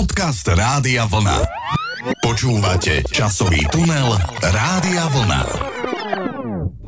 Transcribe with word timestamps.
Podcast 0.00 0.48
Rádia 0.48 1.04
Vlna. 1.04 1.44
Počúvate 2.24 3.04
časový 3.12 3.68
tunel 3.68 4.16
Rádia 4.40 5.04
Vlna. 5.12 5.42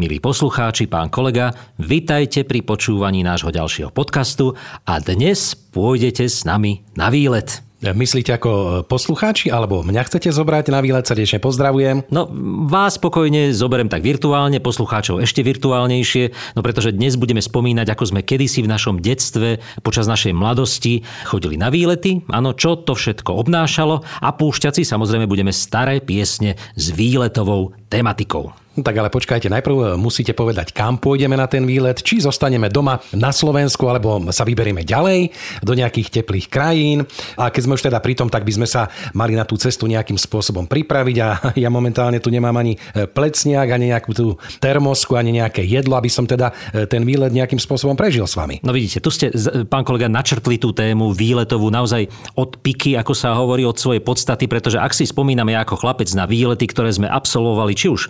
Milí 0.00 0.16
poslucháči, 0.16 0.88
pán 0.88 1.12
kolega, 1.12 1.52
vitajte 1.76 2.48
pri 2.48 2.64
počúvaní 2.64 3.20
nášho 3.20 3.52
ďalšieho 3.52 3.92
podcastu 3.92 4.56
a 4.88 4.96
dnes 4.96 5.52
pôjdete 5.52 6.24
s 6.24 6.48
nami 6.48 6.88
na 6.96 7.12
výlet. 7.12 7.60
Myslíte 7.82 8.38
ako 8.38 8.86
poslucháči, 8.86 9.50
alebo 9.50 9.82
mňa 9.82 10.06
chcete 10.06 10.30
zobrať 10.30 10.70
na 10.70 10.78
výlet? 10.78 11.02
Srdečne 11.02 11.42
pozdravujem. 11.42 12.06
No, 12.14 12.30
vás 12.70 12.94
spokojne 12.94 13.50
zoberiem 13.50 13.90
tak 13.90 14.06
virtuálne, 14.06 14.62
poslucháčov 14.62 15.18
ešte 15.18 15.42
virtuálnejšie, 15.42 16.54
no 16.54 16.62
pretože 16.62 16.94
dnes 16.94 17.18
budeme 17.18 17.42
spomínať, 17.42 17.90
ako 17.90 18.14
sme 18.14 18.22
kedysi 18.22 18.62
v 18.62 18.70
našom 18.70 19.02
detstve, 19.02 19.58
počas 19.82 20.06
našej 20.06 20.30
mladosti 20.30 21.02
chodili 21.26 21.58
na 21.58 21.74
výlety, 21.74 22.22
áno, 22.30 22.54
čo 22.54 22.78
to 22.78 22.94
všetko 22.94 23.34
obnášalo 23.42 24.06
a 24.22 24.28
púšťať 24.30 24.78
si 24.78 24.82
samozrejme 24.86 25.26
budeme 25.26 25.50
staré 25.50 25.98
piesne 25.98 26.54
s 26.78 26.94
výletovou 26.94 27.74
tematikou. 27.90 28.61
No 28.72 28.80
tak 28.80 28.96
ale 28.96 29.12
počkajte, 29.12 29.52
najprv 29.52 29.76
e, 29.76 29.84
musíte 30.00 30.32
povedať, 30.32 30.72
kam 30.72 30.96
pôjdeme 30.96 31.36
na 31.36 31.44
ten 31.44 31.68
výlet, 31.68 32.00
či 32.00 32.24
zostaneme 32.24 32.72
doma 32.72 33.04
na 33.12 33.28
Slovensku, 33.28 33.84
alebo 33.84 34.16
sa 34.32 34.48
vyberieme 34.48 34.80
ďalej 34.80 35.28
do 35.60 35.76
nejakých 35.76 36.08
teplých 36.08 36.48
krajín. 36.48 37.04
A 37.36 37.52
keď 37.52 37.68
sme 37.68 37.76
už 37.76 37.84
teda 37.84 38.00
pri 38.00 38.16
tom, 38.16 38.32
tak 38.32 38.48
by 38.48 38.52
sme 38.56 38.64
sa 38.64 38.88
mali 39.12 39.36
na 39.36 39.44
tú 39.44 39.60
cestu 39.60 39.84
nejakým 39.84 40.16
spôsobom 40.16 40.64
pripraviť 40.64 41.16
a 41.20 41.28
ja 41.62 41.68
momentálne 41.68 42.16
tu 42.16 42.32
nemám 42.32 42.56
ani 42.56 42.80
e, 42.96 43.04
plecniak, 43.04 43.68
ani 43.76 43.92
nejakú 43.92 44.16
tú 44.16 44.40
termosku, 44.56 45.20
ani 45.20 45.36
nejaké 45.36 45.68
jedlo, 45.68 46.00
aby 46.00 46.08
som 46.08 46.24
teda 46.24 46.56
e, 46.72 46.88
ten 46.88 47.04
výlet 47.04 47.28
nejakým 47.28 47.60
spôsobom 47.60 47.92
prežil 47.92 48.24
s 48.24 48.40
vami. 48.40 48.56
No 48.64 48.72
vidíte, 48.72 49.04
tu 49.04 49.12
ste, 49.12 49.28
pán 49.68 49.84
kolega, 49.84 50.08
načrtli 50.08 50.56
tú 50.56 50.72
tému 50.72 51.12
výletovú 51.12 51.68
naozaj 51.68 52.08
od 52.40 52.56
piky, 52.64 52.96
ako 52.96 53.12
sa 53.12 53.36
hovorí, 53.36 53.68
od 53.68 53.76
svojej 53.76 54.00
podstaty, 54.00 54.48
pretože 54.48 54.80
ak 54.80 54.96
si 54.96 55.04
spomíname 55.04 55.52
ako 55.60 55.76
chlapec 55.76 56.08
na 56.16 56.24
výlety, 56.24 56.64
ktoré 56.72 56.88
sme 56.88 57.04
absolvovali, 57.04 57.76
či 57.76 57.92
už 57.92 58.08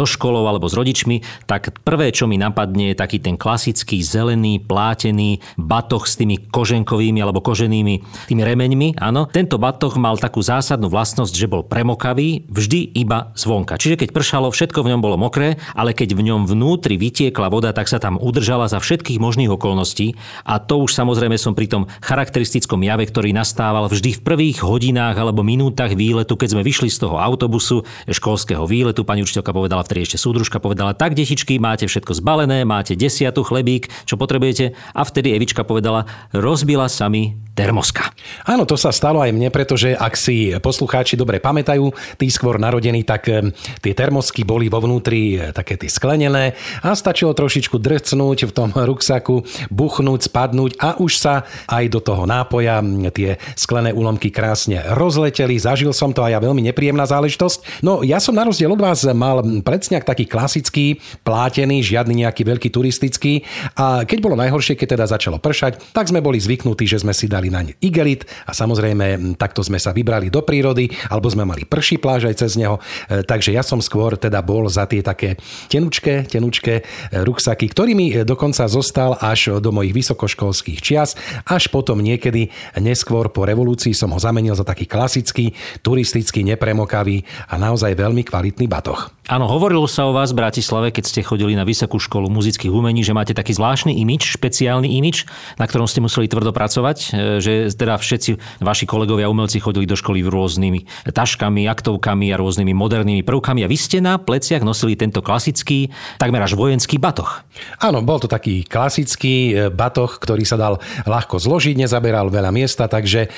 so 0.00 0.08
školou 0.08 0.48
alebo 0.48 0.64
s 0.64 0.72
rodičmi, 0.72 1.20
tak 1.44 1.76
prvé, 1.84 2.08
čo 2.08 2.24
mi 2.24 2.40
napadne, 2.40 2.92
je 2.92 2.96
taký 2.96 3.20
ten 3.20 3.36
klasický 3.36 4.00
zelený, 4.00 4.64
plátený 4.64 5.44
batoh 5.60 6.08
s 6.08 6.16
tými 6.16 6.40
koženkovými 6.48 7.20
alebo 7.20 7.44
koženými 7.44 8.00
tými 8.32 8.42
remeňmi. 8.42 8.96
Áno, 8.96 9.28
tento 9.28 9.60
batoh 9.60 9.92
mal 10.00 10.16
takú 10.16 10.40
zásadnú 10.40 10.88
vlastnosť, 10.88 11.34
že 11.36 11.50
bol 11.50 11.68
premokavý 11.68 12.48
vždy 12.48 12.96
iba 12.96 13.36
zvonka. 13.36 13.76
Čiže 13.76 14.00
keď 14.00 14.08
pršalo, 14.16 14.48
všetko 14.48 14.80
v 14.80 14.96
ňom 14.96 15.00
bolo 15.04 15.20
mokré, 15.20 15.60
ale 15.76 15.92
keď 15.92 16.16
v 16.16 16.32
ňom 16.32 16.48
vnútri 16.48 16.96
vytiekla 16.96 17.52
voda, 17.52 17.76
tak 17.76 17.92
sa 17.92 18.00
tam 18.00 18.16
udržala 18.16 18.72
za 18.72 18.80
všetkých 18.80 19.20
možných 19.20 19.52
okolností. 19.52 20.16
A 20.48 20.56
to 20.56 20.80
už 20.80 20.96
samozrejme 20.96 21.36
som 21.36 21.52
pri 21.52 21.68
tom 21.68 21.92
charakteristickom 22.00 22.80
jave, 22.80 23.04
ktorý 23.04 23.36
nastával 23.36 23.84
vždy 23.90 24.16
v 24.16 24.24
prvých 24.24 24.64
hodinách 24.64 25.20
alebo 25.20 25.44
minútach 25.44 25.92
výletu, 25.92 26.40
keď 26.40 26.56
sme 26.56 26.62
vyšli 26.64 26.88
z 26.88 27.04
toho 27.04 27.20
autobusu 27.20 27.84
školského 28.08 28.64
výletu. 28.64 29.04
Pani 29.04 29.26
učiteľka 29.26 29.50
povedala 29.50 29.89
vtedy 29.90 30.06
ešte 30.06 30.22
súdružka 30.22 30.62
povedala, 30.62 30.94
tak 30.94 31.18
detičky, 31.18 31.58
máte 31.58 31.90
všetko 31.90 32.14
zbalené, 32.14 32.62
máte 32.62 32.94
desiatu 32.94 33.42
chlebík, 33.42 33.90
čo 34.06 34.14
potrebujete. 34.14 34.78
A 34.94 35.02
vtedy 35.02 35.34
Evička 35.34 35.66
povedala, 35.66 36.06
rozbila 36.30 36.86
sa 36.86 37.10
mi 37.10 37.42
termoska. 37.60 38.08
Áno, 38.48 38.64
to 38.64 38.80
sa 38.80 38.88
stalo 38.88 39.20
aj 39.20 39.36
mne, 39.36 39.52
pretože 39.52 39.92
ak 39.92 40.16
si 40.16 40.56
poslucháči 40.56 41.20
dobre 41.20 41.44
pamätajú, 41.44 41.92
tí 42.16 42.32
skôr 42.32 42.56
narodení, 42.56 43.04
tak 43.04 43.28
eh, 43.28 43.52
tie 43.84 43.92
termosky 43.92 44.48
boli 44.48 44.72
vo 44.72 44.80
vnútri 44.80 45.36
eh, 45.36 45.52
také 45.52 45.76
tie 45.76 45.92
sklenené 45.92 46.56
a 46.80 46.96
stačilo 46.96 47.36
trošičku 47.36 47.76
drcnúť 47.76 48.48
v 48.48 48.52
tom 48.56 48.72
ruksaku, 48.90 49.44
buchnúť, 49.68 50.32
spadnúť 50.32 50.80
a 50.80 50.96
už 50.96 51.12
sa 51.20 51.44
aj 51.68 51.84
do 51.92 52.00
toho 52.00 52.24
nápoja 52.24 52.80
tie 53.12 53.36
sklené 53.60 53.92
úlomky 53.92 54.32
krásne 54.32 54.80
rozleteli. 54.96 55.60
Zažil 55.60 55.92
som 55.92 56.16
to 56.16 56.24
a 56.24 56.32
ja 56.32 56.40
veľmi 56.40 56.64
nepríjemná 56.64 57.04
záležitosť. 57.04 57.84
No 57.84 58.00
ja 58.00 58.16
som 58.22 58.32
na 58.32 58.48
rozdiel 58.48 58.72
od 58.72 58.80
vás 58.80 59.04
mal 59.12 59.44
predsňak 59.60 60.08
taký 60.08 60.24
klasický, 60.24 61.02
plátený, 61.26 61.84
žiadny 61.84 62.24
nejaký 62.24 62.46
veľký 62.46 62.68
turistický. 62.72 63.44
A 63.76 64.08
keď 64.08 64.18
bolo 64.24 64.40
najhoršie, 64.40 64.78
keď 64.80 64.96
teda 64.96 65.04
začalo 65.10 65.36
pršať, 65.36 65.92
tak 65.92 66.08
sme 66.08 66.24
boli 66.24 66.40
zvyknutí, 66.40 66.88
že 66.88 67.02
sme 67.02 67.12
si 67.12 67.26
dali 67.26 67.49
na 67.50 67.66
ne 67.66 67.74
igelit 67.82 68.24
a 68.46 68.54
samozrejme 68.54 69.36
takto 69.36 69.60
sme 69.60 69.76
sa 69.76 69.90
vybrali 69.90 70.30
do 70.30 70.40
prírody, 70.40 70.88
alebo 71.10 71.28
sme 71.28 71.44
mali 71.44 71.66
prší 71.66 71.98
pláž 71.98 72.30
aj 72.30 72.46
cez 72.46 72.54
neho. 72.56 72.78
E, 73.10 73.22
takže 73.26 73.50
ja 73.50 73.66
som 73.66 73.82
skôr 73.82 74.14
teda 74.16 74.40
bol 74.40 74.70
za 74.70 74.86
tie 74.86 75.02
také 75.02 75.36
tenučké, 75.68 76.30
tenučké 76.30 76.74
e, 76.80 76.82
ruksaky, 77.26 77.66
ktorými 77.70 78.06
e, 78.10 78.14
dokonca 78.22 78.70
zostal 78.70 79.18
až 79.18 79.58
do 79.58 79.70
mojich 79.74 79.92
vysokoškolských 79.92 80.78
čias, 80.80 81.18
až 81.44 81.68
potom 81.68 81.98
niekedy 81.98 82.48
neskôr 82.78 83.28
po 83.28 83.44
revolúcii 83.44 83.92
som 83.92 84.14
ho 84.14 84.20
zamenil 84.22 84.54
za 84.54 84.62
taký 84.62 84.86
klasický, 84.86 85.52
turistický, 85.82 86.46
nepremokavý 86.46 87.26
a 87.50 87.58
naozaj 87.58 87.98
veľmi 87.98 88.22
kvalitný 88.22 88.70
batoh. 88.70 89.10
Áno, 89.30 89.46
hovorilo 89.46 89.86
sa 89.86 90.10
o 90.10 90.16
vás 90.16 90.34
v 90.34 90.42
Bratislave, 90.42 90.90
keď 90.90 91.04
ste 91.06 91.20
chodili 91.22 91.54
na 91.54 91.62
Vysokú 91.62 92.02
školu 92.02 92.26
muzických 92.26 92.74
umení, 92.74 93.06
že 93.06 93.14
máte 93.14 93.30
taký 93.30 93.54
zvláštny 93.54 93.94
imič, 94.02 94.34
špeciálny 94.34 94.90
imič, 94.98 95.22
na 95.54 95.70
ktorom 95.70 95.86
ste 95.86 96.02
museli 96.02 96.26
tvrdo 96.26 96.50
pracovať, 96.50 97.14
že 97.40 97.72
teda 97.74 97.96
všetci 97.96 98.60
vaši 98.62 98.84
kolegovia 98.86 99.32
umelci 99.32 99.58
chodili 99.58 99.88
do 99.88 99.96
školy 99.98 100.22
rôznymi 100.24 101.10
taškami, 101.10 101.66
aktovkami 101.66 102.30
a 102.32 102.40
rôznymi 102.40 102.72
modernými 102.76 103.22
prvkami 103.24 103.64
a 103.64 103.70
vy 103.70 103.76
ste 103.76 103.98
na 103.98 104.20
pleciach 104.20 104.62
nosili 104.62 104.94
tento 104.94 105.24
klasický, 105.24 105.90
takmer 106.20 106.44
až 106.44 106.54
vojenský 106.54 107.00
batoh. 107.00 107.42
Áno, 107.80 108.04
bol 108.04 108.20
to 108.20 108.28
taký 108.28 108.64
klasický 108.64 109.34
e, 109.50 109.52
batoh, 109.72 110.20
ktorý 110.20 110.44
sa 110.44 110.60
dal 110.60 110.78
ľahko 111.08 111.40
zložiť, 111.40 111.76
nezaberal 111.76 112.28
veľa 112.28 112.52
miesta, 112.52 112.86
takže 112.86 113.32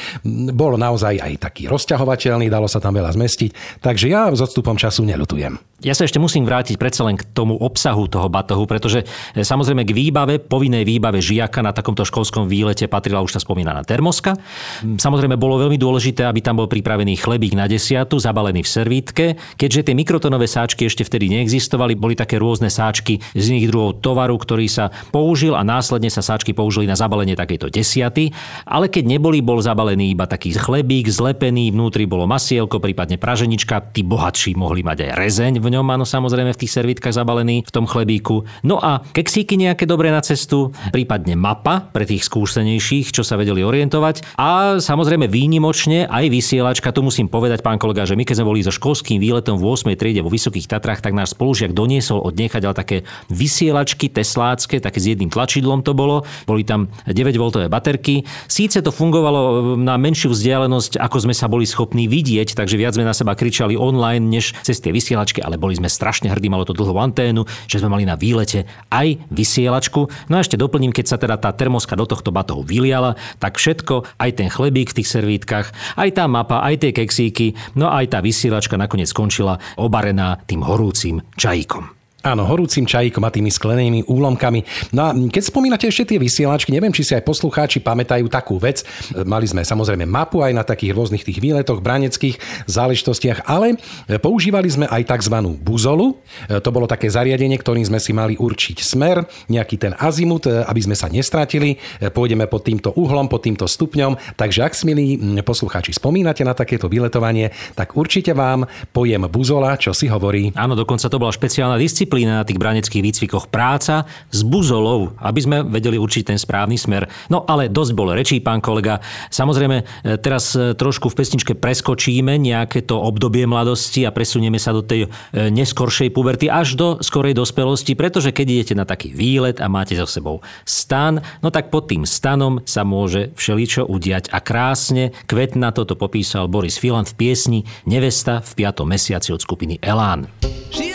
bol 0.52 0.74
naozaj 0.74 1.18
aj 1.22 1.32
taký 1.42 1.70
rozťahovateľný, 1.70 2.50
dalo 2.50 2.66
sa 2.66 2.82
tam 2.82 2.98
veľa 2.98 3.14
zmestiť, 3.14 3.80
takže 3.80 4.06
ja 4.10 4.30
s 4.30 4.40
odstupom 4.42 4.74
času 4.74 5.06
nelutujem. 5.06 5.58
Ja 5.82 5.98
sa 5.98 6.06
ešte 6.06 6.22
musím 6.22 6.46
vrátiť 6.46 6.78
predsa 6.78 7.02
len 7.02 7.18
k 7.18 7.26
tomu 7.34 7.58
obsahu 7.58 8.06
toho 8.06 8.30
batohu, 8.30 8.70
pretože 8.70 9.02
e, 9.02 9.42
samozrejme 9.42 9.82
k 9.82 9.90
výbave, 9.90 10.38
povinnej 10.38 10.86
výbave 10.86 11.18
žiaka 11.18 11.58
na 11.58 11.74
takomto 11.74 12.06
školskom 12.06 12.46
výlete 12.46 12.86
patrila 12.86 13.18
už 13.18 13.34
tá 13.34 13.40
spomínaná 13.42 13.81
termoska. 13.84 14.38
Samozrejme 14.82 15.36
bolo 15.38 15.60
veľmi 15.62 15.78
dôležité, 15.78 16.26
aby 16.26 16.40
tam 16.40 16.58
bol 16.62 16.68
pripravený 16.70 17.18
chlebík 17.20 17.54
na 17.54 17.68
desiatu, 17.68 18.18
zabalený 18.18 18.64
v 18.64 18.70
servítke. 18.70 19.26
Keďže 19.58 19.90
tie 19.90 19.94
mikrotonové 19.98 20.46
sáčky 20.48 20.88
ešte 20.88 21.04
vtedy 21.04 21.28
neexistovali, 21.32 21.98
boli 21.98 22.16
také 22.16 22.40
rôzne 22.40 22.70
sáčky 22.70 23.20
z 23.34 23.44
iných 23.52 23.68
druhov 23.68 23.90
tovaru, 24.00 24.34
ktorý 24.38 24.66
sa 24.66 24.90
použil 25.10 25.54
a 25.54 25.62
následne 25.66 26.08
sa 26.08 26.24
sáčky 26.24 26.56
použili 26.56 26.88
na 26.88 26.96
zabalenie 26.98 27.34
takejto 27.34 27.68
desiaty. 27.68 28.30
Ale 28.64 28.88
keď 28.88 29.18
neboli, 29.18 29.44
bol 29.44 29.58
zabalený 29.60 30.14
iba 30.14 30.24
taký 30.26 30.54
chlebík, 30.54 31.10
zlepený, 31.10 31.74
vnútri 31.74 32.06
bolo 32.06 32.24
masielko, 32.24 32.78
prípadne 32.78 33.18
praženička. 33.18 33.92
Tí 33.92 34.06
bohatší 34.06 34.54
mohli 34.54 34.86
mať 34.86 35.08
aj 35.08 35.10
rezeň 35.18 35.52
v 35.58 35.68
ňom, 35.78 35.86
áno, 35.90 36.04
samozrejme 36.06 36.54
v 36.54 36.60
tých 36.62 36.72
servitkách 36.72 37.14
zabalený 37.14 37.66
v 37.66 37.70
tom 37.74 37.84
chlebíku. 37.84 38.46
No 38.62 38.78
a 38.78 39.02
keksíky 39.12 39.58
nejaké 39.58 39.84
dobré 39.84 40.14
na 40.14 40.22
cestu, 40.22 40.70
prípadne 40.94 41.34
mapa 41.34 41.90
pre 41.90 42.06
tých 42.06 42.26
skúsenejších, 42.26 43.10
čo 43.10 43.22
sa 43.26 43.36
vedeli 43.36 43.64
orientovať 43.72 44.36
a 44.36 44.76
samozrejme 44.76 45.32
výnimočne 45.32 46.04
aj 46.04 46.28
vysielačka. 46.28 46.92
Tu 46.92 47.00
musím 47.00 47.32
povedať, 47.32 47.64
pán 47.64 47.80
kolega, 47.80 48.04
že 48.04 48.12
my 48.12 48.28
keď 48.28 48.44
sme 48.44 48.50
boli 48.52 48.60
so 48.60 48.68
školským 48.68 49.16
výletom 49.16 49.56
v 49.56 49.64
8. 49.64 49.96
triede 49.96 50.20
vo 50.20 50.28
Vysokých 50.28 50.68
Tatrách, 50.68 51.00
tak 51.00 51.16
náš 51.16 51.32
spolužiak 51.32 51.72
doniesol 51.72 52.20
od 52.20 52.36
ale 52.36 52.76
také 52.76 53.08
vysielačky 53.32 54.12
teslácké, 54.12 54.76
také 54.82 55.00
s 55.00 55.08
jedným 55.08 55.32
tlačidlom 55.32 55.80
to 55.80 55.96
bolo. 55.96 56.28
Boli 56.44 56.68
tam 56.68 56.92
9V 57.08 57.72
baterky. 57.72 58.28
Síce 58.50 58.84
to 58.84 58.90
fungovalo 58.92 59.74
na 59.78 59.96
menšiu 59.96 60.34
vzdialenosť, 60.34 60.98
ako 60.98 61.16
sme 61.24 61.34
sa 61.34 61.46
boli 61.46 61.64
schopní 61.64 62.10
vidieť, 62.10 62.58
takže 62.58 62.76
viac 62.76 62.98
sme 62.98 63.06
na 63.06 63.14
seba 63.14 63.38
kričali 63.38 63.78
online, 63.78 64.26
než 64.26 64.52
cez 64.66 64.82
tie 64.82 64.90
vysielačky, 64.90 65.40
ale 65.40 65.56
boli 65.56 65.78
sme 65.78 65.86
strašne 65.86 66.28
hrdí, 66.28 66.50
malo 66.50 66.66
to 66.66 66.74
dlhú 66.74 66.98
anténu, 66.98 67.46
že 67.70 67.78
sme 67.78 67.94
mali 67.94 68.04
na 68.04 68.18
výlete 68.18 68.66
aj 68.90 69.22
vysielačku. 69.30 70.10
No 70.28 70.34
a 70.36 70.42
ešte 70.42 70.58
doplním, 70.58 70.90
keď 70.90 71.06
sa 71.06 71.16
teda 71.16 71.38
tá 71.38 71.54
termoska 71.54 71.94
do 71.94 72.04
tohto 72.04 72.34
batohu 72.34 72.66
vyliala, 72.66 73.14
tak 73.38 73.61
všetko, 73.62 74.18
aj 74.18 74.30
ten 74.34 74.50
chlebík 74.50 74.90
v 74.90 74.96
tých 74.98 75.08
servítkach, 75.14 75.70
aj 75.94 76.10
tá 76.18 76.26
mapa, 76.26 76.66
aj 76.66 76.82
tie 76.82 76.90
keksíky, 76.90 77.78
no 77.78 77.86
aj 77.94 78.10
tá 78.10 78.18
vysielačka 78.18 78.74
nakoniec 78.74 79.06
skončila 79.06 79.62
obarená 79.78 80.42
tým 80.42 80.66
horúcim 80.66 81.22
čajíkom. 81.38 82.01
Áno, 82.22 82.46
horúcim 82.46 82.86
čajíkom 82.86 83.26
a 83.26 83.34
tými 83.34 83.50
sklenenými 83.50 84.06
úlomkami. 84.06 84.62
No 84.94 85.10
a 85.10 85.10
keď 85.10 85.42
spomínate 85.42 85.90
ešte 85.90 86.14
tie 86.14 86.22
vysielačky, 86.22 86.70
neviem, 86.70 86.94
či 86.94 87.02
si 87.02 87.18
aj 87.18 87.26
poslucháči 87.26 87.82
pamätajú 87.82 88.30
takú 88.30 88.62
vec. 88.62 88.86
Mali 89.26 89.50
sme 89.50 89.66
samozrejme 89.66 90.06
mapu 90.06 90.38
aj 90.38 90.54
na 90.54 90.62
takých 90.62 90.94
rôznych 90.94 91.26
tých 91.26 91.42
výletoch, 91.42 91.82
braneckých 91.82 92.38
záležitostiach, 92.70 93.42
ale 93.50 93.74
používali 94.22 94.70
sme 94.70 94.86
aj 94.86 95.02
tzv. 95.18 95.34
buzolu. 95.66 96.22
To 96.46 96.70
bolo 96.70 96.86
také 96.86 97.10
zariadenie, 97.10 97.58
ktorým 97.58 97.82
sme 97.90 97.98
si 97.98 98.14
mali 98.14 98.38
určiť 98.38 98.78
smer, 98.78 99.26
nejaký 99.50 99.82
ten 99.82 99.98
azimut, 99.98 100.46
aby 100.46 100.78
sme 100.78 100.94
sa 100.94 101.10
nestratili. 101.10 101.82
Pôjdeme 101.98 102.46
pod 102.46 102.62
týmto 102.62 102.94
uhlom, 102.94 103.26
pod 103.26 103.42
týmto 103.50 103.66
stupňom. 103.66 104.38
Takže 104.38 104.62
ak 104.62 104.78
si, 104.78 104.86
milí 104.86 105.18
poslucháči, 105.42 105.90
spomínate 105.90 106.46
na 106.46 106.54
takéto 106.54 106.86
vyletovanie, 106.86 107.50
tak 107.74 107.98
určite 107.98 108.30
vám 108.30 108.70
pojem 108.94 109.26
buzola, 109.26 109.74
čo 109.74 109.90
si 109.90 110.06
hovorí. 110.06 110.54
Áno, 110.54 110.78
dokonca 110.78 111.10
to 111.10 111.18
bola 111.18 111.34
špeciálna 111.34 111.82
disciplína 111.82 112.10
disciplína 112.12 112.44
na 112.44 112.44
tých 112.44 112.60
braneckých 112.60 113.00
výcvikoch, 113.08 113.48
práca 113.48 114.04
s 114.28 114.44
buzolou, 114.44 115.16
aby 115.16 115.40
sme 115.40 115.56
vedeli 115.64 115.96
určiť 115.96 116.28
ten 116.28 116.36
správny 116.36 116.76
smer. 116.76 117.08
No 117.32 117.48
ale 117.48 117.72
dosť 117.72 117.96
bolo 117.96 118.12
rečí, 118.12 118.36
pán 118.36 118.60
kolega. 118.60 119.00
Samozrejme, 119.32 119.80
e, 119.80 119.84
teraz 120.20 120.52
e, 120.52 120.76
trošku 120.76 121.08
v 121.08 121.16
pesničke 121.16 121.56
preskočíme 121.56 122.36
nejaké 122.36 122.84
to 122.84 123.00
obdobie 123.00 123.48
mladosti 123.48 124.04
a 124.04 124.12
presunieme 124.12 124.60
sa 124.60 124.76
do 124.76 124.84
tej 124.84 125.08
e, 125.08 125.48
neskoršej 125.48 126.12
puberty 126.12 126.52
až 126.52 126.76
do 126.76 127.00
skorej 127.00 127.32
dospelosti, 127.32 127.96
pretože 127.96 128.28
keď 128.28 128.46
idete 128.60 128.74
na 128.76 128.84
taký 128.84 129.16
výlet 129.16 129.64
a 129.64 129.72
máte 129.72 129.96
za 129.96 130.04
sebou 130.04 130.44
stan, 130.68 131.16
no 131.40 131.48
tak 131.48 131.72
pod 131.72 131.88
tým 131.88 132.04
stanom 132.04 132.60
sa 132.68 132.84
môže 132.84 133.32
všeličo 133.40 133.88
udiať 133.88 134.28
a 134.36 134.44
krásne 134.44 135.16
kvetna 135.24 135.72
toto 135.72 135.96
popísal 135.96 136.44
Boris 136.44 136.76
Filan 136.76 137.08
v 137.08 137.16
piesni 137.16 137.60
Nevesta 137.88 138.44
v 138.44 138.68
5. 138.68 138.84
mesiaci 138.84 139.32
od 139.32 139.40
skupiny 139.40 139.80
Elán. 139.80 140.28
Žila 140.68 140.91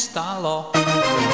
vážneho 0.00 0.70
nestalo. 0.70 1.29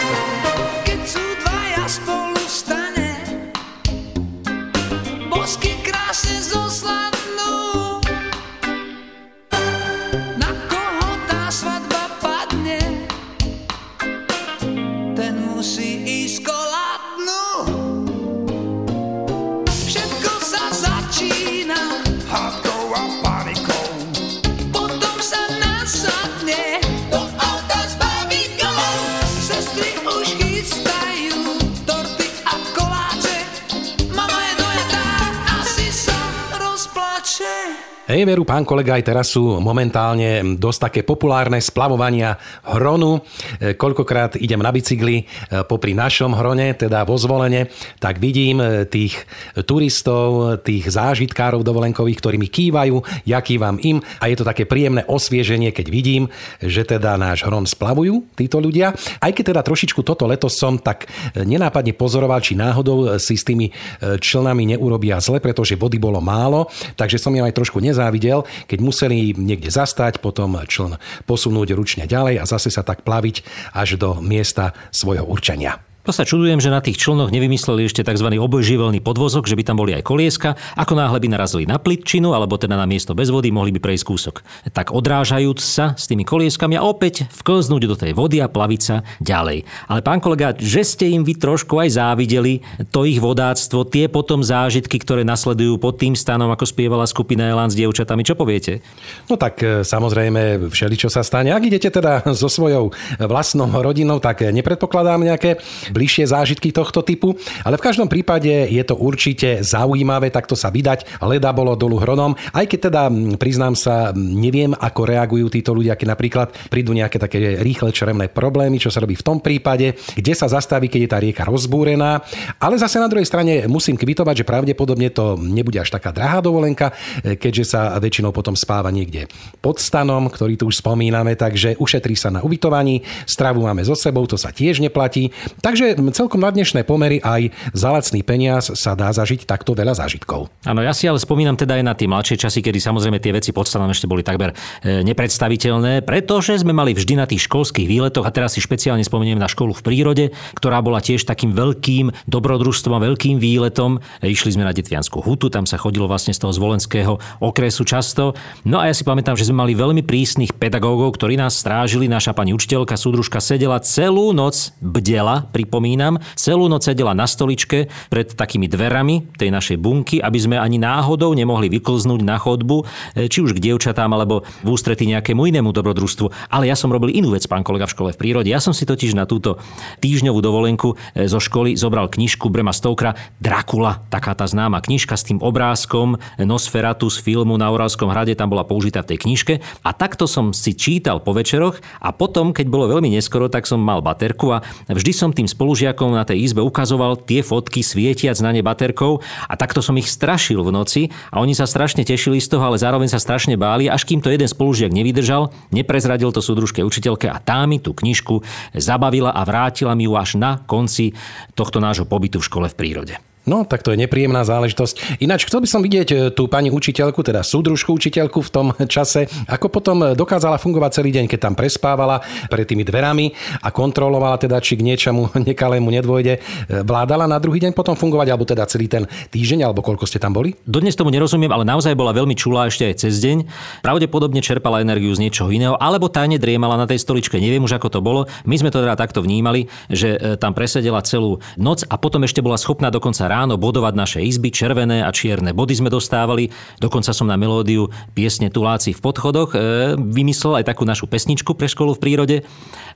Hej, 38.06 38.22
veru, 38.22 38.46
pán 38.46 38.62
kolega, 38.62 38.94
aj 38.94 39.02
teraz 39.02 39.34
sú 39.34 39.58
momentálne 39.58 40.54
dosť 40.54 40.78
také 40.78 41.00
populárne 41.02 41.58
splavovania 41.58 42.38
hronu. 42.62 43.18
E, 43.58 43.74
Koľkokrát 43.74 44.38
idem 44.38 44.62
na 44.62 44.70
bicykli 44.70 45.26
e, 45.26 45.66
popri 45.66 45.90
našom 45.90 46.30
hrone, 46.38 46.70
teda 46.78 47.02
vo 47.02 47.18
zvolenie, 47.18 47.66
tak 47.98 48.22
vidím 48.22 48.62
e, 48.62 48.86
tých 48.86 49.26
turistov, 49.66 50.62
tých 50.62 50.86
zážitkárov 50.86 51.66
dovolenkových, 51.66 52.18
ktorí 52.22 52.36
mi 52.38 52.46
kývajú, 52.46 53.26
ja 53.26 53.42
kývam 53.42 53.82
im 53.82 53.98
a 54.22 54.30
je 54.30 54.38
to 54.38 54.46
také 54.46 54.70
príjemné 54.70 55.02
osvieženie, 55.10 55.74
keď 55.74 55.90
vidím, 55.90 56.30
že 56.62 56.86
teda 56.86 57.18
náš 57.18 57.42
hron 57.42 57.66
splavujú 57.66 58.22
títo 58.38 58.62
ľudia. 58.62 58.94
Aj 59.18 59.34
keď 59.34 59.50
teda 59.50 59.66
trošičku 59.66 60.06
toto 60.06 60.30
leto 60.30 60.46
som 60.46 60.78
tak 60.78 61.10
nenápadne 61.34 61.90
pozoroval, 61.98 62.38
či 62.38 62.54
náhodou 62.54 63.18
si 63.18 63.34
s 63.34 63.42
tými 63.42 63.74
člnami 63.98 64.78
neurobia 64.78 65.18
zle, 65.18 65.42
pretože 65.42 65.74
vody 65.74 65.98
bolo 65.98 66.22
málo, 66.22 66.70
takže 66.94 67.18
som 67.18 67.34
im 67.34 67.42
aj 67.42 67.58
trošku 67.58 67.82
nezávidel, 67.96 68.44
keď 68.68 68.78
museli 68.84 69.32
niekde 69.32 69.72
zastať, 69.72 70.20
potom 70.20 70.60
čln 70.68 71.00
posunúť 71.24 71.72
ručne 71.72 72.04
ďalej 72.04 72.44
a 72.44 72.44
zase 72.44 72.68
sa 72.68 72.84
tak 72.84 73.00
plaviť 73.08 73.40
až 73.72 73.96
do 73.96 74.20
miesta 74.20 74.76
svojho 74.92 75.24
určenia. 75.24 75.80
To 76.06 76.14
sa 76.14 76.22
čudujem, 76.22 76.62
že 76.62 76.70
na 76.70 76.78
tých 76.78 77.02
člnoch 77.02 77.34
nevymysleli 77.34 77.90
ešte 77.90 78.06
tzv. 78.06 78.30
obojživelný 78.38 79.02
podvozok, 79.02 79.50
že 79.50 79.58
by 79.58 79.66
tam 79.66 79.82
boli 79.82 79.90
aj 79.90 80.06
kolieska. 80.06 80.54
Ako 80.78 80.94
náhle 80.94 81.18
by 81.18 81.34
narazili 81.34 81.66
na 81.66 81.82
plitčinu, 81.82 82.30
alebo 82.30 82.54
teda 82.54 82.78
na 82.78 82.86
miesto 82.86 83.10
bez 83.10 83.26
vody, 83.26 83.50
mohli 83.50 83.74
by 83.74 83.82
prejsť 83.82 84.06
kúsok. 84.06 84.46
Tak 84.70 84.94
odrážajúc 84.94 85.58
sa 85.58 85.98
s 85.98 86.06
tými 86.06 86.22
kolieskami 86.22 86.78
a 86.78 86.86
opäť 86.86 87.26
vklznúť 87.42 87.82
do 87.90 87.98
tej 87.98 88.14
vody 88.14 88.38
a 88.38 88.46
plaviť 88.46 88.80
sa 88.86 89.02
ďalej. 89.18 89.66
Ale 89.90 90.00
pán 90.06 90.22
kolega, 90.22 90.54
že 90.54 90.86
ste 90.86 91.10
im 91.10 91.26
vy 91.26 91.42
trošku 91.42 91.74
aj 91.74 91.98
závideli 91.98 92.62
to 92.94 93.02
ich 93.02 93.18
vodáctvo, 93.18 93.82
tie 93.90 94.06
potom 94.06 94.46
zážitky, 94.46 95.02
ktoré 95.02 95.26
nasledujú 95.26 95.74
pod 95.82 95.98
tým 95.98 96.14
stanom, 96.14 96.54
ako 96.54 96.70
spievala 96.70 97.10
skupina 97.10 97.50
Elan 97.50 97.66
s 97.66 97.74
dievčatami, 97.74 98.22
čo 98.22 98.38
poviete? 98.38 98.78
No 99.26 99.34
tak 99.34 99.58
e, 99.58 99.82
samozrejme, 99.82 100.70
všeličo 100.70 101.10
sa 101.10 101.26
stane. 101.26 101.50
Ak 101.50 101.66
idete 101.66 101.90
teda 101.90 102.22
so 102.38 102.46
svojou 102.46 102.94
vlastnou 103.18 103.66
rodinou, 103.74 104.22
tak 104.22 104.46
nepredpokladám 104.46 105.26
nejaké 105.26 105.58
bližšie 105.96 106.28
zážitky 106.28 106.76
tohto 106.76 107.00
typu, 107.00 107.32
ale 107.64 107.80
v 107.80 107.86
každom 107.88 108.12
prípade 108.12 108.68
je 108.68 108.84
to 108.84 108.92
určite 109.00 109.64
zaujímavé 109.64 110.28
takto 110.28 110.52
sa 110.52 110.68
vydať. 110.68 111.24
Leda 111.24 111.56
bolo 111.56 111.72
dolu 111.72 111.96
hronom, 111.96 112.36
aj 112.52 112.68
keď 112.68 112.78
teda 112.92 113.02
priznám 113.40 113.72
sa, 113.72 114.12
neviem, 114.12 114.76
ako 114.76 115.08
reagujú 115.08 115.48
títo 115.48 115.72
ľudia, 115.72 115.96
keď 115.96 116.08
napríklad 116.12 116.48
prídu 116.68 116.92
nejaké 116.92 117.16
také 117.16 117.64
rýchle 117.64 117.88
črevné 117.96 118.28
problémy, 118.28 118.76
čo 118.76 118.92
sa 118.92 119.00
robí 119.00 119.16
v 119.16 119.24
tom 119.24 119.38
prípade, 119.40 119.96
kde 120.18 120.32
sa 120.36 120.50
zastaví, 120.50 120.92
keď 120.92 121.00
je 121.00 121.10
tá 121.10 121.18
rieka 121.22 121.42
rozbúrená. 121.46 122.20
Ale 122.58 122.76
zase 122.76 123.00
na 123.00 123.08
druhej 123.08 123.24
strane 123.24 123.64
musím 123.70 123.96
kvitovať, 123.96 124.42
že 124.42 124.48
pravdepodobne 124.48 125.08
to 125.14 125.38
nebude 125.38 125.78
až 125.78 125.94
taká 125.94 126.10
drahá 126.10 126.42
dovolenka, 126.42 126.90
e, 127.22 127.38
keďže 127.38 127.64
sa 127.64 127.80
väčšinou 127.96 128.34
potom 128.34 128.58
spáva 128.58 128.90
niekde 128.90 129.30
pod 129.62 129.78
stanom, 129.78 130.26
ktorý 130.26 130.58
tu 130.58 130.66
už 130.66 130.82
spomíname, 130.82 131.38
takže 131.38 131.78
ušetrí 131.78 132.18
sa 132.18 132.34
na 132.34 132.42
ubytovaní, 132.42 133.06
stravu 133.24 133.62
máme 133.62 133.86
so 133.86 133.94
sebou, 133.94 134.26
to 134.26 134.34
sa 134.34 134.50
tiež 134.50 134.82
neplatí. 134.82 135.30
Takže 135.62 135.85
celkom 136.10 136.40
na 136.42 136.50
dnešné 136.50 136.82
pomery 136.82 137.22
aj 137.22 137.52
za 137.76 137.92
lacný 137.92 138.24
peniaz 138.24 138.72
sa 138.74 138.96
dá 138.96 139.12
zažiť 139.12 139.46
takto 139.46 139.76
veľa 139.76 139.94
zážitkov. 139.94 140.50
Áno, 140.66 140.80
ja 140.82 140.96
si 140.96 141.06
ale 141.06 141.20
spomínam 141.20 141.54
teda 141.54 141.78
aj 141.78 141.84
na 141.84 141.94
tie 141.94 142.08
mladšie 142.10 142.40
časy, 142.40 142.64
kedy 142.64 142.82
samozrejme 142.82 143.20
tie 143.20 143.36
veci 143.36 143.52
pod 143.52 143.68
stanom 143.68 143.92
ešte 143.92 144.08
boli 144.08 144.24
takmer 144.24 144.56
e, 144.82 145.04
nepredstaviteľné, 145.04 146.02
pretože 146.02 146.56
sme 146.58 146.72
mali 146.72 146.96
vždy 146.96 147.14
na 147.20 147.28
tých 147.28 147.46
školských 147.46 147.86
výletoch 147.86 148.24
a 148.24 148.34
teraz 148.34 148.56
si 148.56 148.64
špeciálne 148.64 149.04
spomeniem 149.04 149.36
na 149.36 149.46
školu 149.46 149.76
v 149.76 149.84
prírode, 149.84 150.24
ktorá 150.56 150.80
bola 150.80 151.04
tiež 151.04 151.28
takým 151.28 151.52
veľkým 151.52 152.10
dobrodružstvom 152.26 152.94
a 152.96 153.04
veľkým 153.04 153.36
výletom. 153.36 154.00
E, 154.24 154.32
Išli 154.32 154.56
sme 154.56 154.64
na 154.64 154.72
Detvianskú 154.72 155.20
hutu, 155.20 155.52
tam 155.52 155.68
sa 155.68 155.76
chodilo 155.76 156.08
vlastne 156.08 156.32
z 156.32 156.40
toho 156.40 156.52
zvolenského 156.56 157.20
okresu 157.44 157.84
často. 157.84 158.32
No 158.64 158.80
a 158.80 158.88
ja 158.88 158.94
si 158.96 159.04
pamätám, 159.04 159.36
že 159.36 159.46
sme 159.46 159.62
mali 159.62 159.76
veľmi 159.76 160.02
prísnych 160.02 160.56
pedagógov, 160.56 161.18
ktorí 161.20 161.36
nás 161.36 161.58
strážili. 161.58 162.08
Naša 162.08 162.32
pani 162.32 162.56
učiteľka, 162.56 162.96
súdružka 162.96 163.42
sedela 163.42 163.78
celú 163.82 164.32
noc 164.32 164.72
bdela, 164.80 165.48
pripomínam, 165.76 166.16
celú 166.40 166.72
noc 166.72 166.88
sedela 166.88 167.12
na 167.12 167.28
stoličke 167.28 167.92
pred 168.08 168.32
takými 168.32 168.64
dverami 168.64 169.36
tej 169.36 169.52
našej 169.52 169.76
bunky, 169.76 170.24
aby 170.24 170.38
sme 170.40 170.56
ani 170.56 170.80
náhodou 170.80 171.36
nemohli 171.36 171.68
vyklznúť 171.68 172.24
na 172.24 172.40
chodbu, 172.40 172.88
e, 173.12 173.28
či 173.28 173.44
už 173.44 173.52
k 173.52 173.60
dievčatám 173.60 174.08
alebo 174.08 174.40
v 174.64 174.68
ústretí 174.72 175.04
nejakému 175.04 175.44
inému 175.52 175.76
dobrodružstvu. 175.76 176.48
Ale 176.48 176.72
ja 176.72 176.72
som 176.72 176.88
robil 176.88 177.12
inú 177.12 177.36
vec, 177.36 177.44
pán 177.44 177.60
kolega 177.60 177.84
v 177.84 177.92
škole 177.92 178.10
v 178.16 178.20
prírode. 178.24 178.48
Ja 178.48 178.56
som 178.56 178.72
si 178.72 178.88
totiž 178.88 179.12
na 179.12 179.28
túto 179.28 179.60
týždňovú 180.00 180.40
dovolenku 180.40 180.96
e, 181.12 181.28
zo 181.28 181.44
školy 181.44 181.76
zobral 181.76 182.08
knižku 182.08 182.48
Brema 182.48 182.72
Stoukra 182.72 183.12
Dracula, 183.36 184.00
taká 184.08 184.32
tá 184.32 184.48
známa 184.48 184.80
knižka 184.80 185.12
s 185.12 185.28
tým 185.28 185.44
obrázkom 185.44 186.16
Nosferatu 186.40 187.12
z 187.12 187.20
filmu 187.20 187.60
na 187.60 187.68
Oralskom 187.68 188.08
hrade, 188.08 188.32
tam 188.32 188.48
bola 188.48 188.64
použitá 188.64 189.04
v 189.04 189.12
tej 189.12 189.28
knižke. 189.28 189.54
A 189.84 189.92
takto 189.92 190.24
som 190.24 190.56
si 190.56 190.72
čítal 190.72 191.20
po 191.20 191.36
večeroch 191.36 191.76
a 192.00 192.16
potom, 192.16 192.56
keď 192.56 192.64
bolo 192.64 192.88
veľmi 192.88 193.12
neskoro, 193.12 193.52
tak 193.52 193.68
som 193.68 193.76
mal 193.76 194.00
baterku 194.00 194.56
a 194.56 194.64
vždy 194.88 195.12
som 195.12 195.36
tým 195.36 195.44
spolužiakom 195.66 196.14
na 196.14 196.22
tej 196.22 196.46
izbe 196.46 196.62
ukazoval 196.62 197.18
tie 197.26 197.42
fotky 197.42 197.82
svietiac 197.82 198.38
na 198.38 198.54
ne 198.54 198.62
baterkou 198.62 199.18
a 199.50 199.58
takto 199.58 199.82
som 199.82 199.98
ich 199.98 200.06
strašil 200.06 200.62
v 200.62 200.70
noci 200.70 201.02
a 201.34 201.42
oni 201.42 201.58
sa 201.58 201.66
strašne 201.66 202.06
tešili 202.06 202.38
z 202.38 202.54
toho, 202.54 202.70
ale 202.70 202.78
zároveň 202.78 203.10
sa 203.10 203.18
strašne 203.18 203.58
báli, 203.58 203.90
až 203.90 204.06
kým 204.06 204.22
to 204.22 204.30
jeden 204.30 204.46
spolužiak 204.46 204.94
nevydržal, 204.94 205.50
neprezradil 205.74 206.30
to 206.30 206.38
súdružke 206.38 206.86
učiteľke 206.86 207.26
a 207.26 207.42
tá 207.42 207.66
mi 207.66 207.82
tú 207.82 207.98
knižku 207.98 208.46
zabavila 208.78 209.34
a 209.34 209.42
vrátila 209.42 209.98
mi 209.98 210.06
ju 210.06 210.14
až 210.14 210.38
na 210.38 210.62
konci 210.62 211.18
tohto 211.58 211.82
nášho 211.82 212.06
pobytu 212.06 212.38
v 212.38 212.46
škole 212.46 212.70
v 212.70 212.78
prírode. 212.78 213.25
No, 213.46 213.62
tak 213.62 213.86
to 213.86 213.94
je 213.94 214.02
nepríjemná 214.02 214.42
záležitosť. 214.42 215.22
Ináč 215.22 215.46
chcel 215.46 215.62
by 215.62 215.68
som 215.70 215.78
vidieť 215.78 216.08
e, 216.10 216.16
tú 216.34 216.50
pani 216.50 216.66
učiteľku, 216.74 217.22
teda 217.22 217.46
súdružku 217.46 217.94
učiteľku 217.94 218.42
v 218.42 218.50
tom 218.50 218.66
čase, 218.90 219.30
ako 219.46 219.70
potom 219.70 220.18
dokázala 220.18 220.58
fungovať 220.58 220.98
celý 220.98 221.14
deň, 221.14 221.30
keď 221.30 221.38
tam 221.46 221.54
prespávala 221.54 222.18
pred 222.50 222.66
tými 222.66 222.82
dverami 222.82 223.30
a 223.62 223.70
kontrolovala 223.70 224.42
teda, 224.42 224.58
či 224.58 224.74
k 224.74 224.82
niečomu 224.82 225.30
nekalému 225.54 225.86
nedvojde. 225.94 226.34
E, 226.34 226.40
Vládala 226.82 227.30
na 227.30 227.38
druhý 227.38 227.62
deň 227.62 227.70
potom 227.70 227.94
fungovať, 227.94 228.26
alebo 228.34 228.42
teda 228.42 228.66
celý 228.66 228.90
ten 228.90 229.06
týždeň, 229.06 229.62
alebo 229.62 229.78
koľko 229.78 230.10
ste 230.10 230.18
tam 230.18 230.34
boli? 230.34 230.58
Dodnes 230.66 230.98
tomu 230.98 231.14
nerozumiem, 231.14 231.54
ale 231.54 231.62
naozaj 231.62 231.94
bola 231.94 232.10
veľmi 232.10 232.34
čulá 232.34 232.66
ešte 232.66 232.90
aj 232.90 232.94
cez 233.06 233.22
deň. 233.22 233.46
Pravdepodobne 233.86 234.42
čerpala 234.42 234.82
energiu 234.82 235.14
z 235.14 235.22
niečoho 235.22 235.54
iného, 235.54 235.78
alebo 235.78 236.10
tajne 236.10 236.42
driemala 236.42 236.74
na 236.74 236.90
tej 236.90 236.98
stoličke. 236.98 237.38
Neviem 237.38 237.62
už, 237.62 237.78
ako 237.78 237.94
to 237.94 238.00
bolo. 238.02 238.26
My 238.42 238.58
sme 238.58 238.74
to 238.74 238.82
teda 238.82 238.98
takto 238.98 239.22
vnímali, 239.22 239.70
že 239.86 240.18
e, 240.18 240.34
tam 240.34 240.50
presedela 240.50 240.98
celú 241.06 241.38
noc 241.54 241.86
a 241.86 241.94
potom 241.94 242.26
ešte 242.26 242.42
bola 242.42 242.58
schopná 242.58 242.90
dokonca 242.90 243.35
ráno 243.36 243.60
bodovať 243.60 243.92
naše 243.92 244.20
izby, 244.24 244.48
červené 244.48 245.04
a 245.04 245.12
čierne 245.12 245.52
body 245.52 245.76
sme 245.76 245.92
dostávali. 245.92 246.48
Dokonca 246.80 247.12
som 247.12 247.28
na 247.28 247.36
melódiu 247.36 247.92
piesne 248.16 248.48
Tuláci 248.48 248.96
v 248.96 249.04
podchodoch 249.04 249.52
e, 249.52 249.58
vymyslel 250.00 250.64
aj 250.64 250.72
takú 250.72 250.88
našu 250.88 251.04
pesničku 251.04 251.52
pre 251.52 251.68
školu 251.68 251.92
v 251.92 252.00
prírode. 252.00 252.36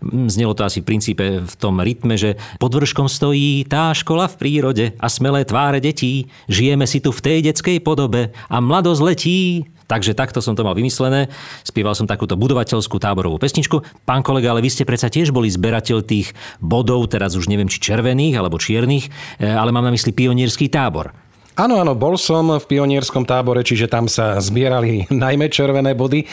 Mm, 0.00 0.32
Znelo 0.32 0.56
to 0.56 0.64
asi 0.64 0.80
v 0.80 0.88
princípe 0.88 1.44
v 1.44 1.54
tom 1.60 1.76
rytme, 1.84 2.16
že 2.16 2.40
pod 2.56 2.72
vrškom 2.72 3.04
stojí 3.04 3.68
tá 3.68 3.92
škola 3.92 4.32
v 4.32 4.38
prírode 4.40 4.84
a 4.96 5.06
smelé 5.12 5.44
tváre 5.44 5.84
detí. 5.84 6.32
Žijeme 6.48 6.88
si 6.88 7.04
tu 7.04 7.12
v 7.12 7.20
tej 7.20 7.38
detskej 7.52 7.84
podobe 7.84 8.32
a 8.48 8.56
mladosť 8.64 9.00
letí. 9.04 9.68
Takže 9.90 10.14
takto 10.14 10.38
som 10.38 10.54
to 10.54 10.62
mal 10.62 10.78
vymyslené. 10.78 11.26
Spieval 11.66 11.98
som 11.98 12.06
takúto 12.06 12.38
budovateľskú 12.38 13.02
táborovú 13.02 13.42
pesničku. 13.42 14.06
Pán 14.06 14.22
kolega, 14.22 14.54
ale 14.54 14.62
vy 14.62 14.70
ste 14.70 14.86
predsa 14.86 15.10
tiež 15.10 15.34
boli 15.34 15.50
zberateľ 15.50 16.06
tých 16.06 16.30
bodov, 16.62 17.10
teraz 17.10 17.34
už 17.34 17.50
neviem, 17.50 17.66
či 17.66 17.82
červených 17.82 18.38
alebo 18.38 18.62
čiernych, 18.62 19.10
e, 19.42 19.50
ale 19.50 19.74
mám 19.74 19.82
na 19.82 19.90
mysli 19.90 20.14
pionierský 20.14 20.70
tábor. 20.70 21.10
Áno, 21.60 21.76
áno, 21.76 21.92
bol 21.92 22.16
som 22.16 22.56
v 22.56 22.64
pionierskom 22.64 23.28
tábore, 23.28 23.60
čiže 23.60 23.84
tam 23.84 24.08
sa 24.08 24.40
zbierali 24.40 25.04
najmä 25.12 25.52
červené 25.52 25.92
body. 25.92 26.24
E, 26.24 26.26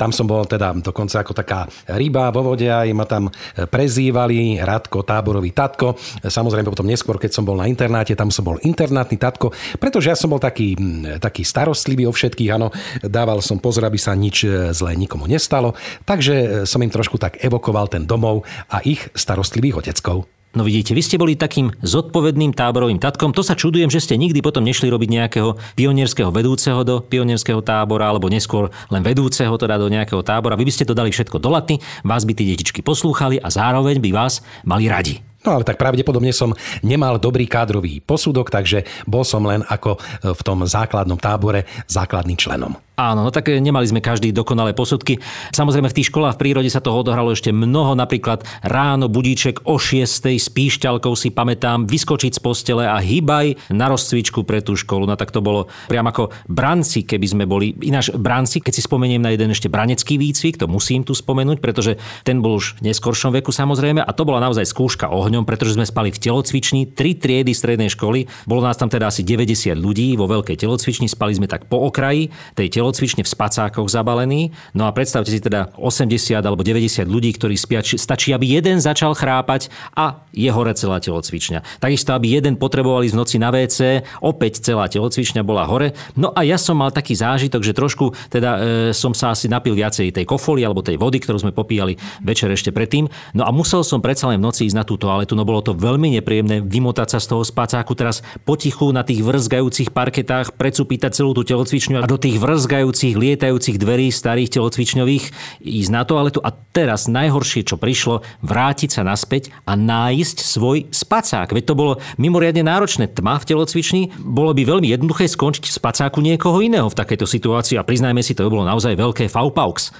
Tam 0.00 0.08
som 0.08 0.24
bol 0.24 0.48
teda 0.48 0.72
dokonca 0.72 1.20
ako 1.20 1.36
taká 1.36 1.68
ryba 1.84 2.32
vo 2.32 2.48
vode 2.48 2.64
a 2.64 2.88
ma 2.96 3.04
tam 3.04 3.28
prezývali 3.68 4.56
Radko, 4.64 5.04
táborový 5.04 5.52
tatko. 5.52 6.00
E, 6.24 6.32
Samozrejme 6.32 6.72
potom 6.72 6.88
neskôr, 6.88 7.20
keď 7.20 7.28
som 7.28 7.44
bol 7.44 7.60
na 7.60 7.68
internáte, 7.68 8.16
tam 8.16 8.32
som 8.32 8.40
bol 8.40 8.56
internátny 8.64 9.20
tatko, 9.20 9.52
pretože 9.76 10.08
ja 10.08 10.16
som 10.16 10.32
bol 10.32 10.40
taký, 10.40 10.72
taký 11.20 11.44
starostlivý 11.44 12.08
o 12.08 12.16
všetkých, 12.16 12.48
áno, 12.48 12.72
dával 13.04 13.44
som 13.44 13.60
pozor, 13.60 13.84
aby 13.84 14.00
sa 14.00 14.16
nič 14.16 14.48
e, 14.48 14.72
zlé 14.72 14.96
nikomu 14.96 15.28
nestalo, 15.28 15.76
takže 16.08 16.64
som 16.64 16.80
im 16.80 16.88
trošku 16.88 17.20
tak 17.20 17.36
evokoval 17.44 17.92
ten 17.92 18.08
domov 18.08 18.48
a 18.72 18.80
ich 18.80 19.12
starostlivých 19.12 19.84
oteckov. 19.84 20.39
No 20.50 20.66
vidíte, 20.66 20.98
vy 20.98 21.02
ste 21.06 21.14
boli 21.14 21.38
takým 21.38 21.70
zodpovedným 21.78 22.50
táborovým 22.58 22.98
tatkom. 22.98 23.30
To 23.38 23.46
sa 23.46 23.54
čudujem, 23.54 23.86
že 23.86 24.02
ste 24.02 24.18
nikdy 24.18 24.42
potom 24.42 24.66
nešli 24.66 24.90
robiť 24.90 25.06
nejakého 25.06 25.54
pionierského 25.78 26.34
vedúceho 26.34 26.82
do 26.82 26.98
pionierského 27.06 27.62
tábora, 27.62 28.10
alebo 28.10 28.26
neskôr 28.26 28.66
len 28.90 29.06
vedúceho 29.06 29.54
teda 29.54 29.78
do 29.78 29.86
nejakého 29.86 30.26
tábora. 30.26 30.58
Vy 30.58 30.66
by 30.66 30.74
ste 30.74 30.88
to 30.90 30.98
dali 30.98 31.14
všetko 31.14 31.38
do 31.38 31.54
laty, 31.54 31.78
vás 32.02 32.26
by 32.26 32.34
tí 32.34 32.50
detičky 32.50 32.82
poslúchali 32.82 33.38
a 33.38 33.46
zároveň 33.46 34.02
by 34.02 34.10
vás 34.10 34.42
mali 34.66 34.90
radi. 34.90 35.29
No 35.40 35.56
ale 35.56 35.64
tak 35.64 35.80
pravdepodobne 35.80 36.36
som 36.36 36.52
nemal 36.84 37.16
dobrý 37.16 37.48
kádrový 37.48 38.04
posudok, 38.04 38.52
takže 38.52 38.84
bol 39.08 39.24
som 39.24 39.40
len 39.48 39.64
ako 39.64 39.96
e, 39.96 39.98
v 40.36 40.40
tom 40.44 40.68
základnom 40.68 41.16
tábore 41.16 41.64
základným 41.88 42.36
členom. 42.36 42.76
Áno, 43.00 43.24
no 43.24 43.32
tak 43.32 43.48
nemali 43.48 43.88
sme 43.88 44.04
každý 44.04 44.28
dokonalé 44.28 44.76
posudky. 44.76 45.16
Samozrejme 45.56 45.88
v 45.88 45.96
tých 45.96 46.12
školách 46.12 46.36
v 46.36 46.40
prírode 46.44 46.68
sa 46.68 46.84
toho 46.84 47.00
odohralo 47.00 47.32
ešte 47.32 47.48
mnoho, 47.48 47.96
napríklad 47.96 48.44
ráno 48.60 49.08
budíček 49.08 49.64
o 49.64 49.80
6. 49.80 50.36
s 50.36 50.52
píšťalkou 50.52 51.16
si 51.16 51.32
pamätám, 51.32 51.88
vyskočiť 51.88 52.36
z 52.36 52.40
postele 52.44 52.84
a 52.84 53.00
hýbaj 53.00 53.72
na 53.72 53.88
rozcvičku 53.88 54.44
pre 54.44 54.60
tú 54.60 54.76
školu. 54.76 55.08
No 55.08 55.16
tak 55.16 55.32
to 55.32 55.40
bolo 55.40 55.72
priam 55.88 56.04
ako 56.12 56.28
branci, 56.44 57.08
keby 57.08 57.24
sme 57.24 57.44
boli. 57.48 57.72
Ináč 57.80 58.12
branci, 58.12 58.60
keď 58.60 58.76
si 58.76 58.84
spomeniem 58.84 59.24
na 59.24 59.32
jeden 59.32 59.48
ešte 59.48 59.72
branecký 59.72 60.20
výcvik, 60.20 60.60
to 60.60 60.68
musím 60.68 61.00
tu 61.00 61.16
spomenúť, 61.16 61.56
pretože 61.64 61.96
ten 62.20 62.44
bol 62.44 62.60
už 62.60 62.84
v 62.84 62.92
neskoršom 62.92 63.32
veku 63.32 63.48
samozrejme 63.48 64.04
a 64.04 64.10
to 64.12 64.28
bola 64.28 64.44
naozaj 64.44 64.68
skúška 64.68 65.08
ohňom, 65.30 65.46
pretože 65.46 65.78
sme 65.78 65.86
spali 65.86 66.10
v 66.10 66.18
telocvični, 66.18 66.90
tri 66.90 67.14
triedy 67.14 67.54
strednej 67.54 67.86
školy. 67.94 68.26
Bolo 68.50 68.66
nás 68.66 68.74
tam 68.74 68.90
teda 68.90 69.06
asi 69.06 69.22
90 69.22 69.78
ľudí 69.78 70.18
vo 70.18 70.26
veľkej 70.26 70.58
telocvični, 70.58 71.06
spali 71.06 71.38
sme 71.38 71.46
tak 71.46 71.70
po 71.70 71.86
okraji 71.86 72.34
tej 72.58 72.82
telocvične 72.82 73.22
v 73.22 73.30
spacákoch 73.30 73.86
zabalení. 73.86 74.50
No 74.74 74.90
a 74.90 74.90
predstavte 74.90 75.30
si 75.30 75.38
teda 75.38 75.70
80 75.78 76.42
alebo 76.42 76.66
90 76.66 77.06
ľudí, 77.06 77.30
ktorí 77.38 77.54
spia, 77.54 77.86
stačí, 77.86 78.34
aby 78.34 78.58
jeden 78.58 78.82
začal 78.82 79.14
chrápať 79.14 79.70
a 79.94 80.26
je 80.34 80.50
hore 80.50 80.74
celá 80.74 80.98
telocvičňa. 80.98 81.78
Takisto, 81.78 82.10
aby 82.10 82.34
jeden 82.34 82.58
potrebovali 82.58 83.06
z 83.06 83.14
noci 83.14 83.38
na 83.38 83.54
WC, 83.54 84.02
opäť 84.18 84.66
celá 84.66 84.90
telocvičňa 84.90 85.46
bola 85.46 85.62
hore. 85.70 85.94
No 86.18 86.34
a 86.34 86.42
ja 86.42 86.58
som 86.58 86.82
mal 86.82 86.90
taký 86.90 87.14
zážitok, 87.14 87.62
že 87.62 87.76
trošku 87.76 88.10
teda 88.32 88.50
e, 88.58 88.60
som 88.90 89.14
sa 89.14 89.30
asi 89.30 89.46
napil 89.46 89.78
viacej 89.78 90.10
tej 90.10 90.26
kofoly 90.26 90.66
alebo 90.66 90.82
tej 90.82 90.98
vody, 90.98 91.22
ktorú 91.22 91.38
sme 91.38 91.52
popíjali 91.54 91.94
večer 92.24 92.50
ešte 92.50 92.74
predtým. 92.74 93.06
No 93.36 93.46
a 93.46 93.50
musel 93.54 93.86
som 93.86 94.02
predsa 94.02 94.26
len 94.26 94.40
v 94.40 94.46
noci 94.48 94.66
ísť 94.66 94.76
na 94.76 94.84
tú 94.86 94.96
no 95.28 95.44
bolo 95.44 95.60
to 95.60 95.72
veľmi 95.76 96.16
nepríjemné 96.20 96.64
vymotať 96.64 97.16
sa 97.16 97.18
z 97.20 97.26
toho 97.32 97.42
spacáku 97.44 97.92
teraz 97.92 98.24
potichu 98.48 98.92
na 98.94 99.04
tých 99.04 99.20
vrzgajúcich 99.20 99.92
parketách, 99.92 100.56
precupítať 100.56 101.12
celú 101.16 101.36
tú 101.36 101.44
telocvičňu 101.44 102.00
a 102.00 102.08
do 102.08 102.16
tých 102.16 102.40
vrzgajúcich, 102.40 103.16
lietajúcich 103.16 103.76
dverí 103.76 104.08
starých 104.08 104.56
telocvičňových 104.56 105.24
ísť 105.60 105.90
na 105.90 106.02
toaletu 106.06 106.40
a 106.40 106.52
teraz 106.52 107.10
najhoršie, 107.10 107.66
čo 107.66 107.76
prišlo, 107.76 108.24
vrátiť 108.44 108.90
sa 108.96 109.02
naspäť 109.04 109.52
a 109.66 109.76
nájsť 109.76 110.36
svoj 110.40 110.88
spacák. 110.88 111.52
Veď 111.52 111.64
to 111.68 111.74
bolo 111.74 111.92
mimoriadne 112.16 112.64
náročné. 112.64 113.10
Tma 113.10 113.40
v 113.40 113.48
telocvični, 113.48 114.02
bolo 114.20 114.54
by 114.54 114.62
veľmi 114.64 114.88
jednoduché 114.92 115.26
skončiť 115.28 115.66
v 115.66 115.76
spacáku 115.76 116.22
niekoho 116.22 116.60
iného 116.62 116.88
v 116.88 116.98
takejto 116.98 117.26
situácii 117.26 117.76
a 117.76 117.86
priznajme 117.86 118.22
si, 118.22 118.32
to 118.32 118.46
by 118.46 118.50
bolo 118.52 118.64
naozaj 118.68 118.94
veľké 118.96 119.26
faupaux. 119.28 119.92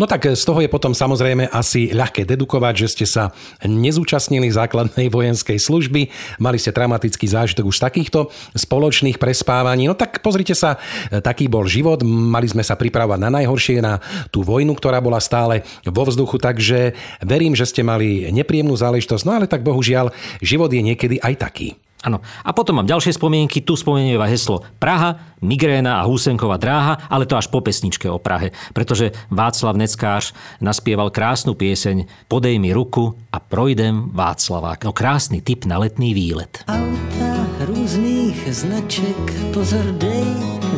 No 0.00 0.08
tak 0.08 0.24
z 0.24 0.42
toho 0.42 0.64
je 0.64 0.70
potom 0.70 0.96
samozrejme 0.96 1.52
asi 1.52 1.92
ľahké 1.92 2.24
dedukovať, 2.24 2.74
že 2.74 2.88
ste 2.88 3.06
sa 3.06 3.24
nezúčastnili 3.62 4.48
základnej 4.48 5.12
vojenskej 5.16 5.60
služby, 5.60 6.08
mali 6.40 6.56
ste 6.56 6.72
traumatický 6.72 7.28
zážitok 7.28 7.68
už 7.68 7.78
takýchto 7.78 8.32
spoločných 8.56 9.20
prespávaní. 9.20 9.86
No 9.86 9.94
tak 9.94 10.24
pozrite 10.24 10.56
sa, 10.56 10.80
taký 11.10 11.46
bol 11.52 11.68
život, 11.68 12.00
mali 12.04 12.48
sme 12.48 12.64
sa 12.64 12.80
pripravovať 12.80 13.20
na 13.20 13.30
najhoršie, 13.40 13.84
na 13.84 14.00
tú 14.32 14.40
vojnu, 14.40 14.72
ktorá 14.72 14.98
bola 15.04 15.20
stále 15.20 15.62
vo 15.84 16.02
vzduchu, 16.08 16.40
takže 16.40 16.96
verím, 17.20 17.52
že 17.52 17.68
ste 17.68 17.84
mali 17.84 18.32
nepríjemnú 18.32 18.74
záležitosť, 18.74 19.24
no 19.28 19.32
ale 19.36 19.46
tak 19.50 19.60
bohužiaľ, 19.62 20.10
život 20.40 20.72
je 20.72 20.82
niekedy 20.82 21.16
aj 21.20 21.34
taký. 21.44 21.76
Áno. 22.06 22.22
A 22.46 22.50
potom 22.54 22.78
mám 22.78 22.86
ďalšie 22.86 23.18
spomienky. 23.18 23.58
Tu 23.58 23.74
spomenieva 23.74 24.30
heslo 24.30 24.62
Praha, 24.78 25.34
migréna 25.42 25.98
a 25.98 26.06
húsenková 26.06 26.54
dráha, 26.54 26.94
ale 27.10 27.26
to 27.26 27.34
až 27.34 27.50
po 27.50 27.58
pesničke 27.58 28.06
o 28.06 28.22
Prahe. 28.22 28.54
Pretože 28.70 29.10
Václav 29.34 29.74
Neckář 29.74 30.30
naspieval 30.62 31.10
krásnu 31.10 31.58
pieseň 31.58 32.30
Podej 32.30 32.62
mi 32.62 32.70
ruku 32.70 33.18
a 33.34 33.42
projdem 33.42 34.14
Václavák. 34.14 34.86
No 34.86 34.94
krásny 34.94 35.42
tip 35.42 35.66
na 35.66 35.78
letný 35.78 36.14
výlet. 36.14 36.62
Auta 36.70 37.34
různých 37.66 38.54
značek, 38.54 39.50
pozor 39.54 39.84
dej, 39.98 40.24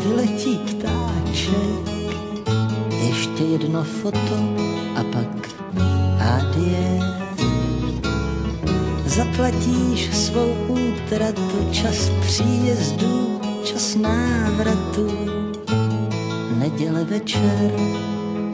vyletí 0.04 0.56
ptáček. 0.56 1.84
Ještě 3.08 3.44
jedno 3.44 3.84
foto 3.84 4.36
a 4.96 5.02
pak 5.12 5.48
adie. 6.20 7.19
Zaplatíš 9.20 10.08
svou 10.16 10.48
útratu, 10.68 11.68
čas 11.72 12.08
příjezdu, 12.20 13.40
čas 13.64 13.94
návratu. 13.94 15.12
Neděle 16.56 17.04
večer, 17.04 17.70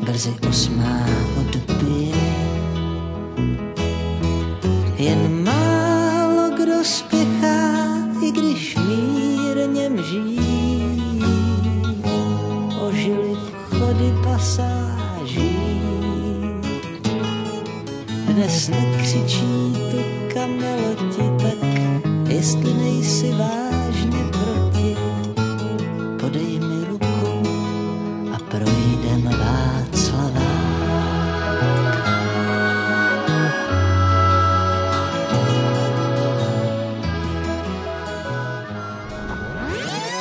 brzy 0.03 0.35
osmá 0.49 1.07
odbije. 1.39 2.17
Jen 4.99 5.45
málo 5.45 6.51
kdo 6.51 6.85
spěchá, 6.85 7.87
i 8.23 8.31
když 8.31 8.77
mírně 8.77 9.89
mží. 9.89 10.41
Ožili 12.89 13.37
vchody 13.71 14.15
pasáží. 14.25 15.57
Dnes 18.27 18.69
nekřičí 18.69 19.86
jestli 22.37 22.75
nejsi 22.75 23.33
vážně 23.33 24.25
proti, 24.31 24.97
podej 26.21 26.61
mi 26.61 26.85
ruku 26.85 27.43
a 28.35 28.39
projdem 28.51 29.23
Václavá. 29.25 30.53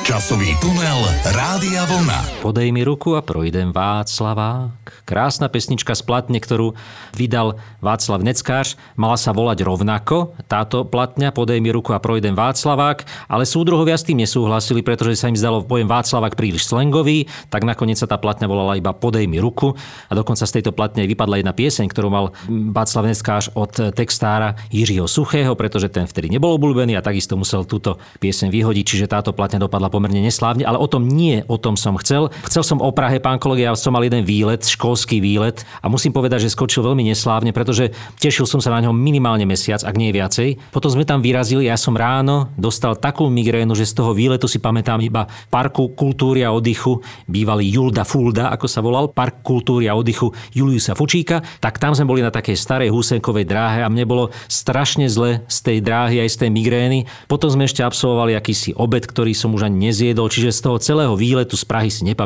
Časový 0.02 0.56
tunel 0.60 1.14
Rádia 1.24 1.84
Vlna. 1.84 2.35
Podej 2.46 2.70
mi 2.70 2.86
ruku 2.86 3.18
a 3.18 3.26
projdem 3.26 3.74
Václavák. 3.74 5.02
Krásna 5.02 5.50
pesnička 5.50 5.98
z 5.98 6.06
platne, 6.06 6.38
ktorú 6.38 6.78
vydal 7.18 7.58
Václav 7.82 8.22
Neckář. 8.22 8.78
Mala 8.94 9.18
sa 9.18 9.34
volať 9.34 9.66
rovnako 9.66 10.38
táto 10.46 10.86
platňa 10.86 11.34
Podej 11.34 11.58
mi 11.58 11.74
ruku 11.74 11.90
a 11.90 11.98
projdem 11.98 12.38
Václavák, 12.38 13.02
ale 13.26 13.50
súdruhovia 13.50 13.98
s 13.98 14.06
tým 14.06 14.22
nesúhlasili, 14.22 14.86
pretože 14.86 15.18
sa 15.18 15.26
im 15.26 15.34
zdalo 15.34 15.66
pojem 15.66 15.90
Václavák 15.90 16.38
príliš 16.38 16.70
slangový, 16.70 17.26
tak 17.50 17.66
nakoniec 17.66 17.98
sa 17.98 18.06
tá 18.06 18.14
platňa 18.14 18.46
volala 18.46 18.78
iba 18.78 18.94
Podej 18.94 19.26
mi 19.26 19.42
ruku 19.42 19.74
a 20.06 20.12
dokonca 20.14 20.46
z 20.46 20.62
tejto 20.62 20.70
platne 20.70 21.02
vypadla 21.02 21.42
jedna 21.42 21.50
pieseň, 21.50 21.90
ktorú 21.90 22.14
mal 22.14 22.30
Václav 22.46 23.10
Neckář 23.10 23.58
od 23.58 23.90
textára 23.90 24.54
Jiřího 24.70 25.10
Suchého, 25.10 25.58
pretože 25.58 25.90
ten 25.90 26.06
vtedy 26.06 26.30
nebol 26.30 26.54
obľúbený 26.54 26.94
a 26.94 27.02
takisto 27.02 27.34
musel 27.34 27.66
túto 27.66 27.98
pieseň 28.22 28.54
vyhodiť, 28.54 28.84
čiže 28.86 29.10
táto 29.10 29.34
platňa 29.34 29.66
dopadla 29.66 29.90
pomerne 29.90 30.22
neslávne, 30.22 30.62
ale 30.62 30.78
o 30.78 30.86
tom 30.86 31.10
nie, 31.10 31.42
o 31.50 31.58
tom 31.58 31.74
som 31.74 31.98
chcel. 31.98 32.30
Chcel 32.44 32.60
som 32.60 32.78
o 32.84 32.92
Prahe, 32.92 33.16
pán 33.16 33.40
kolega, 33.40 33.72
ja 33.72 33.72
som 33.72 33.96
mal 33.96 34.04
jeden 34.04 34.20
výlet, 34.20 34.60
školský 34.60 35.24
výlet 35.24 35.64
a 35.80 35.88
musím 35.88 36.12
povedať, 36.12 36.44
že 36.44 36.52
skočil 36.52 36.84
veľmi 36.84 37.08
neslávne, 37.08 37.56
pretože 37.56 37.96
tešil 38.20 38.44
som 38.44 38.60
sa 38.60 38.68
na 38.68 38.84
ňo 38.84 38.92
minimálne 38.92 39.48
mesiac, 39.48 39.80
ak 39.80 39.96
nie 39.96 40.12
viacej. 40.12 40.60
Potom 40.68 40.92
sme 40.92 41.08
tam 41.08 41.24
vyrazili, 41.24 41.72
ja 41.72 41.80
som 41.80 41.96
ráno 41.96 42.52
dostal 42.60 42.94
takú 43.00 43.32
migrénu, 43.32 43.72
že 43.72 43.88
z 43.88 43.96
toho 43.96 44.12
výletu 44.12 44.44
si 44.44 44.60
pamätám 44.60 45.00
iba 45.00 45.24
parku 45.48 45.88
kultúry 45.96 46.44
a 46.44 46.52
oddychu, 46.52 47.00
bývalý 47.24 47.72
Julda 47.72 48.04
Fulda, 48.04 48.52
ako 48.52 48.66
sa 48.68 48.84
volal, 48.84 49.08
park 49.08 49.40
kultúry 49.40 49.88
a 49.88 49.96
oddychu 49.96 50.28
Juliusa 50.52 50.92
Fučíka, 50.92 51.40
tak 51.64 51.80
tam 51.80 51.96
sme 51.96 52.04
boli 52.04 52.20
na 52.20 52.30
takej 52.30 52.56
starej 52.56 52.92
húsenkovej 52.92 53.48
dráhe 53.48 53.80
a 53.80 53.88
mne 53.90 54.06
bolo 54.06 54.24
strašne 54.46 55.08
zle 55.08 55.42
z 55.48 55.58
tej 55.64 55.78
dráhy 55.80 56.20
aj 56.20 56.30
z 56.30 56.36
tej 56.46 56.50
migrény. 56.52 56.98
Potom 57.26 57.48
sme 57.48 57.64
ešte 57.64 57.80
absolvovali 57.80 58.36
akýsi 58.36 58.76
obed, 58.76 59.08
ktorý 59.08 59.32
som 59.32 59.56
už 59.56 59.66
ani 59.66 59.90
nezjedol, 59.90 60.28
čiže 60.30 60.52
z 60.52 60.60
toho 60.62 60.76
celého 60.78 61.14
výletu 61.16 61.58
z 61.58 61.64
Prahy 61.64 61.90
si 61.90 62.04
nepamätám 62.04 62.25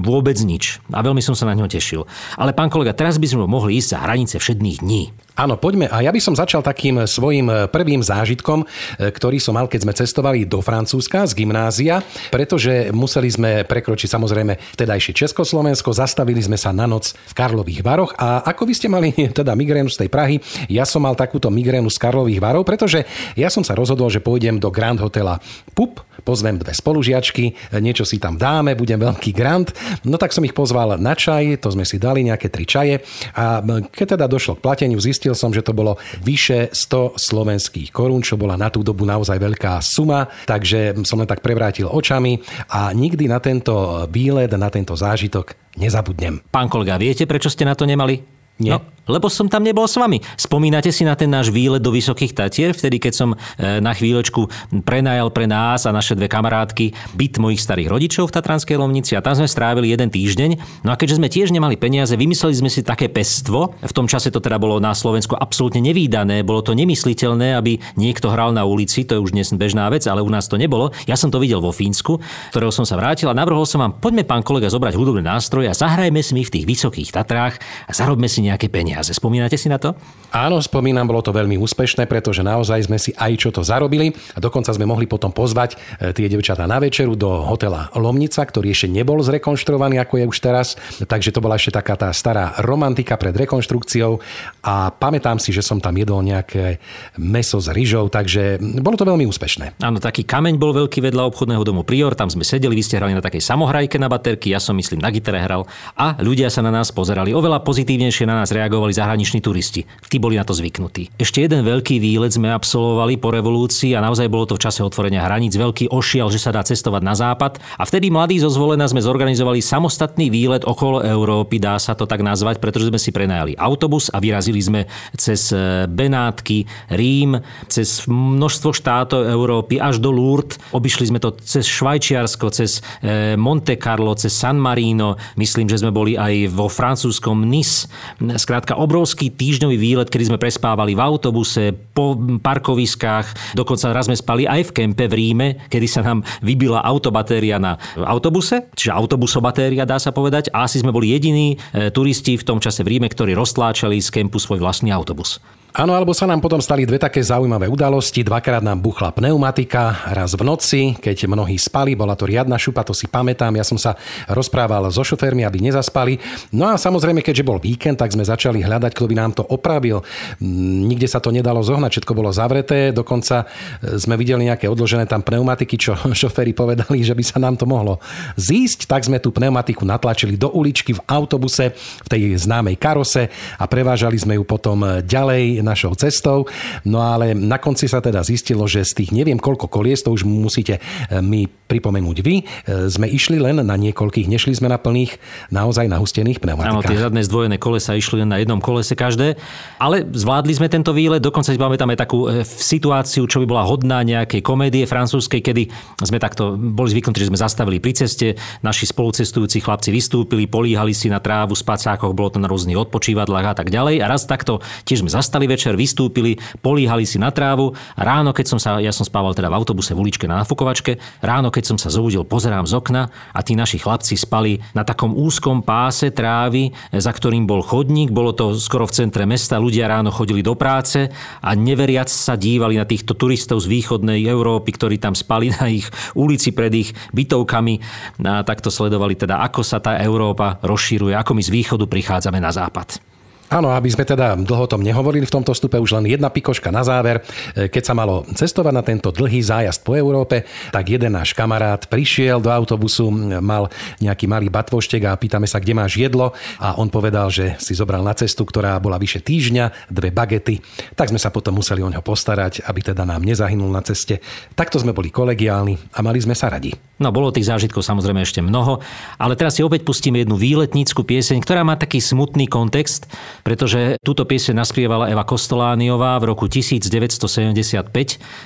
vôbec 0.00 0.40
nič. 0.40 0.80
A 0.88 1.04
veľmi 1.04 1.20
som 1.20 1.36
sa 1.36 1.44
na 1.44 1.52
ňo 1.52 1.68
tešil. 1.68 2.08
Ale 2.40 2.56
pán 2.56 2.72
kolega, 2.72 2.96
teraz 2.96 3.20
by 3.20 3.28
sme 3.28 3.44
mohli 3.44 3.76
ísť 3.76 3.92
za 3.92 3.98
hranice 4.08 4.40
všedných 4.40 4.80
dní. 4.80 5.12
Áno, 5.36 5.60
poďme. 5.60 5.84
A 5.92 6.00
ja 6.00 6.08
by 6.08 6.16
som 6.16 6.32
začal 6.32 6.64
takým 6.64 7.04
svojim 7.04 7.68
prvým 7.68 8.00
zážitkom, 8.00 8.64
e, 8.64 9.12
ktorý 9.12 9.36
som 9.36 9.52
mal, 9.52 9.68
keď 9.68 9.84
sme 9.84 9.92
cestovali 9.92 10.48
do 10.48 10.64
Francúzska 10.64 11.28
z 11.28 11.36
gymnázia, 11.36 12.00
pretože 12.32 12.88
museli 12.96 13.28
sme 13.28 13.60
prekročiť 13.68 14.08
samozrejme 14.16 14.56
vtedajšie 14.56 15.12
Československo, 15.12 15.92
zastavili 15.92 16.40
sme 16.40 16.56
sa 16.56 16.72
na 16.72 16.88
noc 16.88 17.12
v 17.12 17.32
Karlových 17.36 17.84
Varoch 17.84 18.16
a 18.16 18.48
ako 18.48 18.64
vy 18.64 18.72
ste 18.72 18.88
mali 18.88 19.12
teda 19.38 19.52
migrénu 19.52 19.92
z 19.92 20.04
tej 20.04 20.08
Prahy, 20.08 20.40
ja 20.72 20.88
som 20.88 21.04
mal 21.04 21.12
takúto 21.12 21.52
migrénu 21.52 21.92
z 21.92 22.00
Karlových 22.00 22.40
Varov, 22.40 22.64
pretože 22.64 23.04
ja 23.36 23.52
som 23.52 23.60
sa 23.60 23.76
rozhodol, 23.76 24.08
že 24.08 24.24
pôjdem 24.24 24.56
do 24.56 24.72
Grand 24.72 24.96
Hotela 24.96 25.36
PUP, 25.76 26.00
pozvem 26.24 26.56
dve 26.56 26.72
spolužiačky, 26.72 27.76
niečo 27.76 28.08
si 28.08 28.16
tam 28.16 28.40
dáme, 28.40 28.72
budem 28.72 28.98
veľký 28.98 29.30
grant. 29.36 29.70
No 30.02 30.16
tak 30.16 30.32
som 30.32 30.42
ich 30.42 30.56
pozval 30.56 30.96
na 30.96 31.12
čaj, 31.12 31.60
to 31.60 31.70
sme 31.70 31.84
si 31.84 32.00
dali 32.00 32.24
nejaké 32.24 32.48
tri 32.48 32.64
čaje 32.64 33.04
a 33.36 33.60
keď 33.92 34.16
teda 34.16 34.26
došlo 34.26 34.56
k 34.56 34.64
plateniu, 34.64 34.98
zistil 34.98 35.25
zistil 35.26 35.34
som, 35.34 35.50
že 35.50 35.66
to 35.66 35.74
bolo 35.74 35.98
vyše 36.22 36.70
100 36.70 37.18
slovenských 37.18 37.90
korún, 37.90 38.22
čo 38.22 38.38
bola 38.38 38.54
na 38.54 38.70
tú 38.70 38.86
dobu 38.86 39.02
naozaj 39.02 39.42
veľká 39.42 39.82
suma, 39.82 40.30
takže 40.46 40.94
som 41.02 41.18
len 41.18 41.26
tak 41.26 41.42
prevrátil 41.42 41.90
očami 41.90 42.38
a 42.70 42.94
nikdy 42.94 43.26
na 43.26 43.42
tento 43.42 44.06
výlet, 44.06 44.54
na 44.54 44.70
tento 44.70 44.94
zážitok 44.94 45.58
nezabudnem. 45.82 46.46
Pán 46.46 46.70
kolega, 46.70 46.94
viete, 46.94 47.26
prečo 47.26 47.50
ste 47.50 47.66
na 47.66 47.74
to 47.74 47.82
nemali? 47.90 48.35
Nie. 48.56 48.72
No, 48.72 48.96
lebo 49.06 49.30
som 49.30 49.46
tam 49.46 49.62
nebol 49.62 49.86
s 49.86 49.94
vami. 49.94 50.18
Spomínate 50.34 50.90
si 50.90 51.06
na 51.06 51.14
ten 51.14 51.30
náš 51.30 51.54
výlet 51.54 51.78
do 51.78 51.94
Vysokých 51.94 52.34
Tatier, 52.34 52.74
vtedy 52.74 52.98
keď 52.98 53.12
som 53.14 53.28
e, 53.32 53.36
na 53.78 53.94
chvíľočku 53.94 54.50
prenajal 54.82 55.30
pre 55.30 55.46
nás 55.46 55.86
a 55.86 55.94
naše 55.94 56.18
dve 56.18 56.26
kamarátky 56.26 57.14
byt 57.14 57.38
mojich 57.38 57.62
starých 57.62 57.86
rodičov 57.86 58.28
v 58.28 58.34
Tatranskej 58.34 58.76
Lomnici 58.80 59.14
a 59.14 59.22
tam 59.22 59.38
sme 59.38 59.46
strávili 59.46 59.94
jeden 59.94 60.10
týždeň. 60.10 60.82
No 60.82 60.90
a 60.90 60.98
keďže 60.98 61.22
sme 61.22 61.30
tiež 61.30 61.54
nemali 61.54 61.78
peniaze, 61.78 62.18
vymysleli 62.18 62.58
sme 62.58 62.70
si 62.70 62.82
také 62.82 63.06
pestvo. 63.06 63.78
V 63.78 63.92
tom 63.94 64.10
čase 64.10 64.34
to 64.34 64.42
teda 64.42 64.58
bolo 64.58 64.82
na 64.82 64.90
Slovensku 64.90 65.38
absolútne 65.38 65.78
nevýdané, 65.86 66.42
bolo 66.42 66.66
to 66.66 66.74
nemysliteľné, 66.74 67.54
aby 67.54 67.78
niekto 67.94 68.26
hral 68.26 68.50
na 68.50 68.66
ulici, 68.66 69.06
to 69.06 69.20
je 69.20 69.22
už 69.22 69.30
dnes 69.30 69.46
bežná 69.54 69.86
vec, 69.86 70.02
ale 70.10 70.18
u 70.18 70.30
nás 70.32 70.50
to 70.50 70.58
nebolo. 70.58 70.90
Ja 71.06 71.14
som 71.14 71.30
to 71.30 71.38
videl 71.38 71.62
vo 71.62 71.70
Fínsku, 71.70 72.18
ktorého 72.50 72.74
som 72.74 72.82
sa 72.82 72.98
vrátil 72.98 73.30
a 73.30 73.38
navrhol 73.38 73.68
som 73.68 73.78
vám, 73.78 74.02
poďme 74.02 74.26
pán 74.26 74.42
kolega 74.42 74.66
zobrať 74.66 74.98
hudobné 74.98 75.22
nástroje 75.22 75.70
a 75.70 75.78
zahrajme 75.78 76.18
si 76.26 76.34
mi 76.34 76.42
v 76.42 76.50
tých 76.58 76.66
Vysokých 76.66 77.14
Tatrách 77.14 77.54
a 77.86 77.92
zarobme 77.94 78.26
si 78.26 78.45
nejaké 78.46 78.70
peniaze. 78.70 79.10
Spomínate 79.10 79.58
si 79.58 79.66
na 79.66 79.82
to? 79.82 79.98
Áno, 80.30 80.60
spomínam, 80.62 81.08
bolo 81.08 81.24
to 81.24 81.34
veľmi 81.34 81.58
úspešné, 81.58 82.06
pretože 82.06 82.44
naozaj 82.46 82.86
sme 82.86 82.98
si 83.00 83.10
aj 83.16 83.32
čo 83.40 83.48
to 83.50 83.66
zarobili 83.66 84.12
a 84.34 84.38
dokonca 84.38 84.70
sme 84.70 84.86
mohli 84.86 85.08
potom 85.08 85.32
pozvať 85.32 85.74
e, 85.98 86.12
tie 86.12 86.28
devčatá 86.28 86.68
na 86.68 86.76
večeru 86.76 87.16
do 87.16 87.46
hotela 87.46 87.88
Lomnica, 87.96 88.44
ktorý 88.44 88.70
ešte 88.70 88.92
nebol 88.92 89.18
zrekonštruovaný, 89.24 89.96
ako 90.02 90.14
je 90.20 90.24
už 90.28 90.38
teraz. 90.38 90.68
Takže 91.02 91.32
to 91.32 91.40
bola 91.40 91.56
ešte 91.56 91.74
taká 91.74 91.96
tá 91.96 92.12
stará 92.12 92.58
romantika 92.60 93.16
pred 93.16 93.32
rekonštrukciou 93.32 94.20
a 94.62 94.92
pamätám 94.92 95.40
si, 95.40 95.56
že 95.56 95.64
som 95.64 95.80
tam 95.80 95.96
jedol 95.96 96.20
nejaké 96.20 96.78
meso 97.16 97.56
s 97.56 97.72
ryžou, 97.72 98.12
takže 98.12 98.60
bolo 98.84 99.00
to 99.00 99.08
veľmi 99.08 99.24
úspešné. 99.24 99.80
Áno, 99.80 99.96
taký 100.02 100.28
kameň 100.28 100.60
bol 100.60 100.76
veľký 100.76 101.00
vedľa 101.00 101.32
obchodného 101.32 101.64
domu 101.64 101.80
Prior, 101.86 102.12
tam 102.18 102.28
sme 102.28 102.42
sedeli, 102.44 102.76
vy 102.76 102.84
ste 102.84 102.98
hrali 103.00 103.16
na 103.16 103.24
takej 103.24 103.40
samohrajke 103.40 103.96
na 103.96 104.10
baterky, 104.10 104.52
ja 104.52 104.60
som 104.60 104.76
myslím 104.76 105.00
na 105.00 105.08
gitare 105.14 105.40
hral 105.40 105.64
a 105.94 106.18
ľudia 106.20 106.52
sa 106.52 106.60
na 106.60 106.74
nás 106.74 106.92
pozerali. 106.92 107.32
Oveľa 107.32 107.62
pozitívnejšie 107.62 108.26
na 108.28 108.35
nás 108.36 108.52
reagovali 108.52 108.92
zahraniční 108.92 109.40
turisti. 109.40 109.88
Tí 110.06 110.20
boli 110.20 110.36
na 110.36 110.44
to 110.44 110.52
zvyknutí. 110.52 111.16
Ešte 111.16 111.40
jeden 111.40 111.64
veľký 111.64 111.96
výlet 111.96 112.36
sme 112.36 112.52
absolvovali 112.52 113.16
po 113.16 113.32
revolúcii 113.32 113.96
a 113.96 114.04
naozaj 114.04 114.28
bolo 114.28 114.44
to 114.44 114.60
v 114.60 114.64
čase 114.68 114.84
otvorenia 114.84 115.24
hraníc 115.24 115.56
veľký 115.56 115.88
ošial, 115.88 116.28
že 116.28 116.38
sa 116.38 116.52
dá 116.52 116.60
cestovať 116.60 117.02
na 117.02 117.16
západ. 117.16 117.56
A 117.80 117.88
vtedy 117.88 118.12
mladí 118.12 118.36
zo 118.36 118.52
zvolena 118.52 118.84
sme 118.84 119.00
zorganizovali 119.00 119.64
samostatný 119.64 120.28
výlet 120.28 120.68
okolo 120.68 121.00
Európy, 121.00 121.56
dá 121.56 121.80
sa 121.80 121.96
to 121.96 122.04
tak 122.04 122.20
nazvať, 122.20 122.60
pretože 122.60 122.92
sme 122.92 123.00
si 123.00 123.10
prenajali 123.10 123.56
autobus 123.56 124.12
a 124.12 124.20
vyrazili 124.20 124.60
sme 124.60 124.80
cez 125.16 125.50
e, 125.54 125.88
Benátky, 125.88 126.92
Rím, 126.92 127.40
cez 127.70 128.04
množstvo 128.06 128.70
štátov 128.76 129.24
Európy 129.24 129.80
až 129.80 130.02
do 130.02 130.12
Lourdes. 130.12 130.60
Obišli 130.74 131.08
sme 131.08 131.18
to 131.22 131.32
cez 131.40 131.64
Švajčiarsko, 131.64 132.52
cez 132.52 132.84
e, 133.00 133.34
Monte 133.38 133.78
Carlo, 133.80 134.12
cez 134.18 134.34
San 134.34 134.60
Marino. 134.60 135.16
Myslím, 135.40 135.70
že 135.70 135.80
sme 135.80 135.94
boli 135.94 136.18
aj 136.18 136.52
vo 136.52 136.66
francúzskom 136.66 137.46
Nice. 137.46 137.88
Skrátka 138.34 138.74
obrovský 138.74 139.30
týždňový 139.30 139.78
výlet, 139.78 140.10
kedy 140.10 140.34
sme 140.34 140.42
prespávali 140.42 140.98
v 140.98 141.00
autobuse, 141.06 141.70
po 141.94 142.18
parkoviskách, 142.18 143.54
dokonca 143.54 143.94
raz 143.94 144.10
sme 144.10 144.18
spali 144.18 144.50
aj 144.50 144.70
v 144.70 144.74
kempe 144.82 145.06
v 145.06 145.14
Ríme, 145.14 145.48
kedy 145.70 145.86
sa 145.86 146.02
nám 146.02 146.26
vybila 146.42 146.82
autobatéria 146.82 147.62
na 147.62 147.78
autobuse, 147.94 148.66
čiže 148.74 148.90
autobusobatéria 148.90 149.86
dá 149.86 150.02
sa 150.02 150.10
povedať, 150.10 150.50
a 150.50 150.66
asi 150.66 150.82
sme 150.82 150.90
boli 150.90 151.14
jediní 151.14 151.56
e, 151.56 151.90
turisti 151.94 152.34
v 152.34 152.46
tom 152.46 152.58
čase 152.58 152.82
v 152.82 152.98
Ríme, 152.98 153.08
ktorí 153.08 153.32
roztláčali 153.38 154.02
z 154.02 154.08
kempu 154.10 154.42
svoj 154.42 154.58
vlastný 154.58 154.90
autobus. 154.90 155.38
Áno, 155.76 155.92
alebo 155.92 156.16
sa 156.16 156.24
nám 156.24 156.40
potom 156.40 156.56
stali 156.56 156.88
dve 156.88 156.96
také 156.96 157.20
zaujímavé 157.20 157.68
udalosti. 157.68 158.24
Dvakrát 158.24 158.64
nám 158.64 158.80
buchla 158.80 159.12
pneumatika, 159.12 160.08
raz 160.08 160.32
v 160.32 160.40
noci, 160.40 160.96
keď 160.96 161.28
mnohí 161.28 161.60
spali, 161.60 161.92
bola 161.92 162.16
to 162.16 162.24
riadna 162.24 162.56
šupa, 162.56 162.80
to 162.80 162.96
si 162.96 163.04
pamätám. 163.04 163.52
Ja 163.52 163.60
som 163.60 163.76
sa 163.76 163.92
rozprával 164.24 164.88
so 164.88 165.04
šoférmi, 165.04 165.44
aby 165.44 165.60
nezaspali. 165.60 166.16
No 166.48 166.72
a 166.72 166.80
samozrejme, 166.80 167.20
keďže 167.20 167.44
bol 167.44 167.60
víkend, 167.60 168.00
tak 168.00 168.08
sme 168.08 168.24
začali 168.24 168.64
hľadať, 168.64 168.96
kto 168.96 169.04
by 169.04 169.14
nám 169.20 169.36
to 169.36 169.44
opravil. 169.44 170.00
Mm, 170.40 170.88
nikde 170.96 171.12
sa 171.12 171.20
to 171.20 171.28
nedalo 171.28 171.60
zohnať, 171.60 171.92
všetko 171.92 172.12
bolo 172.16 172.32
zavreté, 172.32 172.96
dokonca 172.96 173.44
e, 173.44 174.00
sme 174.00 174.16
videli 174.16 174.48
nejaké 174.48 174.72
odložené 174.72 175.04
tam 175.04 175.20
pneumatiky, 175.20 175.76
čo 175.76 175.92
šoféri 176.24 176.56
povedali, 176.56 177.04
že 177.04 177.12
by 177.12 177.20
sa 177.20 177.36
nám 177.36 177.60
to 177.60 177.68
mohlo 177.68 178.00
zísť. 178.40 178.88
Tak 178.88 179.12
sme 179.12 179.20
tú 179.20 179.28
pneumatiku 179.28 179.84
natlačili 179.84 180.40
do 180.40 180.48
uličky 180.56 180.96
v 180.96 181.04
autobuse, 181.04 181.76
v 181.76 182.08
tej 182.08 182.32
známej 182.40 182.80
karose 182.80 183.28
a 183.60 183.68
prevážali 183.68 184.16
sme 184.16 184.40
ju 184.40 184.44
potom 184.48 185.04
ďalej 185.04 185.65
našou 185.66 185.98
cestou. 185.98 186.46
No 186.86 187.02
ale 187.02 187.34
na 187.34 187.58
konci 187.58 187.90
sa 187.90 187.98
teda 187.98 188.22
zistilo, 188.22 188.70
že 188.70 188.86
z 188.86 189.02
tých 189.02 189.10
neviem 189.10 189.42
koľko 189.42 189.66
kolies, 189.66 190.06
to 190.06 190.14
už 190.14 190.22
musíte 190.22 190.78
e, 190.78 190.80
mi 191.18 191.50
pripomenúť 191.66 192.16
vy, 192.22 192.34
e, 192.40 192.44
sme 192.88 193.06
išli 193.10 193.42
len 193.42 193.60
na 193.60 193.76
niekoľkých, 193.76 194.30
nešli 194.30 194.54
sme 194.54 194.70
na 194.70 194.78
plných, 194.78 195.18
naozaj 195.50 195.90
na 195.90 195.98
hustených 195.98 196.38
pneumatikách. 196.38 196.72
Áno, 196.72 196.86
tie 196.86 196.98
zadné 196.98 197.22
zdvojené 197.26 197.56
kolesa 197.58 197.98
išli 197.98 198.22
len 198.22 198.30
na 198.30 198.38
jednom 198.38 198.62
kolese 198.62 198.94
každé, 198.94 199.36
ale 199.82 200.06
zvládli 200.06 200.54
sme 200.54 200.70
tento 200.70 200.94
výlet, 200.94 201.20
dokonca 201.20 201.50
si 201.50 201.58
pamätáme 201.58 201.98
takú 201.98 202.30
e, 202.30 202.46
situáciu, 202.46 203.26
čo 203.26 203.42
by 203.42 203.46
bola 203.46 203.66
hodná 203.66 204.00
nejakej 204.06 204.40
komédie 204.40 204.86
francúzskej, 204.86 205.42
kedy 205.42 205.62
sme 206.02 206.22
takto 206.22 206.54
boli 206.54 206.94
zvyknutí, 206.94 207.26
že 207.26 207.30
sme 207.34 207.38
zastavili 207.38 207.82
pri 207.82 207.92
ceste, 208.06 208.38
naši 208.62 208.86
spolucestujúci 208.86 209.58
chlapci 209.60 209.90
vystúpili, 209.90 210.46
políhali 210.46 210.94
si 210.94 211.10
na 211.10 211.18
trávu, 211.18 211.58
spacákoch, 211.58 212.14
bolo 212.14 212.30
to 212.30 212.38
na 212.38 212.46
rôznych 212.46 212.78
odpočívadlách 212.78 213.46
a 213.50 213.54
tak 213.58 213.68
ďalej. 213.74 214.00
A 214.00 214.06
raz 214.06 214.24
takto 214.24 214.62
tiež 214.86 215.02
sme 215.02 215.10
zastali 215.10 215.50
večer, 215.50 215.74
vystúpili, 215.74 216.38
políhali 216.62 217.02
si 217.02 217.18
na 217.18 217.34
trávu 217.34 217.74
ráno, 217.98 218.30
keď 218.30 218.46
som 218.46 218.58
sa, 218.62 218.78
ja 218.78 218.94
som 218.94 219.02
spával 219.02 219.34
teda 219.34 219.50
v 219.50 219.56
autobuse 219.58 219.96
v 219.96 220.00
uličke 220.06 220.28
na 220.30 220.44
nafukovačke, 220.44 221.00
ráno, 221.24 221.48
keď 221.56 221.64
som 221.64 221.78
sa 221.80 221.88
zobudil, 221.88 222.28
pozerám 222.28 222.68
z 222.68 222.76
okna 222.76 223.08
a 223.32 223.40
tí 223.40 223.56
naši 223.56 223.80
chlapci 223.80 224.12
spali 224.12 224.60
na 224.76 224.84
takom 224.84 225.16
úzkom 225.16 225.64
páse 225.64 226.12
trávy, 226.12 226.68
za 226.92 227.08
ktorým 227.08 227.48
bol 227.48 227.64
chodník, 227.64 228.12
bolo 228.12 228.36
to 228.36 228.52
skoro 228.60 228.84
v 228.84 228.92
centre 228.92 229.24
mesta, 229.24 229.56
ľudia 229.56 229.88
ráno 229.88 230.12
chodili 230.12 230.44
do 230.44 230.52
práce 230.52 231.08
a 231.40 231.50
neveriac 231.56 232.12
sa 232.12 232.36
dívali 232.36 232.76
na 232.76 232.84
týchto 232.84 233.16
turistov 233.16 233.64
z 233.64 233.72
východnej 233.72 234.20
Európy, 234.28 234.76
ktorí 234.76 235.00
tam 235.00 235.16
spali 235.16 235.48
na 235.56 235.72
ich 235.72 235.88
ulici 236.12 236.52
pred 236.52 236.72
ich 236.76 236.92
bytovkami. 237.16 237.80
A 238.28 238.44
takto 238.44 238.68
sledovali 238.68 239.16
teda, 239.16 239.40
ako 239.40 239.64
sa 239.64 239.80
tá 239.80 239.96
Európa 239.96 240.60
rozšíruje, 240.60 241.16
ako 241.16 241.32
my 241.32 241.42
z 241.42 241.50
východu 241.56 241.88
prichádzame 241.88 242.36
na 242.36 242.52
západ. 242.52 243.15
Áno, 243.46 243.70
aby 243.70 243.86
sme 243.86 244.02
teda 244.02 244.34
dlho 244.34 244.66
o 244.66 244.70
tom 244.70 244.82
nehovorili 244.82 245.22
v 245.22 245.34
tomto 245.38 245.54
stupe, 245.54 245.78
už 245.78 246.02
len 246.02 246.10
jedna 246.10 246.34
pikoška 246.34 246.74
na 246.74 246.82
záver. 246.82 247.22
E, 247.54 247.70
keď 247.70 247.82
sa 247.86 247.94
malo 247.94 248.26
cestovať 248.34 248.74
na 248.74 248.82
tento 248.82 249.14
dlhý 249.14 249.38
zájazd 249.38 249.86
po 249.86 249.94
Európe, 249.94 250.42
tak 250.74 250.90
jeden 250.90 251.14
náš 251.14 251.30
kamarát 251.30 251.86
prišiel 251.86 252.42
do 252.42 252.50
autobusu, 252.50 253.06
mal 253.38 253.70
nejaký 254.02 254.26
malý 254.26 254.50
batvoštek 254.50 255.06
a 255.06 255.14
pýtame 255.14 255.46
sa, 255.46 255.62
kde 255.62 255.78
máš 255.78 255.94
jedlo 255.94 256.34
a 256.58 256.74
on 256.82 256.90
povedal, 256.90 257.30
že 257.30 257.54
si 257.62 257.78
zobral 257.78 258.02
na 258.02 258.18
cestu, 258.18 258.42
ktorá 258.42 258.74
bola 258.82 258.98
vyše 258.98 259.22
týždňa, 259.22 259.94
dve 259.94 260.10
bagety. 260.10 260.58
Tak 260.98 261.14
sme 261.14 261.22
sa 261.22 261.30
potom 261.30 261.54
museli 261.54 261.86
o 261.86 261.90
ňo 261.90 262.02
postarať, 262.02 262.66
aby 262.66 262.82
teda 262.82 263.06
nám 263.06 263.22
nezahynul 263.22 263.70
na 263.70 263.82
ceste. 263.86 264.18
Takto 264.58 264.82
sme 264.82 264.90
boli 264.90 265.14
kolegiálni 265.14 265.94
a 265.94 266.02
mali 266.02 266.18
sme 266.18 266.34
sa 266.34 266.50
radi. 266.50 266.74
No 266.96 267.12
bolo 267.12 267.28
tých 267.28 267.44
zážitkov 267.44 267.84
samozrejme 267.84 268.24
ešte 268.24 268.40
mnoho, 268.40 268.80
ale 269.20 269.36
teraz 269.36 269.60
si 269.60 269.60
opäť 269.60 269.84
pustíme 269.84 270.24
jednu 270.24 270.40
výletnícku 270.40 271.04
pieseň, 271.04 271.44
ktorá 271.44 271.60
má 271.60 271.76
taký 271.76 272.00
smutný 272.00 272.48
kontext, 272.48 273.04
pretože 273.44 274.00
túto 274.00 274.24
pieseň 274.24 274.56
naspievala 274.56 275.12
Eva 275.12 275.28
Kostolániová 275.28 276.16
v 276.16 276.32
roku 276.32 276.48
1975. 276.48 277.92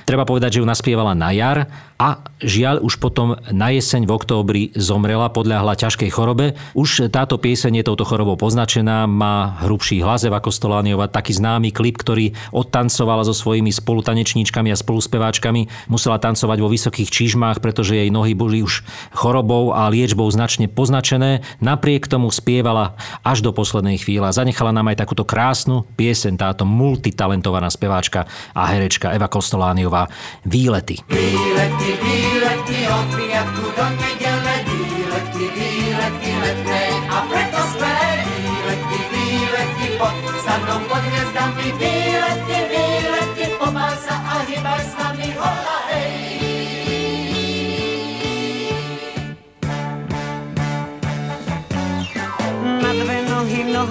Treba 0.02 0.26
povedať, 0.26 0.58
že 0.58 0.60
ju 0.62 0.66
naspievala 0.66 1.14
na 1.14 1.30
jar 1.30 1.70
a 1.94 2.26
žiaľ 2.42 2.82
už 2.82 2.98
potom 2.98 3.38
na 3.54 3.70
jeseň 3.70 4.08
v 4.08 4.14
októbri 4.18 4.62
zomrela, 4.74 5.30
podľahla 5.30 5.78
ťažkej 5.78 6.10
chorobe. 6.10 6.58
Už 6.74 7.06
táto 7.12 7.38
pieseň 7.38 7.84
je 7.84 7.86
touto 7.86 8.02
chorobou 8.02 8.34
poznačená, 8.34 9.06
má 9.06 9.62
hrubší 9.62 10.02
hlas 10.02 10.26
Eva 10.26 10.42
Kostolániová, 10.42 11.06
taký 11.06 11.38
známy 11.38 11.70
klip, 11.70 12.02
ktorý 12.02 12.34
odtancovala 12.50 13.22
so 13.22 13.36
svojimi 13.36 13.70
spolutanečníčkami 13.70 14.74
a 14.74 14.80
spoluspeváčkami. 14.80 15.92
Musela 15.92 16.18
tancovať 16.18 16.58
vo 16.58 16.72
vysokých 16.72 17.12
čižmách, 17.12 17.62
pretože 17.62 17.94
jej 17.94 18.10
nohy 18.10 18.32
boli 18.40 18.64
už 18.64 18.80
chorobou 19.12 19.76
a 19.76 19.92
liečbou 19.92 20.24
značne 20.32 20.64
poznačené. 20.64 21.44
Napriek 21.60 22.08
tomu 22.08 22.32
spievala 22.32 22.96
až 23.20 23.44
do 23.44 23.52
poslednej 23.52 24.00
chvíle. 24.00 24.32
Zanechala 24.32 24.72
nám 24.72 24.88
aj 24.88 25.04
takúto 25.04 25.28
krásnu 25.28 25.84
piesen 26.00 26.40
táto 26.40 26.64
multitalentovaná 26.64 27.68
speváčka 27.68 28.24
a 28.56 28.64
herečka 28.72 29.12
Eva 29.12 29.28
Kostolániová 29.28 30.08
Výlety. 30.48 31.04
Výlety, 31.12 31.90
výlety 32.00 32.78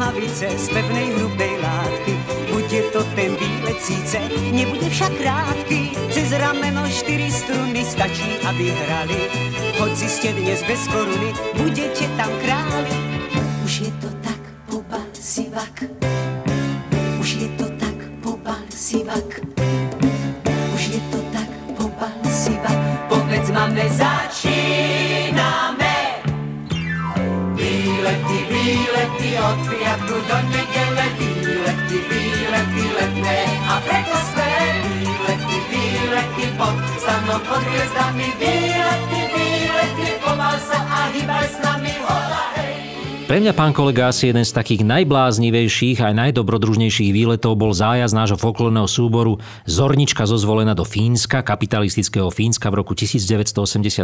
nohavice 0.09 0.49
z 0.57 0.69
pevnej 0.73 1.13
hrubej 1.13 1.53
látky. 1.61 2.13
Bude 2.49 2.81
to 2.89 3.05
ten 3.13 3.37
výlet 3.37 3.77
síce, 3.77 4.17
nebude 4.49 4.89
však 4.89 5.13
krátky. 5.21 5.93
Cez 6.09 6.33
rameno 6.33 6.81
štyri 6.89 7.29
struny 7.29 7.85
stačí, 7.85 8.41
aby 8.41 8.73
hrali. 8.73 9.19
Hoci 9.77 10.09
ste 10.09 10.33
dnes 10.33 10.65
bez 10.65 10.81
koruny, 10.89 11.29
budete 11.61 12.09
tam 12.17 12.31
králi. 12.41 12.93
Už 13.61 13.85
je 13.85 13.91
to 14.01 14.09
tak, 14.25 14.41
pobal 14.65 15.05
si 15.13 15.45
stanom 37.29 37.45
pod 37.45 37.61
hviezdami, 37.61 38.27
výlety, 38.41 39.21
výlety, 39.29 40.07
pomal 40.25 40.57
sa 40.57 40.81
a 40.81 40.99
hýbaj 41.13 41.45
s 41.45 41.57
nami. 41.61 41.78
Pre 43.29 43.37
mňa, 43.37 43.53
pán 43.53 43.77
kolega, 43.77 44.09
asi 44.09 44.33
jeden 44.33 44.41
z 44.41 44.49
takých 44.49 44.81
najbláznivejších 44.81 46.01
a 46.01 46.17
najdobrodružnejších 46.17 47.13
výletov 47.13 47.61
bol 47.61 47.77
zájazd 47.77 48.17
nášho 48.17 48.41
folklórneho 48.41 48.89
súboru 48.89 49.37
Zornička 49.69 50.25
zozvolená 50.25 50.73
do 50.73 50.81
Fínska, 50.81 51.45
kapitalistického 51.45 52.33
Fínska 52.33 52.73
v 52.73 52.81
roku 52.81 52.97
1988. 52.97 54.01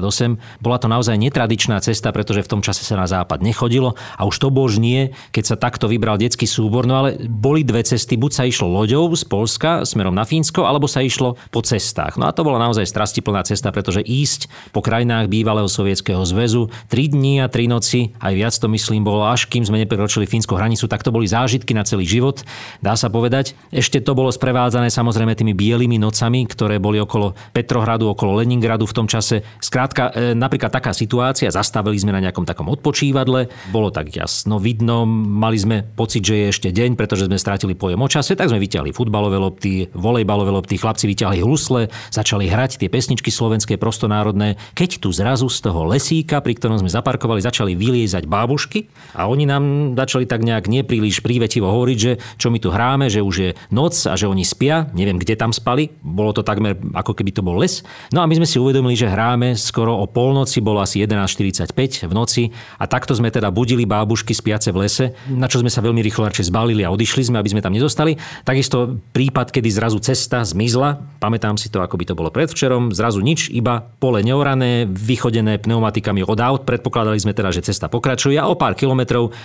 Bola 0.61 0.77
to 0.77 0.85
naozaj 0.85 1.17
netradičná 1.17 1.81
cesta, 1.81 2.13
pretože 2.13 2.45
v 2.45 2.51
tom 2.53 2.61
čase 2.61 2.85
sa 2.85 3.01
na 3.01 3.09
západ 3.09 3.41
nechodilo 3.41 3.97
a 3.97 4.29
už 4.29 4.45
to 4.45 4.53
bož 4.53 4.77
nie, 4.77 5.09
keď 5.33 5.43
sa 5.49 5.55
takto 5.57 5.89
vybral 5.89 6.21
detský 6.21 6.45
súbor. 6.45 6.85
No 6.85 7.01
ale 7.01 7.17
boli 7.25 7.65
dve 7.65 7.81
cesty, 7.81 8.21
buď 8.21 8.29
sa 8.29 8.45
išlo 8.45 8.69
loďou 8.69 9.09
z 9.17 9.25
Polska 9.25 9.89
smerom 9.89 10.13
na 10.13 10.29
Fínsko, 10.29 10.69
alebo 10.69 10.85
sa 10.85 11.01
išlo 11.01 11.33
po 11.49 11.65
cestách. 11.65 12.21
No 12.21 12.29
a 12.29 12.31
to 12.37 12.45
bola 12.45 12.61
naozaj 12.61 12.85
strastiplná 12.85 13.41
cesta, 13.41 13.73
pretože 13.73 14.05
ísť 14.05 14.69
po 14.69 14.85
krajinách 14.85 15.33
bývalého 15.33 15.65
Sovietskeho 15.65 16.21
zväzu 16.29 16.69
3 16.93 17.09
dní 17.09 17.41
a 17.41 17.49
3 17.49 17.73
noci, 17.73 18.13
aj 18.21 18.33
viac 18.37 18.53
to 18.53 18.69
myslím, 18.69 19.01
bolo 19.01 19.14
až 19.23 19.47
kým 19.47 19.63
sme 19.63 19.79
neprekročili 19.79 20.27
fínsku 20.27 20.57
hranicu, 20.57 20.89
tak 20.91 21.05
to 21.05 21.13
boli 21.13 21.29
zážitky 21.29 21.71
na 21.71 21.87
celý 21.87 22.03
život, 22.03 22.43
dá 22.83 22.97
sa 22.99 23.07
povedať. 23.07 23.55
Ešte 23.71 24.03
to 24.03 24.17
bolo 24.17 24.33
sprevádzané 24.33 24.91
samozrejme 24.91 25.37
tými 25.37 25.55
bielými 25.55 25.95
nocami, 25.95 26.43
ktoré 26.49 26.81
boli 26.81 26.99
okolo 26.99 27.37
Petrohradu, 27.55 28.11
okolo 28.11 28.41
Leningradu 28.41 28.83
v 28.89 28.95
tom 28.97 29.07
čase. 29.07 29.45
Skrátka, 29.61 30.11
e, 30.11 30.33
napríklad 30.35 30.73
taká 30.73 30.91
situácia, 30.91 31.53
zastavili 31.53 31.95
sme 31.95 32.11
na 32.11 32.23
nejakom 32.25 32.43
takom 32.43 32.67
odpočívadle, 32.67 33.47
bolo 33.69 33.93
tak 33.93 34.11
jasno 34.11 34.57
vidno, 34.57 35.05
mali 35.07 35.55
sme 35.55 35.85
pocit, 35.85 36.25
že 36.25 36.35
je 36.35 36.45
ešte 36.51 36.69
deň, 36.73 36.97
pretože 36.97 37.29
sme 37.29 37.37
strátili 37.37 37.77
pojem 37.77 38.01
o 38.01 38.09
čase, 38.09 38.33
tak 38.33 38.49
sme 38.49 38.59
vyťahli 38.59 38.91
futbalové 38.91 39.37
lopty, 39.37 39.87
volejbalové 39.93 40.49
lopty, 40.49 40.81
chlapci 40.81 41.05
vyťahli 41.05 41.45
husle, 41.45 41.93
začali 42.09 42.49
hrať 42.49 42.81
tie 42.81 42.89
pesničky 42.89 43.29
slovenské 43.29 43.77
prostonárodné, 43.77 44.57
keď 44.73 45.03
tu 45.03 45.13
zrazu 45.13 45.51
z 45.51 45.61
toho 45.61 45.85
lesíka, 45.85 46.41
pri 46.41 46.57
ktorom 46.57 46.81
sme 46.81 46.89
zaparkovali, 46.89 47.43
začali 47.43 47.77
vyliezať 47.77 48.25
bábušky 48.25 48.87
a 49.13 49.29
oni 49.29 49.45
nám 49.45 49.93
začali 49.93 50.25
tak 50.25 50.41
nejak 50.41 50.65
nepríliš 50.71 51.21
prívetivo 51.21 51.69
hovoriť, 51.69 51.97
že 51.97 52.11
čo 52.41 52.49
my 52.49 52.57
tu 52.57 52.71
hráme, 52.71 53.11
že 53.11 53.21
už 53.21 53.35
je 53.35 53.49
noc 53.69 53.93
a 54.07 54.17
že 54.17 54.25
oni 54.25 54.41
spia, 54.41 54.89
neviem 54.95 55.19
kde 55.19 55.35
tam 55.35 55.51
spali, 55.51 55.91
bolo 56.01 56.31
to 56.31 56.41
takmer 56.41 56.79
ako 56.95 57.11
keby 57.11 57.35
to 57.35 57.43
bol 57.43 57.59
les. 57.59 57.83
No 58.15 58.23
a 58.23 58.29
my 58.29 58.39
sme 58.39 58.47
si 58.47 58.55
uvedomili, 58.55 58.95
že 58.95 59.11
hráme 59.11 59.59
skoro 59.59 59.99
o 59.99 60.05
polnoci, 60.07 60.63
bolo 60.63 60.79
asi 60.79 61.03
11.45 61.03 62.07
v 62.07 62.13
noci. 62.15 62.43
A 62.79 62.87
takto 62.87 63.11
sme 63.11 63.27
teda 63.33 63.51
budili 63.51 63.83
bábušky 63.83 64.31
spiace 64.31 64.71
v 64.71 64.87
lese, 64.87 65.05
na 65.27 65.51
čo 65.51 65.59
sme 65.59 65.67
sa 65.67 65.83
veľmi 65.83 65.99
rýchlo 65.99 66.29
radšej 66.29 66.47
zbalili 66.47 66.87
a 66.87 66.93
odišli 66.95 67.27
sme, 67.27 67.37
aby 67.41 67.51
sme 67.51 67.61
tam 67.65 67.75
nezostali. 67.75 68.15
Takisto 68.47 69.01
prípad, 69.11 69.51
kedy 69.51 69.67
zrazu 69.67 69.99
cesta 69.99 70.45
zmizla, 70.45 71.01
pamätám 71.19 71.59
si 71.59 71.67
to, 71.67 71.83
ako 71.83 71.99
by 71.99 72.05
to 72.07 72.15
bolo 72.15 72.29
predvčerom, 72.31 72.95
zrazu 72.95 73.19
nič, 73.19 73.51
iba 73.51 73.83
pole 73.99 74.23
neorané, 74.23 74.87
vychodené 74.87 75.59
pneumatikami 75.59 76.23
od 76.23 76.39
aut, 76.39 76.61
predpokladali 76.63 77.19
sme 77.19 77.35
teda, 77.35 77.51
že 77.51 77.65
cesta 77.65 77.91
pokračuje 77.91 78.39
a 78.39 78.47
o 78.47 78.55
pár 78.55 78.77
kilometrov 78.77 78.94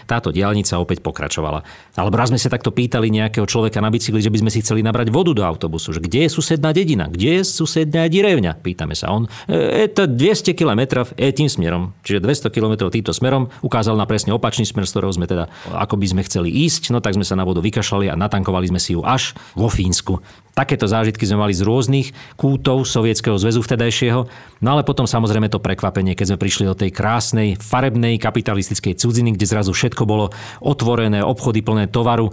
táto 0.07 0.31
diálnica 0.31 0.79
opäť 0.79 1.03
pokračovala. 1.03 1.67
Alebo 1.99 2.15
raz 2.15 2.31
sme 2.31 2.39
sa 2.39 2.47
takto 2.47 2.71
pýtali 2.71 3.11
nejakého 3.11 3.43
človeka 3.43 3.83
na 3.83 3.91
bicykli, 3.91 4.23
že 4.23 4.31
by 4.31 4.47
sme 4.47 4.51
si 4.55 4.63
chceli 4.63 4.87
nabrať 4.87 5.11
vodu 5.11 5.35
do 5.35 5.43
autobusu, 5.43 5.91
že 5.91 5.99
kde 5.99 6.31
je 6.31 6.31
susedná 6.31 6.71
dedina, 6.71 7.11
kde 7.11 7.41
je 7.41 7.43
susedná 7.43 8.07
direvňa, 8.07 8.63
pýtame 8.63 8.95
sa 8.95 9.11
on. 9.11 9.27
E, 9.51 9.91
to 9.91 10.07
200 10.07 10.55
km 10.55 11.03
e 11.19 11.35
tým 11.35 11.51
smerom, 11.51 11.91
čiže 12.07 12.23
200 12.23 12.55
km 12.55 12.87
týmto 12.87 13.11
smerom, 13.11 13.51
ukázal 13.67 13.99
na 13.99 14.07
presne 14.07 14.31
opačný 14.31 14.63
smer, 14.63 14.87
z 14.87 14.95
ktorého 14.95 15.11
sme 15.11 15.27
teda, 15.27 15.51
ako 15.75 15.99
by 15.99 16.07
sme 16.07 16.23
chceli 16.29 16.53
ísť, 16.53 16.95
no 16.95 17.03
tak 17.03 17.19
sme 17.19 17.27
sa 17.27 17.35
na 17.35 17.43
vodu 17.43 17.59
vykašľali 17.59 18.13
a 18.13 18.15
natankovali 18.15 18.71
sme 18.71 18.79
si 18.79 18.95
ju 18.95 19.03
až 19.03 19.35
vo 19.57 19.67
Fínsku. 19.67 20.23
Takéto 20.51 20.85
zážitky 20.85 21.25
sme 21.25 21.47
mali 21.47 21.55
z 21.55 21.63
rôznych 21.63 22.11
kútov 22.35 22.83
Sovietskeho 22.85 23.39
zväzu 23.39 23.63
vtedajšieho, 23.63 24.21
no 24.61 24.69
ale 24.69 24.83
potom 24.83 25.07
samozrejme 25.07 25.47
to 25.47 25.63
prekvapenie, 25.63 26.19
keď 26.19 26.35
sme 26.35 26.43
prišli 26.43 26.65
do 26.67 26.75
tej 26.75 26.91
krásnej, 26.93 27.57
farebnej 27.57 28.19
kapitalistickej 28.19 28.99
cudziny, 28.99 29.33
kde 29.41 29.49
zrazu 29.49 29.73
všetko 29.73 30.05
bolo 30.05 30.29
otvorené, 30.61 31.25
obchody 31.25 31.65
plné 31.65 31.89
tovaru 31.89 32.29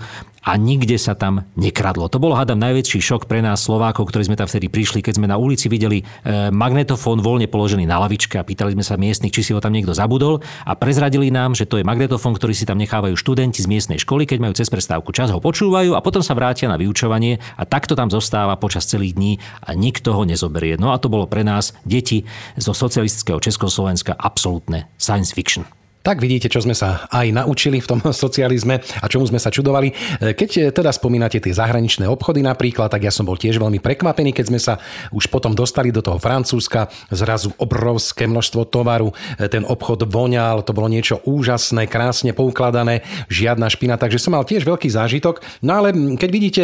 a 0.47 0.55
nikde 0.55 0.95
sa 0.95 1.11
tam 1.11 1.43
nekradlo. 1.59 2.07
To 2.07 2.23
bol, 2.23 2.31
hádam, 2.31 2.55
najväčší 2.55 3.03
šok 3.03 3.27
pre 3.27 3.43
nás 3.43 3.67
Slovákov, 3.67 4.07
ktorí 4.07 4.31
sme 4.31 4.39
tam 4.39 4.47
vtedy 4.47 4.71
prišli, 4.71 5.03
keď 5.03 5.19
sme 5.19 5.27
na 5.27 5.35
ulici 5.35 5.67
videli 5.67 5.99
e, 5.99 6.47
magnetofón 6.55 7.19
voľne 7.19 7.51
položený 7.51 7.83
na 7.83 7.99
lavičke 7.99 8.39
a 8.39 8.47
pýtali 8.47 8.71
sme 8.71 8.83
sa 8.83 8.95
miestnych, 8.95 9.35
či 9.35 9.43
si 9.43 9.51
ho 9.51 9.59
tam 9.59 9.75
niekto 9.75 9.91
zabudol 9.91 10.39
a 10.63 10.71
prezradili 10.79 11.27
nám, 11.27 11.51
že 11.51 11.67
to 11.67 11.79
je 11.79 11.83
magnetofón, 11.83 12.31
ktorý 12.39 12.55
si 12.55 12.63
tam 12.63 12.79
nechávajú 12.79 13.19
študenti 13.19 13.59
z 13.59 13.67
miestnej 13.67 13.99
školy, 13.99 14.23
keď 14.23 14.39
majú 14.39 14.53
cez 14.55 14.71
prestávku 14.71 15.11
čas, 15.11 15.35
ho 15.35 15.43
počúvajú 15.43 15.91
a 15.91 15.99
potom 15.99 16.23
sa 16.23 16.31
vrátia 16.31 16.71
na 16.71 16.79
vyučovanie 16.79 17.43
a 17.59 17.67
takto 17.67 17.99
tam 17.99 18.07
zostáva 18.07 18.55
počas 18.55 18.87
celých 18.87 19.19
dní 19.19 19.33
a 19.67 19.75
nikto 19.75 20.15
ho 20.15 20.23
nezoberie. 20.23 20.79
No 20.79 20.95
a 20.95 20.97
to 20.99 21.11
bolo 21.11 21.27
pre 21.27 21.43
nás, 21.43 21.75
deti 21.83 22.23
zo 22.55 22.71
socialistického 22.71 23.43
Československa, 23.43 24.15
absolútne 24.15 24.87
science 24.95 25.35
fiction. 25.35 25.76
Tak 26.07 26.23
vidíte, 26.23 26.47
čo 26.47 26.63
sme 26.63 26.71
sa 26.71 27.03
aj 27.11 27.35
naučili 27.35 27.83
v 27.83 27.89
tom 27.91 27.99
socializme 28.23 28.79
a 28.79 29.05
čomu 29.11 29.27
sme 29.27 29.43
sa 29.43 29.51
čudovali. 29.51 29.91
Keď 30.23 30.71
teda 30.71 30.87
spomínate 30.95 31.35
tie 31.43 31.51
zahraničné 31.51 32.07
obchody 32.07 32.39
napríklad, 32.39 32.87
tak 32.87 33.03
ja 33.03 33.11
som 33.11 33.27
bol 33.27 33.35
tiež 33.35 33.59
veľmi 33.59 33.83
prekvapený, 33.83 34.31
keď 34.31 34.45
sme 34.47 34.55
sa 34.55 34.79
už 35.11 35.27
potom 35.27 35.51
dostali 35.51 35.91
do 35.91 35.99
toho 35.99 36.15
Francúzska, 36.15 36.87
zrazu 37.11 37.51
obrovské 37.59 38.23
množstvo 38.23 38.71
tovaru, 38.71 39.11
ten 39.51 39.67
obchod 39.67 40.07
voňal, 40.07 40.63
to 40.63 40.71
bolo 40.71 40.87
niečo 40.87 41.19
úžasné, 41.27 41.91
krásne 41.91 42.31
poukladané, 42.31 43.03
žiadna 43.27 43.67
špina, 43.67 43.99
takže 43.99 44.23
som 44.23 44.31
mal 44.31 44.47
tiež 44.47 44.63
veľký 44.63 44.87
zážitok. 44.87 45.43
No 45.59 45.83
ale 45.83 45.91
keď 46.15 46.29
vidíte, 46.31 46.63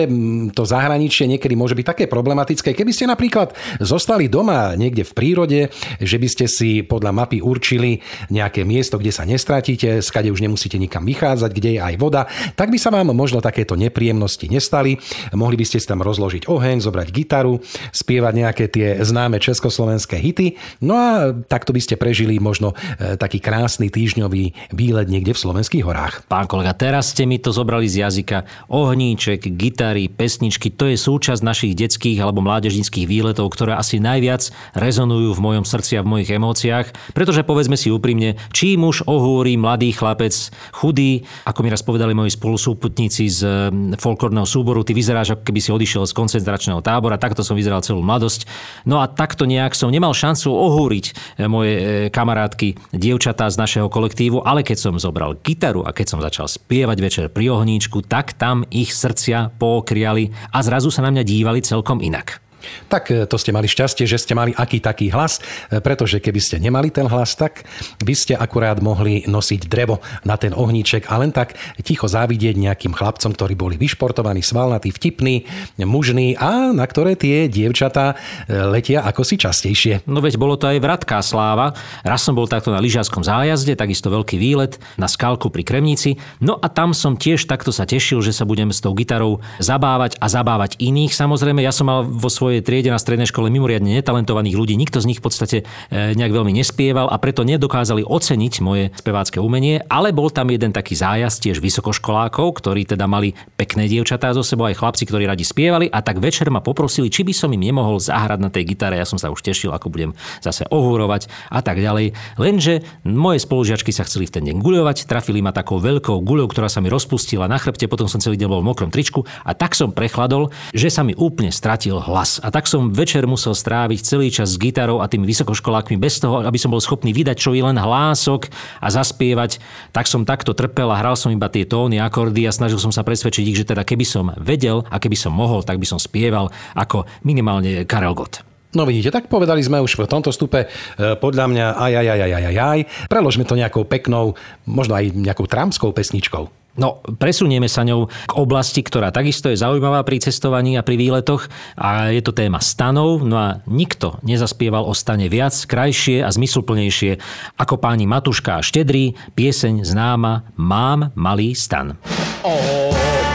to 0.56 0.64
zahraničie 0.64 1.28
niekedy 1.28 1.60
môže 1.60 1.76
byť 1.76 1.84
také 1.92 2.06
problematické, 2.08 2.72
keby 2.72 2.96
ste 2.96 3.12
napríklad 3.12 3.52
zostali 3.84 4.32
doma 4.32 4.80
niekde 4.80 5.04
v 5.04 5.12
prírode, 5.12 5.60
že 6.00 6.16
by 6.16 6.28
ste 6.32 6.46
si 6.48 6.80
podľa 6.80 7.12
mapy 7.12 7.44
určili 7.44 8.00
nejaké 8.32 8.64
miesto, 8.64 8.96
kde 8.96 9.12
sa 9.12 9.33
nestratíte, 9.34 10.06
skade 10.06 10.30
už 10.30 10.46
nemusíte 10.46 10.78
nikam 10.78 11.02
vychádzať, 11.10 11.52
kde 11.52 11.70
je 11.78 11.82
aj 11.82 11.96
voda, 11.98 12.30
tak 12.54 12.70
by 12.70 12.78
sa 12.78 12.94
vám 12.94 13.10
možno 13.18 13.42
takéto 13.42 13.74
nepríjemnosti 13.74 14.46
nestali. 14.46 15.02
Mohli 15.34 15.58
by 15.58 15.66
ste 15.66 15.82
si 15.82 15.90
tam 15.90 16.06
rozložiť 16.06 16.46
oheň, 16.46 16.86
zobrať 16.86 17.08
gitaru, 17.10 17.58
spievať 17.90 18.34
nejaké 18.38 18.66
tie 18.70 19.02
známe 19.02 19.42
československé 19.42 20.22
hity, 20.22 20.62
no 20.86 20.94
a 20.94 21.34
takto 21.34 21.74
by 21.74 21.82
ste 21.82 21.98
prežili 21.98 22.38
možno 22.38 22.78
e, 22.78 23.18
taký 23.18 23.42
krásny 23.42 23.90
týždňový 23.90 24.76
výlet 24.76 25.08
niekde 25.10 25.34
v 25.34 25.42
slovenských 25.42 25.84
horách. 25.84 26.30
Pán 26.30 26.46
kolega, 26.46 26.78
teraz 26.78 27.16
ste 27.16 27.26
mi 27.26 27.42
to 27.42 27.50
zobrali 27.50 27.90
z 27.90 28.06
jazyka. 28.06 28.46
Ohníček, 28.70 29.50
gitary, 29.58 30.12
pesničky, 30.12 30.70
to 30.70 30.92
je 30.92 30.98
súčasť 31.00 31.42
našich 31.42 31.74
detských 31.74 32.22
alebo 32.22 32.44
mládežnických 32.44 33.08
výletov, 33.10 33.50
ktoré 33.56 33.80
asi 33.80 33.98
najviac 33.98 34.52
rezonujú 34.78 35.34
v 35.34 35.44
mojom 35.44 35.66
srdci 35.66 35.98
a 35.98 36.06
v 36.06 36.12
mojich 36.20 36.30
emóciách. 36.36 37.16
Pretože 37.16 37.48
povedzme 37.48 37.80
si 37.80 37.90
úprimne, 37.90 38.36
čím 38.52 38.84
už 38.84 39.08
ohúri 39.24 39.56
mladý 39.56 39.96
chlapec, 39.96 40.36
chudý, 40.76 41.24
ako 41.48 41.64
mi 41.64 41.72
raz 41.72 41.80
povedali 41.80 42.12
moji 42.12 42.36
spolusúputníci 42.36 43.32
z 43.32 43.72
folklórneho 43.96 44.44
súboru, 44.44 44.84
ty 44.84 44.92
vyzeráš, 44.92 45.40
ako 45.40 45.48
keby 45.48 45.60
si 45.64 45.72
odišiel 45.72 46.04
z 46.04 46.12
koncentračného 46.12 46.84
tábora, 46.84 47.16
takto 47.16 47.40
som 47.40 47.56
vyzeral 47.56 47.80
celú 47.80 48.04
mladosť. 48.04 48.44
No 48.84 49.00
a 49.00 49.08
takto 49.08 49.48
nejak 49.48 49.72
som 49.72 49.88
nemal 49.88 50.12
šancu 50.12 50.52
ohúriť 50.52 51.06
e, 51.40 51.48
moje 51.48 51.74
e, 51.74 51.84
kamarátky, 52.12 52.92
dievčatá 52.92 53.48
z 53.48 53.56
našeho 53.56 53.88
kolektívu, 53.88 54.44
ale 54.44 54.68
keď 54.68 54.78
som 54.84 55.00
zobral 55.00 55.40
gitaru 55.40 55.88
a 55.88 55.96
keď 55.96 56.06
som 56.12 56.20
začal 56.20 56.52
spievať 56.52 56.98
večer 57.00 57.26
pri 57.32 57.56
ohníčku, 57.56 58.04
tak 58.04 58.36
tam 58.36 58.68
ich 58.68 58.92
srdcia 58.92 59.56
pokriali 59.56 60.36
a 60.52 60.60
zrazu 60.60 60.92
sa 60.92 61.00
na 61.00 61.16
mňa 61.16 61.24
dívali 61.24 61.64
celkom 61.64 62.04
inak. 62.04 62.43
Tak 62.88 63.04
e, 63.12 63.26
to 63.30 63.36
ste 63.40 63.56
mali 63.56 63.70
šťastie, 63.70 64.06
že 64.08 64.20
ste 64.20 64.34
mali 64.36 64.52
aký 64.56 64.80
taký 64.84 65.10
hlas, 65.14 65.40
e, 65.70 65.80
pretože 65.80 66.20
keby 66.20 66.40
ste 66.40 66.60
nemali 66.60 66.90
ten 66.90 67.08
hlas, 67.08 67.36
tak 67.36 67.64
by 68.04 68.14
ste 68.14 68.34
akurát 68.36 68.84
mohli 68.84 69.24
nosiť 69.26 69.62
drevo 69.66 70.04
na 70.28 70.36
ten 70.36 70.52
ohníček 70.52 71.08
a 71.10 71.18
len 71.18 71.32
tak 71.32 71.56
ticho 71.82 72.06
závidieť 72.06 72.60
nejakým 72.60 72.94
chlapcom, 72.94 73.32
ktorí 73.34 73.54
boli 73.58 73.76
vyšportovaní, 73.80 74.46
svalnatí, 74.46 74.94
vtipní, 74.94 75.48
mužní 75.82 76.36
a 76.38 76.76
na 76.76 76.86
ktoré 76.86 77.16
tie 77.18 77.48
dievčatá 77.50 78.14
e, 78.14 78.54
letia 78.70 79.02
ako 79.08 79.24
si 79.26 79.36
častejšie. 79.40 80.06
No 80.06 80.20
veď 80.20 80.38
bolo 80.38 80.60
to 80.60 80.70
aj 80.70 80.78
vratká 80.84 81.24
sláva. 81.24 81.74
Raz 82.04 82.22
som 82.22 82.36
bol 82.38 82.46
takto 82.46 82.70
na 82.70 82.84
lyžiarskom 82.84 83.24
zájazde, 83.26 83.80
takisto 83.80 84.12
veľký 84.12 84.38
výlet 84.38 84.78
na 85.00 85.10
skalku 85.10 85.50
pri 85.50 85.66
Kremnici. 85.66 86.20
No 86.44 86.60
a 86.60 86.68
tam 86.70 86.92
som 86.92 87.18
tiež 87.18 87.50
takto 87.50 87.74
sa 87.74 87.88
tešil, 87.88 88.22
že 88.22 88.36
sa 88.36 88.46
budem 88.46 88.70
s 88.70 88.84
tou 88.84 88.94
gitarou 88.94 89.40
zabávať 89.58 90.20
a 90.20 90.28
zabávať 90.30 90.78
iných. 90.78 91.16
Samozrejme, 91.16 91.64
ja 91.64 91.74
som 91.74 91.90
mal 91.90 92.06
vo 92.06 92.30
svojej 92.30 92.53
svojej 92.54 92.70
triede 92.70 92.94
na 92.94 93.02
strednej 93.02 93.26
škole 93.26 93.50
mimoriadne 93.50 93.98
netalentovaných 93.98 94.54
ľudí. 94.54 94.78
Nikto 94.78 95.02
z 95.02 95.10
nich 95.10 95.18
v 95.18 95.26
podstate 95.26 95.58
e, 95.90 96.14
nejak 96.14 96.30
veľmi 96.30 96.54
nespieval 96.54 97.10
a 97.10 97.18
preto 97.18 97.42
nedokázali 97.42 98.06
oceniť 98.06 98.54
moje 98.62 98.94
spevácké 98.94 99.42
umenie, 99.42 99.82
ale 99.90 100.14
bol 100.14 100.30
tam 100.30 100.54
jeden 100.54 100.70
taký 100.70 100.94
zájazd 100.94 101.50
tiež 101.50 101.58
vysokoškolákov, 101.58 102.62
ktorí 102.62 102.86
teda 102.86 103.10
mali 103.10 103.34
pekné 103.58 103.90
dievčatá 103.90 104.38
zo 104.38 104.46
sebou, 104.46 104.70
aj 104.70 104.78
chlapci, 104.78 105.10
ktorí 105.10 105.26
radi 105.26 105.42
spievali 105.42 105.90
a 105.90 106.06
tak 106.06 106.22
večer 106.22 106.54
ma 106.54 106.62
poprosili, 106.62 107.10
či 107.10 107.26
by 107.26 107.34
som 107.34 107.50
im 107.50 107.66
nemohol 107.66 107.98
zahrať 107.98 108.38
na 108.38 108.54
tej 108.54 108.70
gitare. 108.70 109.02
Ja 109.02 109.10
som 109.10 109.18
sa 109.18 109.34
už 109.34 109.42
tešil, 109.42 109.74
ako 109.74 109.90
budem 109.90 110.14
zase 110.46 110.70
ohúrovať 110.70 111.34
a 111.50 111.66
tak 111.66 111.82
ďalej. 111.82 112.14
Lenže 112.38 112.86
moje 113.02 113.42
spolužiačky 113.42 113.90
sa 113.90 114.06
chceli 114.06 114.30
v 114.30 114.38
ten 114.38 114.46
deň 114.46 114.62
guľovať, 114.62 115.10
trafili 115.10 115.42
ma 115.42 115.50
takou 115.50 115.82
veľkou 115.82 116.22
guľou, 116.22 116.46
ktorá 116.54 116.70
sa 116.70 116.86
mi 116.86 116.94
rozpustila 116.94 117.50
na 117.50 117.58
chrbte, 117.58 117.90
potom 117.90 118.06
som 118.06 118.22
celý 118.22 118.38
deň 118.38 118.46
bol 118.46 118.62
v 118.62 118.70
mokrom 118.70 118.94
tričku 118.94 119.26
a 119.42 119.58
tak 119.58 119.74
som 119.74 119.90
prechladol, 119.90 120.54
že 120.70 120.94
sa 120.94 121.02
mi 121.02 121.18
úplne 121.18 121.50
stratil 121.50 121.98
hlas. 122.04 122.43
A 122.44 122.52
tak 122.52 122.68
som 122.68 122.92
večer 122.92 123.24
musel 123.24 123.56
stráviť 123.56 124.04
celý 124.04 124.28
čas 124.28 124.52
s 124.52 124.60
gitarou 124.60 125.00
a 125.00 125.08
tými 125.08 125.24
vysokoškolákmi 125.24 125.96
bez 125.96 126.20
toho, 126.20 126.44
aby 126.44 126.60
som 126.60 126.76
bol 126.76 126.84
schopný 126.84 127.16
vydať 127.16 127.40
čo 127.40 127.56
i 127.56 127.64
len 127.64 127.80
hlások 127.80 128.52
a 128.84 128.88
zaspievať. 128.92 129.64
Tak 129.96 130.12
som 130.12 130.28
takto 130.28 130.52
trpel 130.52 130.92
a 130.92 131.00
hral 131.00 131.16
som 131.16 131.32
iba 131.32 131.48
tie 131.48 131.64
tóny, 131.64 132.04
akordy 132.04 132.44
a 132.44 132.52
snažil 132.52 132.84
som 132.84 132.92
sa 132.92 133.08
presvedčiť 133.08 133.48
ich, 133.48 133.64
že 133.64 133.70
teda 133.72 133.88
keby 133.88 134.04
som 134.04 134.36
vedel 134.36 134.84
a 134.92 135.00
keby 135.00 135.16
som 135.16 135.32
mohol, 135.32 135.64
tak 135.64 135.80
by 135.80 135.88
som 135.88 135.96
spieval 135.96 136.52
ako 136.76 137.08
minimálne 137.24 137.88
Karel 137.88 138.12
Gott. 138.12 138.44
No 138.74 138.90
vidíte, 138.90 139.14
tak 139.14 139.30
povedali 139.30 139.62
sme 139.62 139.78
už 139.80 140.02
v 140.02 140.10
tomto 140.10 140.34
stupe 140.34 140.66
e, 140.66 140.68
podľa 140.98 141.46
mňa 141.46 141.66
aj, 141.78 141.94
aj, 141.94 142.08
aj, 142.10 142.20
aj, 142.26 142.34
aj, 142.34 142.58
aj. 142.58 142.80
Preložme 143.06 143.46
to 143.46 143.54
nejakou 143.54 143.86
peknou, 143.86 144.34
možno 144.66 144.98
aj 144.98 145.14
nejakou 145.14 145.46
tramskou 145.46 145.94
pesničkou. 145.94 146.63
No, 146.74 147.06
presunieme 147.22 147.70
sa 147.70 147.86
ňou 147.86 148.10
k 148.10 148.34
oblasti, 148.34 148.82
ktorá 148.82 149.14
takisto 149.14 149.46
je 149.54 149.62
zaujímavá 149.62 150.02
pri 150.02 150.18
cestovaní 150.18 150.74
a 150.74 150.82
pri 150.82 150.98
výletoch 150.98 151.46
a 151.78 152.10
je 152.10 152.22
to 152.26 152.34
téma 152.34 152.58
stanov. 152.58 153.22
No 153.22 153.38
a 153.38 153.62
nikto 153.70 154.18
nezaspieval 154.26 154.82
o 154.82 154.94
stane 154.98 155.30
viac, 155.30 155.54
krajšie 155.54 156.26
a 156.26 156.34
zmysluplnejšie 156.34 157.22
ako 157.62 157.78
páni 157.78 158.10
Matuška 158.10 158.58
a 158.58 158.66
Štedrý, 158.66 159.14
pieseň 159.38 159.86
známa 159.86 160.50
Mám 160.58 161.14
malý 161.14 161.54
stan. 161.54 161.94
O, 162.42 162.58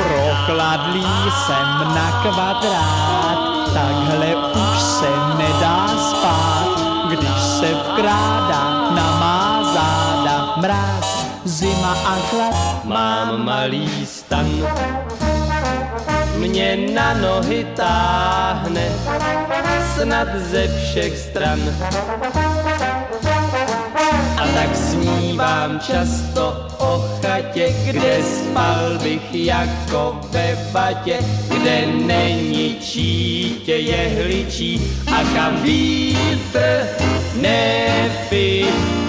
prokladlý 0.03 1.07
jsem 1.31 1.69
na 1.95 2.09
kvadrát, 2.23 3.39
takhle 3.73 4.37
už 4.37 4.79
se 4.79 5.28
malý 13.59 14.07
stan, 14.07 14.47
mě 16.39 16.95
na 16.95 17.15
nohy 17.15 17.67
táhne, 17.75 18.87
snad 19.95 20.29
ze 20.51 20.69
všech 20.69 21.19
stran. 21.19 21.59
A 24.39 24.45
tak 24.55 24.71
snívám 24.77 25.81
často 25.81 26.67
o 26.79 27.03
chatě, 27.19 27.75
kde 27.85 28.23
spal 28.23 28.99
bych 29.03 29.35
jako 29.35 30.21
ve 30.31 30.57
batě, 30.73 31.19
kde 31.51 31.87
není 31.87 32.79
čítě 32.81 33.75
jehličí 33.75 34.81
a 35.11 35.19
kam 35.35 35.63
vítr 35.63 36.87
nepičí. 37.35 39.08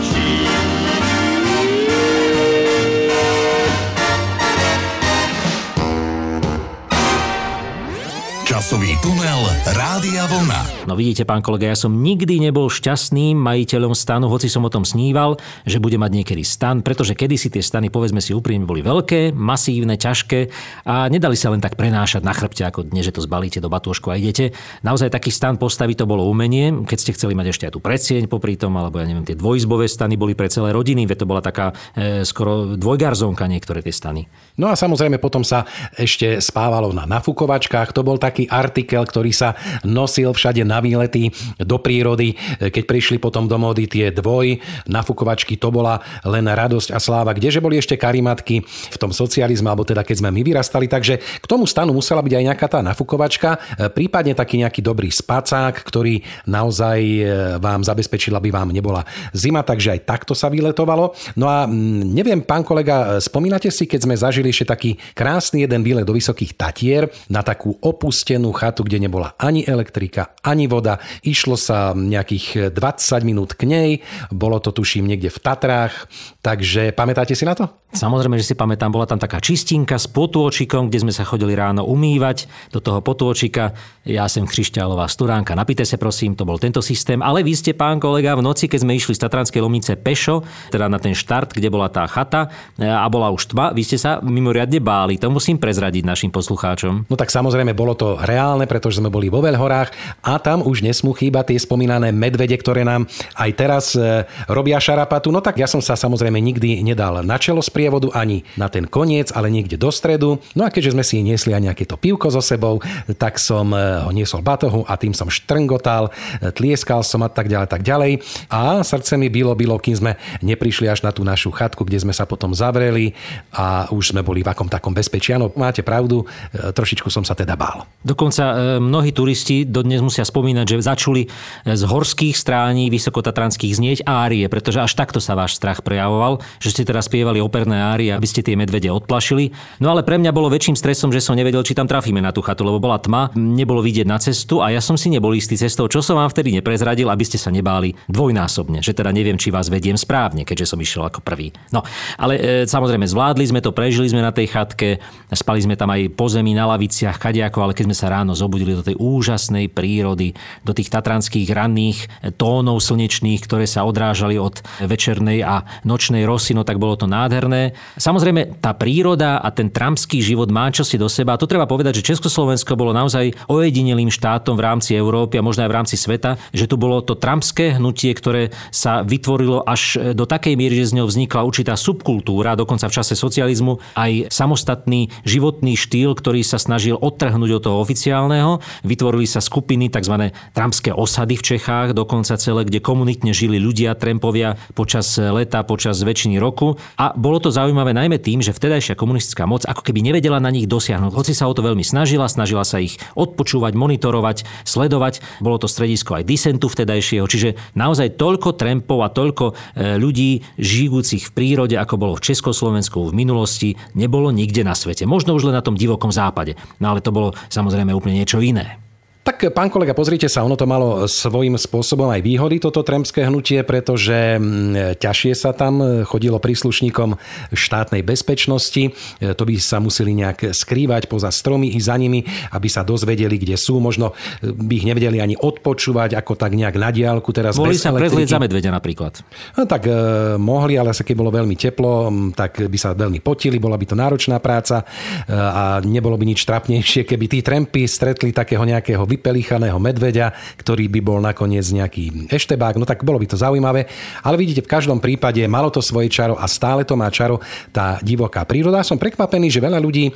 Časový 8.60 9.00
tunel 9.00 9.40
Rádia 9.72 10.28
Vlna. 10.28 10.84
No 10.84 11.00
vidíte, 11.00 11.24
pán 11.24 11.40
kolega, 11.40 11.72
ja 11.72 11.80
som 11.80 11.96
nikdy 11.96 12.44
nebol 12.44 12.68
šťastným 12.68 13.40
majiteľom 13.40 13.96
stanu, 13.96 14.28
hoci 14.28 14.52
som 14.52 14.68
o 14.68 14.74
tom 14.74 14.84
sníval, 14.84 15.40
že 15.64 15.80
bude 15.80 15.96
mať 15.96 16.12
niekedy 16.12 16.44
stan, 16.44 16.84
pretože 16.84 17.16
kedysi 17.16 17.48
tie 17.48 17.64
stany, 17.64 17.88
povedzme 17.88 18.20
si 18.20 18.36
úprimne, 18.36 18.68
boli 18.68 18.84
veľké, 18.84 19.32
masívne, 19.32 19.96
ťažké 19.96 20.52
a 20.84 21.08
nedali 21.08 21.40
sa 21.40 21.56
len 21.56 21.64
tak 21.64 21.80
prenášať 21.80 22.20
na 22.20 22.36
chrbte, 22.36 22.68
ako 22.68 22.92
dnes, 22.92 23.08
že 23.08 23.16
to 23.16 23.24
zbalíte 23.24 23.64
do 23.64 23.72
batúšku 23.72 24.12
a 24.12 24.20
idete. 24.20 24.52
Naozaj 24.84 25.08
taký 25.08 25.32
stan 25.32 25.56
postaviť 25.56 26.04
to 26.04 26.06
bolo 26.12 26.28
umenie, 26.28 26.84
keď 26.84 26.98
ste 27.00 27.16
chceli 27.16 27.40
mať 27.40 27.56
ešte 27.56 27.64
aj 27.72 27.74
tú 27.78 27.80
predsieň 27.80 28.28
popri 28.28 28.60
tom, 28.60 28.76
alebo 28.76 29.00
ja 29.00 29.08
neviem, 29.08 29.24
tie 29.24 29.40
dvojizbové 29.40 29.88
stany 29.88 30.20
boli 30.20 30.36
pre 30.36 30.52
celé 30.52 30.76
rodiny, 30.76 31.08
veď 31.08 31.24
to 31.24 31.30
bola 31.32 31.40
taká 31.40 31.72
e, 31.96 32.28
skoro 32.28 32.76
dvojgarzónka 32.76 33.48
niektoré 33.48 33.80
tie 33.80 33.96
stany. 33.96 34.28
No 34.60 34.68
a 34.68 34.76
samozrejme 34.76 35.16
potom 35.16 35.48
sa 35.48 35.64
ešte 35.96 36.44
spávalo 36.44 36.92
na 36.92 37.08
nafukovačkách. 37.08 37.96
To 37.96 38.04
bol 38.04 38.20
taký 38.20 38.49
artikel, 38.50 39.06
ktorý 39.06 39.32
sa 39.32 39.54
nosil 39.86 40.34
všade 40.34 40.66
na 40.66 40.82
výlety 40.82 41.30
do 41.62 41.78
prírody. 41.78 42.34
Keď 42.58 42.84
prišli 42.84 43.18
potom 43.22 43.46
do 43.46 43.56
módy 43.56 43.86
tie 43.86 44.10
dvoj 44.10 44.58
nafukovačky, 44.90 45.56
to 45.56 45.70
bola 45.70 46.02
len 46.26 46.46
radosť 46.50 46.90
a 46.92 47.00
sláva. 47.00 47.38
Kdeže 47.38 47.62
boli 47.62 47.78
ešte 47.78 47.96
karimatky 47.96 48.66
v 48.66 48.98
tom 48.98 49.14
socializme, 49.14 49.70
alebo 49.70 49.86
teda 49.86 50.02
keď 50.02 50.26
sme 50.26 50.30
my 50.34 50.42
vyrastali. 50.42 50.90
Takže 50.90 51.20
k 51.20 51.46
tomu 51.46 51.70
stanu 51.70 51.94
musela 51.94 52.24
byť 52.24 52.34
aj 52.34 52.44
nejaká 52.50 52.68
tá 52.68 52.80
nafukovačka, 52.82 53.60
prípadne 53.92 54.34
taký 54.34 54.64
nejaký 54.64 54.82
dobrý 54.82 55.12
spacák, 55.12 55.76
ktorý 55.84 56.24
naozaj 56.48 57.00
e, 57.04 57.24
vám 57.60 57.84
zabezpečil, 57.84 58.32
aby 58.32 58.50
vám 58.50 58.72
nebola 58.72 59.04
zima, 59.36 59.62
takže 59.62 60.00
aj 60.00 60.08
takto 60.08 60.32
sa 60.32 60.48
vyletovalo. 60.48 61.12
No 61.36 61.52
a 61.52 61.68
neviem, 61.68 62.40
pán 62.40 62.64
kolega, 62.64 63.20
spomínate 63.20 63.68
si, 63.68 63.84
keď 63.84 64.00
sme 64.08 64.16
zažili 64.16 64.50
ešte 64.50 64.72
taký 64.72 64.96
krásny 65.12 65.68
jeden 65.68 65.84
výlet 65.84 66.08
do 66.08 66.16
Vysokých 66.16 66.56
Tatier 66.56 67.12
na 67.28 67.44
takú 67.44 67.76
opustenú 67.84 68.39
chatu, 68.56 68.88
kde 68.88 69.04
nebola 69.04 69.36
ani 69.36 69.68
elektrika, 69.68 70.32
ani 70.40 70.72
voda. 70.72 71.04
Išlo 71.28 71.60
sa 71.60 71.92
nejakých 71.92 72.72
20 72.72 73.28
minút 73.28 73.60
k 73.60 73.68
nej, 73.68 73.90
bolo 74.32 74.64
to 74.64 74.72
tuším 74.72 75.04
niekde 75.04 75.28
v 75.28 75.40
Tatrách, 75.44 76.08
takže 76.40 76.96
pamätáte 76.96 77.36
si 77.36 77.44
na 77.44 77.54
to? 77.60 77.68
Samozrejme, 77.90 78.38
že 78.38 78.54
si 78.54 78.54
pamätám, 78.54 78.94
bola 78.94 79.10
tam 79.10 79.18
taká 79.18 79.42
čistinka 79.42 79.98
s 79.98 80.06
potôčikom, 80.06 80.94
kde 80.94 81.10
sme 81.10 81.14
sa 81.14 81.26
chodili 81.26 81.58
ráno 81.58 81.90
umývať 81.90 82.46
do 82.70 82.78
toho 82.78 83.02
potôčika. 83.02 83.74
Ja 84.06 84.30
som 84.30 84.46
křišťálová 84.46 85.10
sturánka. 85.10 85.58
Napíte 85.58 85.82
sa 85.82 85.98
prosím, 85.98 86.38
to 86.38 86.46
bol 86.46 86.62
tento 86.62 86.86
systém. 86.86 87.26
Ale 87.26 87.42
vy 87.42 87.58
ste, 87.58 87.74
pán 87.74 87.98
kolega, 87.98 88.38
v 88.38 88.46
noci, 88.46 88.70
keď 88.70 88.86
sme 88.86 88.94
išli 88.94 89.18
z 89.18 89.26
Tatranskej 89.26 89.66
Lomnice 89.66 89.98
pešo, 89.98 90.46
teda 90.70 90.86
na 90.86 91.02
ten 91.02 91.18
štart, 91.18 91.58
kde 91.58 91.74
bola 91.74 91.90
tá 91.90 92.06
chata 92.06 92.54
a 92.78 93.10
bola 93.10 93.34
už 93.34 93.58
tma, 93.58 93.74
vy 93.74 93.82
ste 93.82 93.98
sa 93.98 94.22
mimoriadne 94.22 94.78
báli. 94.78 95.18
To 95.18 95.34
musím 95.34 95.58
prezradiť 95.58 96.06
našim 96.06 96.30
poslucháčom. 96.30 97.10
No 97.10 97.16
tak 97.18 97.34
samozrejme 97.34 97.74
bolo 97.74 97.98
to 97.98 98.22
reálne, 98.22 98.70
pretože 98.70 99.02
sme 99.02 99.10
boli 99.10 99.34
vo 99.34 99.42
Veľhorách 99.42 100.22
a 100.22 100.38
tam 100.38 100.62
už 100.62 100.86
nesmú 100.86 101.18
chýbať 101.18 101.58
tie 101.58 101.60
spomínané 101.60 102.14
medvede, 102.14 102.54
ktoré 102.54 102.86
nám 102.86 103.10
aj 103.34 103.50
teraz 103.58 103.98
e, 103.98 104.30
robia 104.46 104.78
šarapatu. 104.78 105.34
No 105.34 105.42
tak 105.42 105.58
ja 105.58 105.66
som 105.66 105.82
sa 105.82 105.98
samozrejme 105.98 106.38
nikdy 106.38 106.86
nedal 106.86 107.26
na 107.26 107.42
čelo 107.42 107.66
sprievodu 107.80 108.12
ani 108.12 108.44
na 108.60 108.68
ten 108.68 108.84
koniec, 108.84 109.32
ale 109.32 109.48
niekde 109.48 109.80
do 109.80 109.88
stredu. 109.88 110.44
No 110.52 110.68
a 110.68 110.70
keďže 110.70 111.00
sme 111.00 111.04
si 111.08 111.24
niesli 111.24 111.56
aj 111.56 111.64
nejaké 111.64 111.88
to 111.88 111.96
pivko 111.96 112.28
so 112.28 112.44
sebou, 112.44 112.84
tak 113.16 113.40
som 113.40 113.72
e, 113.72 113.80
ho 114.04 114.12
niesol 114.12 114.44
batohu 114.44 114.84
a 114.84 115.00
tým 115.00 115.16
som 115.16 115.32
štrngotal, 115.32 116.12
e, 116.44 116.52
tlieskal 116.52 117.08
som 117.08 117.24
a 117.24 117.32
tak 117.32 117.48
ďalej, 117.48 117.72
tak 117.72 117.88
ďalej. 117.88 118.20
A 118.52 118.84
srdce 118.84 119.16
mi 119.16 119.32
bylo, 119.32 119.56
bylo, 119.56 119.80
kým 119.80 119.96
sme 119.96 120.12
neprišli 120.44 120.92
až 120.92 121.08
na 121.08 121.16
tú 121.16 121.24
našu 121.24 121.56
chatku, 121.56 121.88
kde 121.88 122.04
sme 122.04 122.12
sa 122.12 122.28
potom 122.28 122.52
zavreli 122.52 123.16
a 123.56 123.88
už 123.96 124.12
sme 124.12 124.28
boli 124.28 124.44
v 124.44 124.52
akom 124.52 124.68
takom 124.68 124.92
bezpečí. 124.92 125.32
Áno, 125.32 125.48
máte 125.56 125.80
pravdu, 125.80 126.28
e, 126.52 126.76
trošičku 126.76 127.08
som 127.08 127.24
sa 127.24 127.32
teda 127.32 127.56
bál. 127.56 127.88
Dokonca 128.04 128.76
mnohí 128.84 129.16
turisti 129.16 129.64
dodnes 129.64 130.04
musia 130.04 130.28
spomínať, 130.28 130.66
že 130.68 130.84
začuli 130.84 131.22
z 131.64 131.84
horských 131.88 132.36
strání 132.36 132.92
vysokotatranských 132.92 133.72
znieť 133.72 134.00
árie, 134.04 134.44
pretože 134.52 134.84
až 134.84 134.92
takto 135.00 135.24
sa 135.24 135.40
váš 135.40 135.56
strach 135.56 135.80
prejavoval, 135.80 136.44
že 136.60 136.76
ste 136.76 136.84
teraz 136.84 137.08
spievali 137.08 137.40
operné 137.40 137.69
árie, 137.76 138.10
aby 138.10 138.26
ste 138.26 138.42
tie 138.42 138.58
medvede 138.58 138.90
odplašili. 138.90 139.54
No 139.84 139.94
ale 139.94 140.02
pre 140.02 140.18
mňa 140.18 140.34
bolo 140.34 140.50
väčším 140.50 140.80
stresom, 140.80 141.14
že 141.14 141.22
som 141.22 141.38
nevedel, 141.38 141.62
či 141.62 141.78
tam 141.78 141.86
trafíme 141.86 142.24
na 142.24 142.34
tú 142.34 142.42
chatu, 142.42 142.66
lebo 142.66 142.82
bola 142.82 142.98
tma, 142.98 143.30
nebolo 143.38 143.84
vidieť 143.84 144.08
na 144.08 144.18
cestu 144.18 144.64
a 144.64 144.74
ja 144.74 144.82
som 144.82 144.98
si 144.98 145.12
nebol 145.12 145.36
istý 145.36 145.60
cestou, 145.60 145.86
čo 145.92 146.00
som 146.00 146.18
vám 146.18 146.32
vtedy 146.32 146.56
neprezradil, 146.56 147.12
aby 147.12 147.26
ste 147.28 147.36
sa 147.36 147.52
nebáli 147.52 147.94
dvojnásobne, 148.08 148.80
že 148.80 148.96
teda 148.96 149.12
neviem, 149.12 149.36
či 149.36 149.52
vás 149.52 149.68
vediem 149.68 150.00
správne, 150.00 150.48
keďže 150.48 150.74
som 150.74 150.80
išiel 150.80 151.06
ako 151.06 151.20
prvý. 151.20 151.52
No, 151.76 151.84
ale 152.16 152.34
e, 152.40 152.70
samozrejme 152.70 153.04
zvládli 153.04 153.46
sme 153.46 153.60
to, 153.60 153.76
prežili 153.76 154.08
sme 154.08 154.24
na 154.24 154.32
tej 154.32 154.48
chatke, 154.48 155.04
spali 155.30 155.60
sme 155.60 155.76
tam 155.76 155.92
aj 155.92 156.16
po 156.16 156.32
zemi 156.32 156.56
na 156.56 156.66
laviciach, 156.72 157.20
kadiako, 157.20 157.68
ale 157.68 157.76
keď 157.76 157.92
sme 157.92 157.98
sa 157.98 158.08
ráno 158.08 158.32
zobudili 158.34 158.72
do 158.72 158.82
tej 158.86 158.96
úžasnej 158.96 159.68
prírody, 159.68 160.32
do 160.64 160.72
tých 160.72 160.88
tatranských 160.88 161.52
ranných 161.52 162.00
tónov 162.40 162.80
slnečných, 162.80 163.44
ktoré 163.44 163.68
sa 163.68 163.84
odrážali 163.84 164.40
od 164.40 164.64
večernej 164.80 165.44
a 165.44 165.68
nočnej 165.84 166.24
rosy, 166.24 166.56
no 166.56 166.64
tak 166.64 166.80
bolo 166.80 166.96
to 166.96 167.06
nádherné. 167.06 167.59
Samozrejme, 168.00 168.62
tá 168.64 168.76
príroda 168.76 169.40
a 169.44 169.50
ten 169.54 169.70
trampský 169.72 170.20
život 170.24 170.48
má 170.50 170.72
čosi 170.72 170.96
do 171.00 171.08
seba. 171.08 171.36
A 171.36 171.42
to 171.42 171.50
treba 171.50 171.70
povedať, 171.70 172.02
že 172.02 172.16
Československo 172.16 172.80
bolo 172.80 172.96
naozaj 172.96 173.36
ojedinelým 173.50 174.12
štátom 174.12 174.56
v 174.58 174.66
rámci 174.66 174.96
Európy 174.96 175.40
a 175.40 175.46
možno 175.46 175.66
aj 175.66 175.72
v 175.72 175.78
rámci 175.78 175.96
sveta, 175.96 176.40
že 176.56 176.66
tu 176.66 176.76
bolo 176.80 177.02
to 177.04 177.18
trampské 177.18 177.78
hnutie, 177.78 178.12
ktoré 178.16 178.52
sa 178.70 179.02
vytvorilo 179.04 179.64
až 179.66 180.14
do 180.16 180.26
takej 180.26 180.56
miery, 180.56 180.80
že 180.84 180.94
z 180.94 180.96
neho 181.02 181.08
vznikla 181.08 181.46
určitá 181.46 181.74
subkultúra, 181.76 182.60
dokonca 182.60 182.88
v 182.88 182.96
čase 182.96 183.14
socializmu, 183.18 183.82
aj 183.96 184.32
samostatný 184.32 185.12
životný 185.24 185.76
štýl, 185.76 186.16
ktorý 186.16 186.42
sa 186.46 186.58
snažil 186.62 186.98
odtrhnúť 187.00 187.52
od 187.60 187.64
toho 187.64 187.78
oficiálneho. 187.82 188.64
Vytvorili 188.86 189.26
sa 189.26 189.44
skupiny, 189.44 189.92
tzv. 189.92 190.32
trampské 190.54 190.92
osady 190.94 191.36
v 191.40 191.46
Čechách, 191.56 191.98
dokonca 191.98 192.38
celé, 192.38 192.66
kde 192.68 192.80
komunitne 192.84 193.32
žili 193.34 193.58
ľudia, 193.58 193.98
trempovia 193.98 194.56
počas 194.74 195.18
leta, 195.18 195.66
počas 195.66 196.02
väčšiny 196.02 196.38
roku. 196.40 196.80
A 196.98 197.14
bolo 197.14 197.42
to 197.42 197.49
zaujímavé 197.54 197.94
najmä 197.94 198.18
tým, 198.18 198.42
že 198.42 198.56
vtedajšia 198.56 198.98
komunistická 198.98 199.46
moc 199.46 199.66
ako 199.66 199.82
keby 199.86 200.02
nevedela 200.02 200.42
na 200.42 200.50
nich 200.50 200.66
dosiahnuť. 200.66 201.12
Hoci 201.14 201.34
sa 201.38 201.46
o 201.50 201.54
to 201.54 201.62
veľmi 201.62 201.86
snažila, 201.86 202.26
snažila 202.30 202.66
sa 202.66 202.82
ich 202.82 202.98
odpočúvať, 203.14 203.78
monitorovať, 203.78 204.66
sledovať. 204.66 205.22
Bolo 205.44 205.62
to 205.62 205.68
stredisko 205.70 206.18
aj 206.18 206.28
disentu 206.28 206.70
vtedajšieho, 206.72 207.26
čiže 207.30 207.60
naozaj 207.78 208.18
toľko 208.18 208.58
trempov 208.58 209.06
a 209.06 209.14
toľko 209.14 209.46
e, 209.52 209.54
ľudí 210.02 210.42
žijúcich 210.58 211.30
v 211.30 211.36
prírode, 211.36 211.76
ako 211.78 211.96
bolo 212.02 212.14
v 212.18 212.26
Československu 212.34 213.10
v 213.10 213.16
minulosti, 213.16 213.70
nebolo 213.94 214.34
nikde 214.34 214.66
na 214.66 214.74
svete. 214.74 215.06
Možno 215.06 215.38
už 215.38 215.52
len 215.52 215.56
na 215.56 215.66
tom 215.66 215.78
divokom 215.78 216.10
západe. 216.10 216.58
No 216.82 216.92
ale 216.96 217.06
to 217.06 217.14
bolo 217.14 217.38
samozrejme 217.54 217.94
úplne 217.94 218.18
niečo 218.18 218.42
iné. 218.42 218.89
Tak, 219.20 219.52
pán 219.52 219.68
kolega, 219.68 219.92
pozrite 219.92 220.32
sa, 220.32 220.48
ono 220.48 220.56
to 220.56 220.64
malo 220.64 221.04
svojím 221.04 221.60
spôsobom 221.60 222.08
aj 222.08 222.24
výhody, 222.24 222.56
toto 222.58 222.82
tremské 222.88 223.28
hnutie, 223.28 223.62
pretože 223.68 224.40
mm, 224.40 224.96
ťažšie 224.96 225.34
sa 225.36 225.52
tam 225.52 226.04
chodilo 226.08 226.40
príslušníkom 226.40 227.20
štátnej 227.52 228.00
bezpečnosti. 228.00 228.90
E, 228.90 229.36
to 229.36 229.44
by 229.44 229.60
sa 229.60 229.84
museli 229.84 230.16
nejak 230.16 230.56
skrývať 230.56 231.12
poza 231.12 231.30
stromy 231.36 231.76
i 231.76 231.80
za 231.84 232.00
nimi, 232.00 232.24
aby 232.56 232.72
sa 232.72 232.88
dozvedeli, 232.88 233.36
kde 233.36 233.60
sú. 233.60 233.84
Možno 233.84 234.16
e, 234.40 234.56
by 234.56 234.74
ich 234.80 234.88
nevedeli 234.88 235.20
ani 235.20 235.36
odpočúvať, 235.36 236.16
ako 236.16 236.40
tak 236.40 236.56
nejak 236.56 236.80
na 236.80 236.90
diálku. 236.90 237.36
Teraz 237.36 237.60
Mohli 237.60 237.76
sa 237.76 237.92
prezlieť 237.92 238.34
za 238.34 238.40
medveďa 238.40 238.72
napríklad. 238.72 239.20
No, 239.60 239.68
tak 239.68 239.84
e, 239.84 240.40
mohli, 240.40 240.80
ale 240.80 240.96
keď 240.96 241.16
bolo 241.20 241.30
veľmi 241.36 241.60
teplo, 241.60 242.08
tak 242.40 242.72
by 242.72 242.78
sa 242.80 242.96
veľmi 242.96 243.20
potili, 243.20 243.60
bola 243.60 243.76
by 243.76 243.84
to 243.84 244.00
náročná 244.00 244.40
práca 244.40 244.88
e, 245.28 245.36
a 245.36 245.84
nebolo 245.84 246.16
by 246.16 246.24
nič 246.24 246.48
trapnejšie, 246.48 247.04
keby 247.04 247.26
tí 247.28 247.44
trempy 247.44 247.84
stretli 247.84 248.32
takého 248.32 248.64
nejakého 248.64 249.09
vypelichaného 249.10 249.82
medveďa, 249.82 250.32
ktorý 250.62 250.86
by 250.86 251.00
bol 251.02 251.18
nakoniec 251.18 251.66
nejaký 251.66 252.30
eštebák, 252.30 252.78
no 252.78 252.86
tak 252.86 253.02
bolo 253.02 253.18
by 253.18 253.26
to 253.26 253.42
zaujímavé. 253.42 253.90
Ale 254.22 254.38
vidíte, 254.38 254.62
v 254.62 254.70
každom 254.70 255.02
prípade 255.02 255.42
malo 255.50 255.74
to 255.74 255.82
svoje 255.82 256.14
čaro 256.14 256.38
a 256.38 256.46
stále 256.46 256.86
to 256.86 256.94
má 256.94 257.10
čaro 257.10 257.42
tá 257.74 257.98
divoká 258.06 258.46
príroda. 258.46 258.86
Som 258.86 259.02
prekvapený, 259.02 259.50
že 259.50 259.64
veľa 259.64 259.82
ľudí 259.82 260.06
e, 260.08 260.14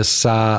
sa 0.00 0.36
e, 0.40 0.58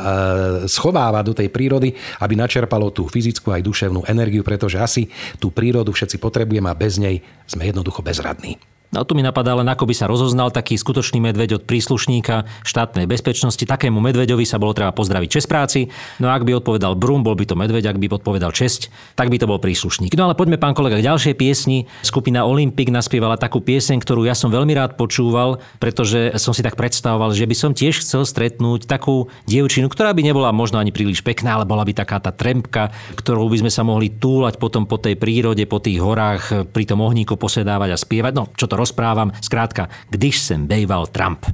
schováva 0.70 1.26
do 1.26 1.34
tej 1.34 1.50
prírody, 1.50 1.90
aby 2.22 2.38
načerpalo 2.38 2.94
tú 2.94 3.10
fyzickú 3.10 3.50
aj 3.50 3.66
duševnú 3.66 4.06
energiu, 4.06 4.46
pretože 4.46 4.78
asi 4.78 5.10
tú 5.42 5.50
prírodu 5.50 5.90
všetci 5.90 6.22
potrebujeme 6.22 6.70
a 6.70 6.78
bez 6.78 7.02
nej 7.02 7.18
sme 7.50 7.66
jednoducho 7.66 8.06
bezradní. 8.06 8.62
No 8.92 9.08
tu 9.08 9.16
mi 9.16 9.24
napadá 9.24 9.56
len, 9.56 9.64
ako 9.72 9.88
by 9.88 9.96
sa 9.96 10.04
rozoznal 10.04 10.52
taký 10.52 10.76
skutočný 10.76 11.24
medveď 11.24 11.56
od 11.56 11.64
príslušníka 11.64 12.44
štátnej 12.68 13.08
bezpečnosti. 13.08 13.64
Takému 13.64 14.04
medveďovi 14.04 14.44
sa 14.44 14.60
bolo 14.60 14.76
treba 14.76 14.92
pozdraviť 14.92 15.30
čest 15.32 15.48
práci. 15.48 15.88
No 16.20 16.28
a 16.28 16.36
ak 16.36 16.44
by 16.44 16.60
odpovedal 16.60 17.00
Brum, 17.00 17.24
bol 17.24 17.40
by 17.40 17.48
to 17.48 17.56
medveď, 17.56 17.88
ak 17.88 17.96
by 17.96 18.12
odpovedal 18.12 18.52
česť, 18.52 18.92
tak 19.16 19.32
by 19.32 19.40
to 19.40 19.48
bol 19.48 19.64
príslušník. 19.64 20.12
No 20.20 20.28
ale 20.28 20.36
poďme, 20.36 20.60
pán 20.60 20.76
kolega, 20.76 21.00
k 21.00 21.08
ďalšej 21.08 21.40
piesni. 21.40 21.88
Skupina 22.04 22.44
Olympic 22.44 22.92
naspievala 22.92 23.40
takú 23.40 23.64
pieseň, 23.64 24.04
ktorú 24.04 24.28
ja 24.28 24.36
som 24.36 24.52
veľmi 24.52 24.76
rád 24.76 25.00
počúval, 25.00 25.64
pretože 25.80 26.36
som 26.36 26.52
si 26.52 26.60
tak 26.60 26.76
predstavoval, 26.76 27.32
že 27.32 27.48
by 27.48 27.56
som 27.56 27.72
tiež 27.72 28.04
chcel 28.04 28.28
stretnúť 28.28 28.92
takú 28.92 29.32
dievčinu, 29.48 29.88
ktorá 29.88 30.12
by 30.12 30.20
nebola 30.20 30.52
možno 30.52 30.84
ani 30.84 30.92
príliš 30.92 31.24
pekná, 31.24 31.56
ale 31.56 31.64
bola 31.64 31.88
by 31.88 31.96
taká 31.96 32.20
tá 32.20 32.36
trempka, 32.36 32.92
ktorou 33.16 33.48
by 33.48 33.64
sme 33.64 33.72
sa 33.72 33.88
mohli 33.88 34.12
túlať 34.12 34.60
potom 34.60 34.84
po 34.84 35.00
tej 35.00 35.16
prírode, 35.16 35.64
po 35.64 35.80
tých 35.80 36.04
horách, 36.04 36.68
pri 36.76 36.84
tom 36.84 37.00
ohníku 37.00 37.40
posedávať 37.40 37.96
a 37.96 37.98
spievať. 37.98 38.36
No, 38.36 38.52
čo 38.60 38.68
to 38.68 38.81
rozprávam. 38.82 39.32
Zkrátka, 39.42 39.88
když 40.10 40.40
sem 40.40 40.68
bejval 40.68 41.06
Trump. 41.08 41.46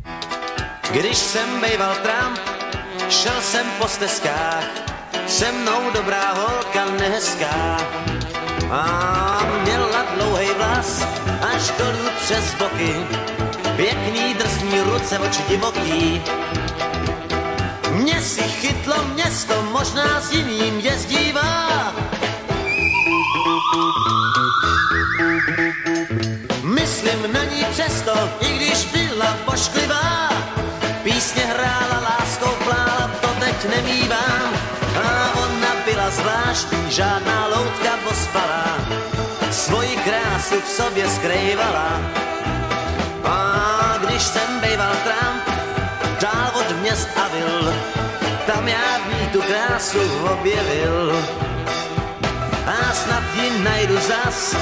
Když 0.91 1.17
jsem 1.17 1.61
bejval 1.61 1.95
Trump, 1.95 2.39
šel 3.09 3.41
jsem 3.41 3.65
po 3.79 3.87
stezkách, 3.87 4.63
se 5.27 5.51
mnou 5.51 5.91
dobrá 5.93 6.33
holka 6.33 6.85
nehezká. 6.99 7.77
A 8.71 8.81
měla 9.63 10.01
dlouhej 10.15 10.47
vlas, 10.57 11.07
až 11.53 11.71
dolů 11.77 12.09
přes 12.23 12.55
boky, 12.59 12.93
pěkný 13.75 14.33
drsný 14.33 14.81
ruce, 14.81 15.19
oči 15.19 15.43
divoký. 15.49 16.21
Mě 17.91 18.21
si 18.21 18.43
chytlo 18.43 18.95
město, 19.13 19.53
možná 19.71 20.21
s 20.21 20.31
jiným 20.31 20.79
jezdívá. 20.79 21.93
Myslím 26.97 27.33
na 27.33 27.43
ní 27.43 27.65
přesto, 27.71 28.11
i 28.39 28.55
když 28.55 28.85
byla 28.85 29.37
pošklivá. 29.45 30.29
Písně 31.03 31.45
hrála, 31.45 31.99
láskou 32.09 32.49
plála, 32.63 33.11
to 33.21 33.27
teď 33.27 33.69
nemývám. 33.75 34.53
A 35.03 35.31
ona 35.37 35.71
byla 35.85 36.09
zvláštní, 36.09 36.91
žádná 36.91 37.47
loutka 37.47 37.91
pospala. 38.09 38.77
Svoji 39.51 39.97
krásu 39.97 40.61
v 40.61 40.69
sobě 40.69 41.09
skrývala. 41.09 42.01
A 43.25 43.37
když 43.97 44.23
jsem 44.23 44.59
bejval 44.59 44.95
Trump, 45.03 45.43
dál 46.21 46.51
od 46.59 46.81
měst 46.81 47.09
a 47.15 47.27
vil, 47.27 47.73
tam 48.47 48.67
já 48.67 48.97
v 48.97 49.21
ní 49.21 49.27
tu 49.27 49.41
krásu 49.41 49.99
objevil. 50.33 51.23
A 52.65 52.93
snad 52.93 53.23
ji 53.35 53.63
najdu 53.63 53.97
zas, 53.99 54.55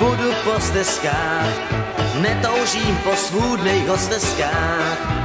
budu 0.00 0.32
po 0.44 0.60
stezkách, 0.60 1.72
netoužím 2.20 2.96
po 3.04 3.16
svůdných 3.16 3.88
hosteskách. 3.88 5.19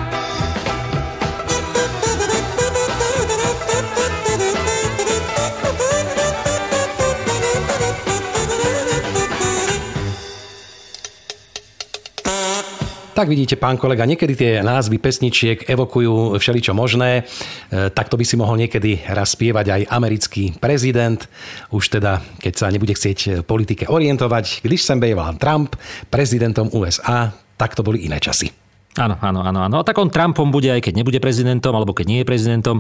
Tak 13.16 13.32
vidíte, 13.32 13.56
pán 13.56 13.80
kolega, 13.80 14.04
niekedy 14.04 14.36
tie 14.36 14.52
názvy 14.60 15.00
pesničiek 15.00 15.72
evokujú 15.72 16.36
všeličo 16.36 16.76
možné. 16.76 17.24
E, 17.24 17.88
tak 17.88 18.12
to 18.12 18.20
by 18.20 18.28
si 18.28 18.36
mohol 18.36 18.60
niekedy 18.60 19.08
raz 19.08 19.40
spievať 19.40 19.72
aj 19.72 19.82
americký 19.88 20.52
prezident. 20.60 21.24
Už 21.72 21.96
teda, 21.96 22.20
keď 22.44 22.54
sa 22.60 22.68
nebude 22.68 22.92
chcieť 22.92 23.48
politike 23.48 23.88
orientovať, 23.88 24.68
když 24.68 24.84
sem 24.84 25.00
bejval 25.00 25.40
Trump 25.40 25.80
prezidentom 26.12 26.68
USA, 26.76 27.32
tak 27.56 27.72
to 27.72 27.88
boli 27.88 28.04
iné 28.04 28.20
časy. 28.20 28.65
Áno, 28.96 29.20
áno, 29.20 29.44
áno, 29.44 29.60
áno. 29.60 29.76
A 29.80 29.84
tak 29.84 30.00
on 30.00 30.08
Trumpom 30.08 30.56
bude, 30.56 30.72
aj 30.72 30.80
keď 30.80 31.04
nebude 31.04 31.20
prezidentom, 31.20 31.76
alebo 31.76 31.92
keď 31.92 32.06
nie 32.08 32.20
je 32.24 32.30
prezidentom. 32.32 32.80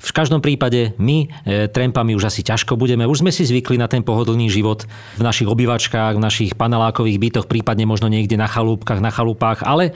V 0.00 0.10
každom 0.16 0.40
prípade 0.40 0.96
my 0.96 1.28
e, 1.44 1.68
Trumpami 1.68 2.16
už 2.16 2.32
asi 2.32 2.40
ťažko 2.40 2.80
budeme. 2.80 3.04
Už 3.04 3.20
sme 3.20 3.28
si 3.28 3.44
zvykli 3.44 3.76
na 3.76 3.84
ten 3.84 4.00
pohodlný 4.00 4.48
život 4.48 4.88
v 5.20 5.22
našich 5.22 5.44
obývačkách, 5.44 6.16
v 6.16 6.24
našich 6.24 6.50
panelákových 6.56 7.20
bytoch, 7.20 7.44
prípadne 7.44 7.84
možno 7.84 8.08
niekde 8.08 8.40
na 8.40 8.48
chalúbkach, 8.48 9.04
na 9.04 9.12
chalúpách, 9.12 9.60
ale 9.60 9.92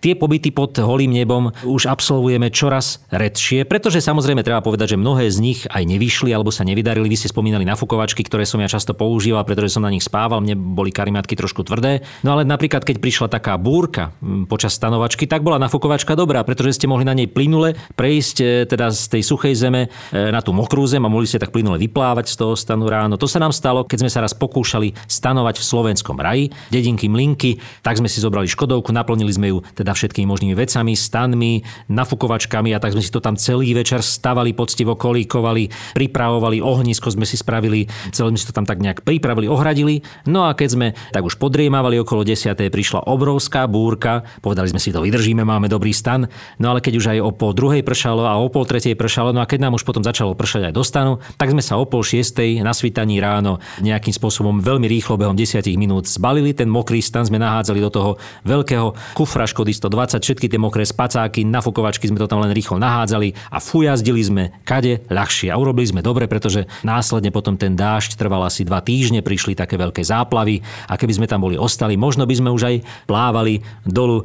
Tie 0.00 0.16
pobyty 0.16 0.48
pod 0.48 0.72
holým 0.80 1.12
nebom 1.12 1.52
už 1.60 1.84
absolvujeme 1.84 2.48
čoraz 2.48 3.04
redšie, 3.12 3.68
pretože 3.68 4.00
samozrejme 4.00 4.40
treba 4.40 4.64
povedať, 4.64 4.96
že 4.96 5.00
mnohé 5.00 5.28
z 5.28 5.38
nich 5.44 5.60
aj 5.68 5.84
nevyšli 5.84 6.32
alebo 6.32 6.48
sa 6.48 6.64
nevydarili. 6.64 7.04
Vy 7.04 7.20
ste 7.20 7.28
spomínali 7.28 7.68
na 7.68 7.76
fukovačky, 7.76 8.24
ktoré 8.24 8.48
som 8.48 8.64
ja 8.64 8.68
často 8.72 8.96
používal, 8.96 9.44
pretože 9.44 9.76
som 9.76 9.84
na 9.84 9.92
nich 9.92 10.00
spával, 10.00 10.40
mne 10.40 10.56
boli 10.56 10.88
karimatky 10.88 11.36
trošku 11.36 11.68
tvrdé. 11.68 12.00
No 12.24 12.32
ale 12.32 12.48
napríklad, 12.48 12.80
keď 12.80 12.96
prišla 12.96 13.28
taká 13.28 13.60
búrka 13.60 14.16
počas 14.48 14.72
stanovačky, 14.72 15.28
tak 15.28 15.44
bola 15.44 15.60
nafukovačka 15.60 16.16
dobrá, 16.16 16.40
pretože 16.48 16.80
ste 16.80 16.88
mohli 16.88 17.04
na 17.04 17.12
nej 17.12 17.28
plynule 17.28 17.76
prejsť 17.92 18.36
e, 18.40 18.44
teda 18.64 18.88
z 18.88 19.20
tej 19.20 19.22
suchej 19.22 19.52
zeme 19.52 19.86
e, 19.86 20.32
na 20.32 20.40
tú 20.40 20.56
mokrú 20.56 20.88
zem 20.88 21.04
a 21.04 21.12
mohli 21.12 21.28
ste 21.28 21.36
tak 21.36 21.52
plynule 21.52 21.76
vyplávať 21.76 22.32
z 22.32 22.40
toho 22.40 22.56
stanu 22.56 22.88
ráno. 22.88 23.20
To 23.20 23.28
sa 23.28 23.36
nám 23.36 23.52
stalo, 23.52 23.84
keď 23.84 24.08
sme 24.08 24.10
sa 24.10 24.24
raz 24.24 24.32
pokúšali 24.32 24.96
stanovať 25.04 25.60
v 25.60 25.64
slovenskom 25.68 26.16
raji, 26.16 26.48
dedinky 26.72 27.12
Mlinky, 27.12 27.60
tak 27.84 28.00
sme 28.00 28.08
si 28.08 28.24
zobrali 28.24 28.48
Škodovku, 28.48 28.96
naplnili 28.96 29.32
sme 29.36 29.52
ju 29.52 29.60
teda 29.76 29.89
teda 29.90 29.98
všetkými 29.98 30.30
možnými 30.30 30.54
vecami, 30.54 30.94
stanmi, 30.94 31.66
nafukovačkami 31.90 32.70
a 32.70 32.78
tak 32.78 32.94
sme 32.94 33.02
si 33.02 33.10
to 33.10 33.18
tam 33.18 33.34
celý 33.34 33.74
večer 33.74 34.06
stavali, 34.06 34.54
poctivo 34.54 34.94
kolíkovali, 34.94 35.66
pripravovali, 35.98 36.62
ohnisko 36.62 37.10
sme 37.10 37.26
si 37.26 37.34
spravili, 37.34 37.90
celé 38.14 38.30
sme 38.30 38.38
si 38.38 38.46
to 38.46 38.54
tam 38.54 38.62
tak 38.62 38.78
nejak 38.78 39.02
pripravili, 39.02 39.50
ohradili. 39.50 40.06
No 40.30 40.46
a 40.46 40.54
keď 40.54 40.68
sme 40.70 40.86
tak 41.10 41.26
už 41.26 41.42
podriemávali 41.42 41.98
okolo 41.98 42.22
10. 42.22 42.54
prišla 42.70 43.10
obrovská 43.10 43.66
búrka, 43.66 44.22
povedali 44.38 44.70
sme 44.70 44.78
si 44.78 44.94
to 44.94 45.02
vydržíme, 45.02 45.42
máme 45.42 45.66
dobrý 45.66 45.90
stan, 45.90 46.30
no 46.62 46.70
ale 46.70 46.78
keď 46.78 46.94
už 46.94 47.06
aj 47.10 47.18
o 47.26 47.34
pol 47.34 47.50
druhej 47.50 47.82
pršalo 47.82 48.22
a 48.22 48.38
o 48.38 48.46
pol 48.46 48.62
tretej 48.62 48.94
pršalo, 48.94 49.34
no 49.34 49.42
a 49.42 49.50
keď 49.50 49.66
nám 49.66 49.74
už 49.74 49.82
potom 49.82 50.06
začalo 50.06 50.38
pršať 50.38 50.70
aj 50.70 50.74
do 50.78 50.86
stanu, 50.86 51.18
tak 51.34 51.50
sme 51.50 51.66
sa 51.66 51.82
o 51.82 51.84
pol 51.90 52.06
šiestej 52.06 52.62
na 52.62 52.70
svitaní 52.70 53.18
ráno 53.18 53.58
nejakým 53.82 54.14
spôsobom 54.14 54.62
veľmi 54.62 54.86
rýchlo 54.86 55.18
behom 55.18 55.34
10 55.34 55.66
minút 55.74 56.06
zbalili 56.06 56.54
ten 56.54 56.70
mokrý 56.70 57.02
stan, 57.02 57.26
sme 57.26 57.42
nahádzali 57.42 57.82
do 57.82 57.90
toho 57.90 58.10
veľkého 58.46 59.18
kufra 59.18 59.50
Škody 59.50 59.79
120, 59.80 60.20
všetky 60.20 60.46
tie 60.52 60.60
mokré 60.60 60.84
spacáky, 60.84 61.48
nafukovačky 61.48 62.04
sme 62.04 62.20
to 62.20 62.28
tam 62.28 62.44
len 62.44 62.52
rýchlo 62.52 62.76
nahádzali 62.76 63.32
a 63.48 63.58
fujazdili 63.58 64.20
sme 64.20 64.44
kade 64.68 65.08
ľahšie. 65.08 65.48
A 65.48 65.56
urobili 65.56 65.88
sme 65.88 66.04
dobre, 66.04 66.28
pretože 66.28 66.68
následne 66.84 67.32
potom 67.32 67.56
ten 67.56 67.72
dážď 67.72 68.20
trval 68.20 68.44
asi 68.44 68.68
dva 68.68 68.84
týždne, 68.84 69.24
prišli 69.24 69.56
také 69.56 69.80
veľké 69.80 70.04
záplavy 70.04 70.60
a 70.84 71.00
keby 71.00 71.16
sme 71.16 71.26
tam 71.30 71.40
boli 71.40 71.56
ostali, 71.56 71.96
možno 71.96 72.28
by 72.28 72.34
sme 72.36 72.52
už 72.52 72.62
aj 72.68 72.76
plávali 73.08 73.64
dolu 73.88 74.20
e, 74.20 74.24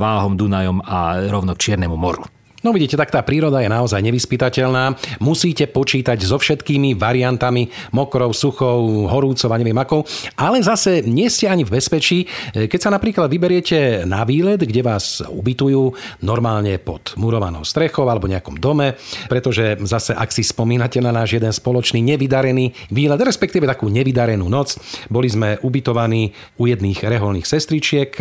váhom 0.00 0.40
Dunajom 0.40 0.80
a 0.80 1.28
rovno 1.28 1.52
k 1.52 1.62
Čiernemu 1.68 1.96
moru. 2.00 2.24
No 2.64 2.72
vidíte, 2.72 2.96
tak 2.96 3.12
tá 3.12 3.20
príroda 3.20 3.60
je 3.60 3.68
naozaj 3.68 4.00
nevyspytateľná. 4.00 4.96
Musíte 5.20 5.68
počítať 5.68 6.16
so 6.24 6.40
všetkými 6.40 6.96
variantami 6.96 7.68
mokrou, 7.92 8.32
suchou, 8.32 9.04
horúcov 9.04 9.52
a 9.52 9.60
neviem 9.60 9.76
akou. 9.76 10.00
Ale 10.32 10.64
zase 10.64 11.04
nie 11.04 11.28
ste 11.28 11.44
ani 11.44 11.68
v 11.68 11.76
bezpečí. 11.76 12.24
Keď 12.56 12.80
sa 12.80 12.88
napríklad 12.88 13.28
vyberiete 13.28 14.08
na 14.08 14.24
výlet, 14.24 14.64
kde 14.64 14.80
vás 14.80 15.20
ubytujú 15.20 15.92
normálne 16.24 16.80
pod 16.80 17.12
murovanou 17.20 17.68
strechou 17.68 18.08
alebo 18.08 18.32
nejakom 18.32 18.56
dome, 18.56 18.96
pretože 19.28 19.76
zase 19.84 20.16
ak 20.16 20.32
si 20.32 20.40
spomínate 20.40 21.04
na 21.04 21.12
náš 21.12 21.36
jeden 21.36 21.52
spoločný 21.52 22.00
nevydarený 22.00 22.88
výlet, 22.88 23.20
respektíve 23.20 23.68
takú 23.68 23.92
nevydarenú 23.92 24.48
noc, 24.48 24.80
boli 25.12 25.28
sme 25.28 25.60
ubytovaní 25.60 26.32
u 26.56 26.64
jedných 26.64 26.96
reholných 26.96 27.44
sestričiek 27.44 28.16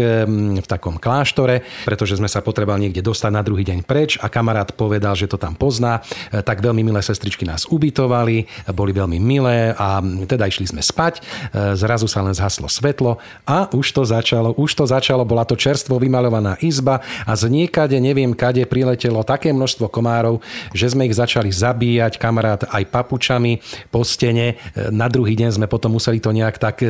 v 0.59 0.67
takom 0.67 0.99
kláštore, 0.99 1.87
pretože 1.87 2.19
sme 2.19 2.27
sa 2.27 2.43
potrebovali 2.43 2.91
niekde 2.91 3.07
dostať 3.07 3.31
na 3.31 3.39
druhý 3.39 3.63
deň 3.63 3.87
preč 3.87 4.19
a 4.19 4.32
kamarát 4.33 4.73
povedal, 4.73 5.13
že 5.13 5.29
to 5.29 5.37
tam 5.37 5.53
pozná, 5.53 6.01
e, 6.33 6.41
tak 6.41 6.65
veľmi 6.65 6.81
milé 6.81 7.05
sestričky 7.05 7.45
nás 7.45 7.69
ubytovali, 7.69 8.49
boli 8.73 8.91
veľmi 8.91 9.21
milé 9.21 9.77
a 9.77 10.01
teda 10.25 10.49
išli 10.49 10.65
sme 10.65 10.81
spať, 10.81 11.21
e, 11.21 11.77
zrazu 11.77 12.09
sa 12.09 12.25
len 12.25 12.33
zhaslo 12.33 12.65
svetlo 12.65 13.21
a 13.45 13.69
už 13.69 13.93
to 13.93 14.01
začalo, 14.01 14.57
už 14.57 14.73
to 14.73 14.89
začalo, 14.89 15.21
bola 15.21 15.45
to 15.45 15.53
čerstvo 15.53 16.01
vymalovaná 16.01 16.57
izba 16.65 17.05
a 17.29 17.37
z 17.37 17.53
niekade, 17.53 17.93
neviem 18.01 18.33
kade, 18.33 18.65
priletelo 18.65 19.21
také 19.21 19.53
množstvo 19.53 19.93
komárov, 19.93 20.41
že 20.73 20.89
sme 20.89 21.05
ich 21.05 21.13
začali 21.13 21.53
zabíjať, 21.53 22.17
kamarát 22.17 22.65
aj 22.73 22.89
papučami 22.89 23.61
po 23.93 24.01
stene. 24.01 24.57
E, 24.73 24.89
na 24.89 25.05
druhý 25.05 25.37
deň 25.37 25.61
sme 25.61 25.67
potom 25.69 25.93
museli 25.93 26.17
to 26.17 26.33
nejak 26.33 26.57
tak 26.57 26.81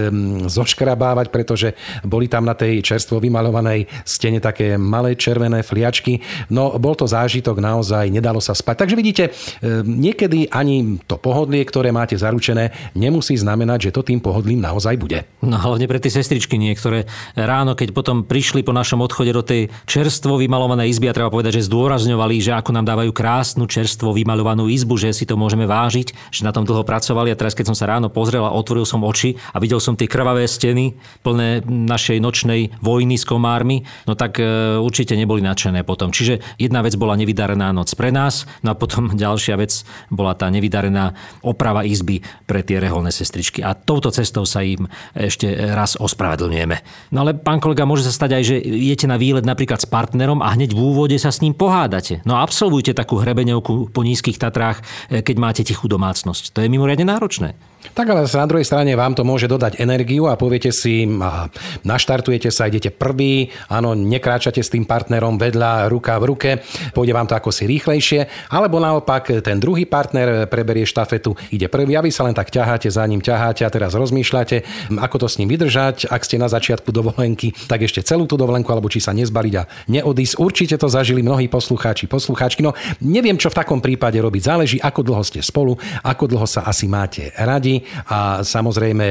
zoškrabávať, 0.47 1.27
pretože 1.33 1.73
boli 2.05 2.29
tam 2.29 2.45
na 2.45 2.53
tej 2.53 2.85
čerstvo 2.85 3.17
vymalovanej 3.17 3.89
stene 4.05 4.37
také 4.37 4.77
malé 4.77 5.17
červené 5.17 5.65
fliačky. 5.65 6.21
No, 6.53 6.77
bol 6.77 6.93
to 6.93 7.09
zážitok 7.09 7.32
zážitok 7.33 7.57
naozaj, 7.57 8.13
nedalo 8.13 8.37
sa 8.37 8.53
spať. 8.53 8.85
Takže 8.85 8.93
vidíte, 8.93 9.23
e, 9.25 9.81
niekedy 9.81 10.53
ani 10.53 11.01
to 11.09 11.17
pohodlie, 11.17 11.65
ktoré 11.65 11.89
máte 11.89 12.13
zaručené, 12.13 12.69
nemusí 12.93 13.33
znamenať, 13.33 13.89
že 13.89 13.93
to 13.97 14.05
tým 14.05 14.21
pohodlím 14.21 14.61
naozaj 14.61 15.01
bude. 15.01 15.25
No 15.41 15.57
hlavne 15.57 15.89
pre 15.89 15.97
tie 15.97 16.13
sestričky 16.13 16.61
niektoré 16.61 17.09
ráno, 17.33 17.73
keď 17.73 17.89
potom 17.89 18.21
prišli 18.21 18.61
po 18.61 18.69
našom 18.69 19.01
odchode 19.01 19.33
do 19.33 19.41
tej 19.41 19.73
čerstvo 19.89 20.37
vymalovanej 20.37 20.93
izby 20.93 21.09
a 21.09 21.17
treba 21.17 21.33
povedať, 21.33 21.57
že 21.57 21.73
zdôrazňovali, 21.73 22.37
že 22.37 22.53
ako 22.53 22.69
nám 22.69 22.85
dávajú 22.85 23.09
krásnu 23.09 23.65
čerstvo 23.65 24.13
vymalovanú 24.13 24.69
izbu, 24.69 24.93
že 25.01 25.09
si 25.09 25.25
to 25.25 25.33
môžeme 25.33 25.65
vážiť, 25.65 26.13
že 26.29 26.45
na 26.45 26.53
tom 26.53 26.69
dlho 26.69 26.85
pracovali 26.85 27.33
a 27.33 27.39
teraz 27.39 27.57
keď 27.57 27.73
som 27.73 27.77
sa 27.77 27.89
ráno 27.89 28.13
pozrel 28.13 28.45
a 28.45 28.53
otvoril 28.53 28.85
som 28.85 29.01
oči 29.01 29.33
a 29.49 29.57
videl 29.57 29.81
som 29.81 29.97
tie 29.97 30.05
krvavé 30.05 30.45
steny 30.45 30.93
plné 31.25 31.65
našej 31.65 32.21
nočnej 32.21 32.77
vojny 32.77 33.17
s 33.17 33.25
komármi, 33.25 33.81
no 34.05 34.13
tak 34.13 34.37
e, 34.37 34.77
určite 34.77 35.17
neboli 35.17 35.41
nadšené 35.41 35.81
potom. 35.81 36.13
Čiže 36.13 36.43
jedna 36.59 36.83
vec 36.83 36.93
bola 36.99 37.15
nevydarená 37.23 37.71
noc 37.71 37.95
pre 37.95 38.11
nás. 38.11 38.43
No 38.61 38.75
a 38.75 38.77
potom 38.77 39.15
ďalšia 39.23 39.55
vec 39.55 39.87
bola 40.11 40.35
tá 40.35 40.51
nevydarená 40.51 41.15
oprava 41.41 41.87
izby 41.87 42.19
pre 42.43 42.61
tie 42.61 42.83
reholné 42.83 43.09
sestričky. 43.09 43.63
A 43.63 43.73
touto 43.73 44.11
cestou 44.11 44.43
sa 44.43 44.59
im 44.61 44.85
ešte 45.15 45.47
raz 45.71 45.95
ospravedlňujeme. 45.95 47.09
No 47.15 47.23
ale 47.23 47.33
pán 47.33 47.63
kolega, 47.63 47.87
môže 47.87 48.03
sa 48.03 48.13
stať 48.13 48.31
aj, 48.37 48.43
že 48.43 48.55
idete 48.59 49.07
na 49.07 49.15
výlet 49.15 49.47
napríklad 49.47 49.79
s 49.79 49.87
partnerom 49.87 50.43
a 50.43 50.51
hneď 50.51 50.75
v 50.75 50.83
úvode 50.83 51.15
sa 51.15 51.31
s 51.31 51.39
ním 51.39 51.55
pohádate. 51.55 52.19
No 52.27 52.37
absolvujte 52.37 52.91
takú 52.91 53.17
hrebeňovku 53.23 53.95
po 53.95 54.01
nízkych 54.03 54.37
Tatrách, 54.37 54.83
eh, 55.09 55.23
keď 55.23 55.35
máte 55.39 55.61
tichú 55.63 55.87
domácnosť. 55.87 56.51
To 56.51 56.59
je 56.59 56.67
mimoriadne 56.67 57.07
náročné. 57.07 57.72
Tak 57.91 58.07
ale 58.07 58.23
na 58.23 58.47
druhej 58.47 58.63
strane 58.63 58.95
vám 58.95 59.11
to 59.11 59.27
môže 59.27 59.51
dodať 59.51 59.83
energiu 59.83 60.31
a 60.31 60.39
poviete 60.39 60.71
si, 60.71 61.03
a 61.19 61.51
naštartujete 61.83 62.47
sa, 62.47 62.71
idete 62.71 62.95
prvý, 62.95 63.51
áno, 63.67 63.91
nekráčate 63.91 64.63
s 64.63 64.71
tým 64.71 64.87
partnerom 64.87 65.35
vedľa, 65.35 65.91
ruka 65.91 66.15
v 66.15 66.25
ruke, 66.31 66.49
pôjde 66.95 67.11
vám 67.11 67.27
to 67.27 67.35
ako 67.35 67.51
si 67.51 67.67
rýchlejšie, 67.67 68.49
alebo 68.55 68.79
naopak 68.79 69.43
ten 69.43 69.59
druhý 69.59 69.83
partner 69.83 70.47
preberie 70.47 70.87
štafetu, 70.87 71.35
ide 71.51 71.67
prvý 71.67 71.99
a 71.99 72.01
vy 72.01 72.09
sa 72.09 72.23
len 72.23 72.31
tak 72.31 72.55
ťaháte, 72.55 72.87
za 72.87 73.03
ním 73.03 73.19
ťaháte 73.19 73.67
a 73.67 73.69
teraz 73.73 73.97
rozmýšľate, 73.99 74.89
ako 75.03 75.15
to 75.23 75.27
s 75.27 75.37
ním 75.43 75.51
vydržať, 75.51 76.07
ak 76.07 76.23
ste 76.23 76.39
na 76.39 76.47
začiatku 76.47 76.87
dovolenky, 76.89 77.51
tak 77.67 77.83
ešte 77.83 77.99
celú 78.05 78.29
tú 78.29 78.39
dovolenku, 78.39 78.69
alebo 78.71 78.87
či 78.87 79.03
sa 79.03 79.11
nezbaliť 79.11 79.53
a 79.59 79.67
neodísť. 79.89 80.39
Určite 80.39 80.75
to 80.77 80.87
zažili 80.87 81.25
mnohí 81.25 81.49
poslucháči, 81.49 82.05
poslucháčky. 82.05 82.61
No 82.61 82.77
neviem, 83.01 83.35
čo 83.35 83.49
v 83.49 83.57
takom 83.57 83.81
prípade 83.81 84.21
robiť. 84.21 84.41
Záleží, 84.45 84.77
ako 84.77 85.01
dlho 85.01 85.23
ste 85.25 85.41
spolu, 85.41 85.73
ako 86.05 86.29
dlho 86.29 86.45
sa 86.45 86.63
asi 86.69 86.85
máte 86.85 87.33
radi 87.33 87.72
a 88.09 88.43
samozrejme, 88.43 89.05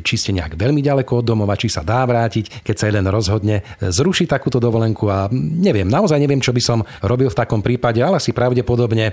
či 0.00 0.14
ste 0.16 0.30
nejak 0.36 0.54
veľmi 0.56 0.80
ďaleko 0.80 1.20
od 1.20 1.26
domova, 1.26 1.58
či 1.58 1.68
sa 1.68 1.82
dá 1.82 2.06
vrátiť, 2.06 2.62
keď 2.62 2.76
sa 2.76 2.88
jeden 2.88 3.06
rozhodne 3.10 3.66
zrušiť 3.80 4.26
takúto 4.30 4.62
dovolenku 4.62 5.08
a 5.10 5.28
neviem, 5.32 5.88
naozaj 5.88 6.20
neviem, 6.20 6.40
čo 6.40 6.54
by 6.54 6.62
som 6.62 6.78
robil 7.02 7.28
v 7.28 7.38
takom 7.38 7.60
prípade, 7.60 8.00
ale 8.00 8.22
si 8.22 8.36
pravdepodobne 8.36 9.12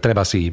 treba 0.00 0.26
si 0.26 0.50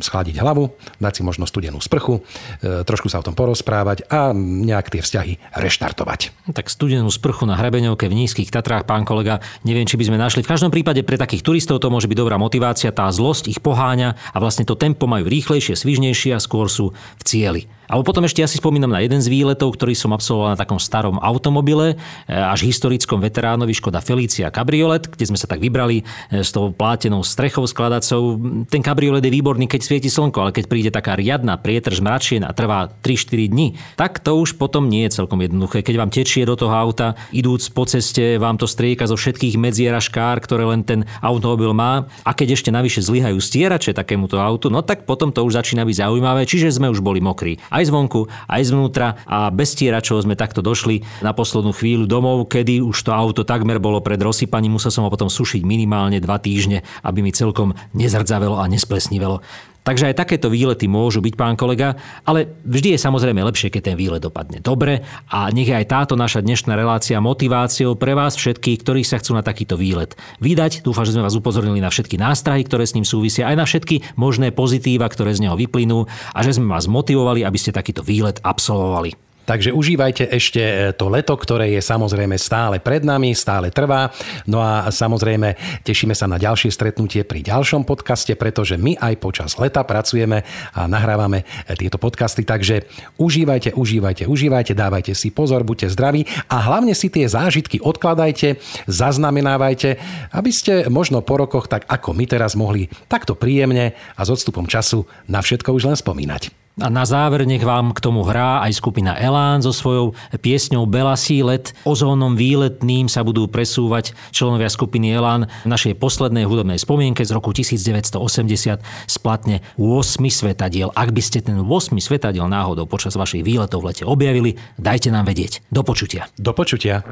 schladiť 0.00 0.36
hlavu, 0.38 0.70
dať 1.00 1.12
si 1.18 1.22
možno 1.24 1.48
studenú 1.48 1.80
sprchu, 1.82 2.20
e, 2.62 2.84
trošku 2.84 3.10
sa 3.10 3.20
o 3.20 3.26
tom 3.26 3.34
porozprávať 3.34 4.06
a 4.08 4.30
nejak 4.36 4.92
tie 4.92 5.02
vzťahy 5.02 5.32
reštartovať. 5.56 6.52
Tak 6.52 6.68
studenú 6.68 7.08
sprchu 7.08 7.48
na 7.48 7.56
hrebeňovke 7.56 8.06
v 8.06 8.14
nízkych 8.24 8.52
Tatrách, 8.52 8.84
pán 8.84 9.08
kolega, 9.08 9.40
neviem, 9.64 9.88
či 9.88 9.96
by 9.96 10.04
sme 10.08 10.18
našli. 10.20 10.44
V 10.44 10.50
každom 10.50 10.70
prípade 10.70 11.00
pre 11.02 11.16
takých 11.16 11.44
turistov 11.44 11.80
to 11.80 11.88
môže 11.88 12.10
byť 12.10 12.18
dobrá 12.18 12.36
motivácia, 12.36 12.94
tá 12.94 13.08
zlosť 13.08 13.50
ich 13.50 13.60
poháňa 13.64 14.14
a 14.34 14.36
vlastne 14.38 14.68
to 14.68 14.76
tempo 14.76 15.08
majú 15.08 15.26
rýchlejšie, 15.26 15.74
svižnejšie 15.74 16.36
a 16.36 16.40
skôr 16.42 16.68
sú 16.68 16.92
v 17.18 17.24
cieli. 17.24 17.62
Alebo 17.88 18.04
potom 18.04 18.20
ešte 18.28 18.44
ja 18.44 18.48
si 18.48 18.60
spomínam 18.60 18.92
na 18.92 19.00
jeden 19.00 19.16
z 19.16 19.32
výletov, 19.32 19.72
ktorý 19.72 19.96
som 19.96 20.12
absolvoval 20.12 20.52
na 20.52 20.60
takom 20.60 20.76
starom 20.76 21.16
automobile, 21.24 21.96
e, 22.28 22.36
až 22.36 22.68
historickom 22.68 23.16
veteránovi 23.24 23.72
Škoda 23.72 24.04
Felicia 24.04 24.52
Cabriolet, 24.52 25.08
kde 25.08 25.24
sme 25.24 25.40
sa 25.40 25.48
tak 25.48 25.64
vybrali 25.64 26.04
e, 26.28 26.44
s 26.44 26.52
tou 26.52 26.68
plátenou 26.68 27.24
strechou 27.24 27.64
skladacou. 27.64 28.36
Ten 28.68 28.84
kabriolet 28.84 29.24
je 29.24 29.32
výborný, 29.32 29.64
keď 29.64 29.80
svieti 29.80 30.12
slnko, 30.12 30.36
ale 30.36 30.52
keď 30.52 30.64
príde 30.68 30.90
taká 30.92 31.16
riadna 31.16 31.56
prietrž 31.56 32.04
mračien 32.04 32.44
a 32.44 32.52
trvá 32.52 32.92
3-4 33.00 33.48
dní, 33.56 33.80
tak 33.96 34.20
to 34.20 34.36
už 34.36 34.60
potom 34.60 34.92
nie 34.92 35.08
je 35.08 35.24
celkom 35.24 35.40
jednoduché. 35.40 35.80
Keď 35.80 35.96
vám 35.96 36.12
tečie 36.12 36.44
do 36.44 36.60
toho 36.60 36.76
auta, 36.76 37.16
idúc 37.32 37.72
po 37.72 37.88
ceste, 37.88 38.36
vám 38.36 38.60
to 38.60 38.68
strieka 38.68 39.08
zo 39.08 39.16
všetkých 39.16 39.56
medzier 39.56 39.96
a 39.96 40.04
škár, 40.04 40.44
ktoré 40.44 40.68
len 40.68 40.84
ten 40.84 41.08
automobil 41.24 41.72
má. 41.72 42.04
A 42.20 42.36
keď 42.36 42.60
ešte 42.60 42.68
navyše 42.68 43.00
zlyhajú 43.00 43.40
stierače 43.40 43.96
takémuto 43.96 44.36
autu, 44.36 44.68
no 44.68 44.84
tak 44.84 45.08
potom 45.08 45.32
to 45.32 45.40
už 45.40 45.56
začína 45.56 45.88
byť 45.88 46.04
zaujímavé, 46.04 46.44
čiže 46.44 46.76
sme 46.76 46.92
už 46.92 47.00
boli 47.00 47.24
mokrí 47.24 47.56
aj 47.78 47.88
zvonku, 47.88 48.26
aj 48.50 48.62
zvnútra 48.66 49.22
a 49.24 49.48
bez 49.54 49.78
stieračov 49.78 50.26
sme 50.26 50.34
takto 50.34 50.58
došli 50.58 51.06
na 51.22 51.30
poslednú 51.30 51.70
chvíľu 51.70 52.10
domov, 52.10 52.50
kedy 52.50 52.82
už 52.82 53.06
to 53.06 53.14
auto 53.14 53.46
takmer 53.46 53.78
bolo 53.78 54.02
pred 54.02 54.18
rozsypaním, 54.18 54.76
musel 54.76 54.90
som 54.90 55.06
ho 55.06 55.10
potom 55.14 55.30
sušiť 55.30 55.62
minimálne 55.62 56.18
dva 56.18 56.42
týždne, 56.42 56.82
aby 57.06 57.22
mi 57.22 57.30
celkom 57.30 57.78
nezrdzavelo 57.94 58.58
a 58.58 58.66
nesplesnivelo. 58.66 59.40
Takže 59.88 60.12
aj 60.12 60.20
takéto 60.20 60.52
výlety 60.52 60.84
môžu 60.84 61.24
byť, 61.24 61.32
pán 61.32 61.56
kolega, 61.56 61.96
ale 62.28 62.60
vždy 62.60 62.92
je 62.92 62.98
samozrejme 63.00 63.40
lepšie, 63.40 63.72
keď 63.72 63.82
ten 63.88 63.96
výlet 63.96 64.20
dopadne 64.20 64.60
dobre 64.60 65.00
a 65.32 65.48
nech 65.48 65.64
je 65.64 65.80
aj 65.80 65.88
táto 65.88 66.12
naša 66.12 66.44
dnešná 66.44 66.76
relácia 66.76 67.16
motiváciou 67.24 67.96
pre 67.96 68.12
vás 68.12 68.36
všetkých, 68.36 68.84
ktorí 68.84 69.00
sa 69.00 69.16
chcú 69.16 69.40
na 69.40 69.40
takýto 69.40 69.80
výlet 69.80 70.12
vydať. 70.44 70.84
Dúfam, 70.84 71.08
že 71.08 71.16
sme 71.16 71.24
vás 71.24 71.40
upozornili 71.40 71.80
na 71.80 71.88
všetky 71.88 72.20
nástrahy, 72.20 72.68
ktoré 72.68 72.84
s 72.84 72.92
ním 73.00 73.08
súvisia, 73.08 73.48
aj 73.48 73.56
na 73.56 73.64
všetky 73.64 74.12
možné 74.20 74.52
pozitíva, 74.52 75.08
ktoré 75.08 75.32
z 75.32 75.48
neho 75.48 75.56
vyplynú 75.56 76.04
a 76.36 76.38
že 76.44 76.60
sme 76.60 76.68
vás 76.68 76.84
motivovali, 76.84 77.48
aby 77.48 77.56
ste 77.56 77.72
takýto 77.72 78.04
výlet 78.04 78.44
absolvovali. 78.44 79.27
Takže 79.48 79.72
užívajte 79.72 80.28
ešte 80.28 80.60
e, 80.60 80.76
to 80.92 81.08
leto, 81.08 81.32
ktoré 81.32 81.72
je 81.72 81.80
samozrejme 81.80 82.36
stále 82.36 82.84
pred 82.84 83.00
nami, 83.00 83.32
stále 83.32 83.72
trvá. 83.72 84.12
No 84.44 84.60
a 84.60 84.92
samozrejme 84.92 85.56
tešíme 85.88 86.12
sa 86.12 86.28
na 86.28 86.36
ďalšie 86.36 86.68
stretnutie 86.68 87.24
pri 87.24 87.40
ďalšom 87.40 87.88
podcaste, 87.88 88.36
pretože 88.36 88.76
my 88.76 89.00
aj 89.00 89.14
počas 89.16 89.56
leta 89.56 89.80
pracujeme 89.88 90.44
a 90.76 90.84
nahrávame 90.84 91.48
e, 91.64 91.72
tieto 91.80 91.96
podcasty. 91.96 92.44
Takže 92.44 92.84
užívajte, 93.16 93.72
užívajte, 93.72 94.28
užívajte, 94.28 94.76
dávajte 94.76 95.16
si 95.16 95.32
pozor, 95.32 95.64
buďte 95.64 95.96
zdraví 95.96 96.28
a 96.52 96.68
hlavne 96.68 96.92
si 96.92 97.08
tie 97.08 97.24
zážitky 97.24 97.80
odkladajte, 97.80 98.60
zaznamenávajte, 98.84 99.96
aby 100.36 100.50
ste 100.52 100.92
možno 100.92 101.24
po 101.24 101.40
rokoch, 101.40 101.72
tak 101.72 101.88
ako 101.88 102.12
my 102.12 102.28
teraz 102.28 102.52
mohli 102.52 102.92
takto 103.08 103.32
príjemne 103.32 103.96
a 104.12 104.20
s 104.20 104.28
odstupom 104.28 104.68
času 104.68 105.08
na 105.24 105.40
všetko 105.40 105.72
už 105.72 105.88
len 105.88 105.96
spomínať. 105.96 106.67
A 106.78 106.86
na 106.86 107.02
záver 107.02 107.42
nech 107.42 107.62
vám 107.66 107.90
k 107.90 107.98
tomu 107.98 108.22
hrá 108.22 108.62
aj 108.62 108.78
skupina 108.78 109.18
Elán 109.18 109.58
so 109.66 109.74
svojou 109.74 110.14
piesňou 110.30 110.86
Belasí 110.86 111.42
let. 111.42 111.74
Ozónom 111.82 112.38
výletným 112.38 113.10
sa 113.10 113.26
budú 113.26 113.50
presúvať 113.50 114.14
členovia 114.30 114.70
skupiny 114.70 115.10
Elán 115.10 115.50
v 115.66 115.68
našej 115.68 115.98
poslednej 115.98 116.46
hudobnej 116.46 116.78
spomienke 116.78 117.26
z 117.26 117.34
roku 117.34 117.50
1980 117.50 118.78
splatne 119.10 119.66
8 119.74 120.22
svetadiel. 120.30 120.94
Ak 120.94 121.10
by 121.10 121.22
ste 121.22 121.42
ten 121.42 121.58
8 121.58 121.98
svetadiel 121.98 122.46
náhodou 122.46 122.86
počas 122.86 123.18
vašich 123.18 123.42
výletov 123.42 123.82
v 123.82 123.90
lete 123.90 124.04
objavili, 124.06 124.54
dajte 124.78 125.10
nám 125.10 125.26
vedieť. 125.26 125.66
Do 125.74 125.82
počutia. 125.82 126.30
Do 126.38 126.54
počutia. 126.54 127.02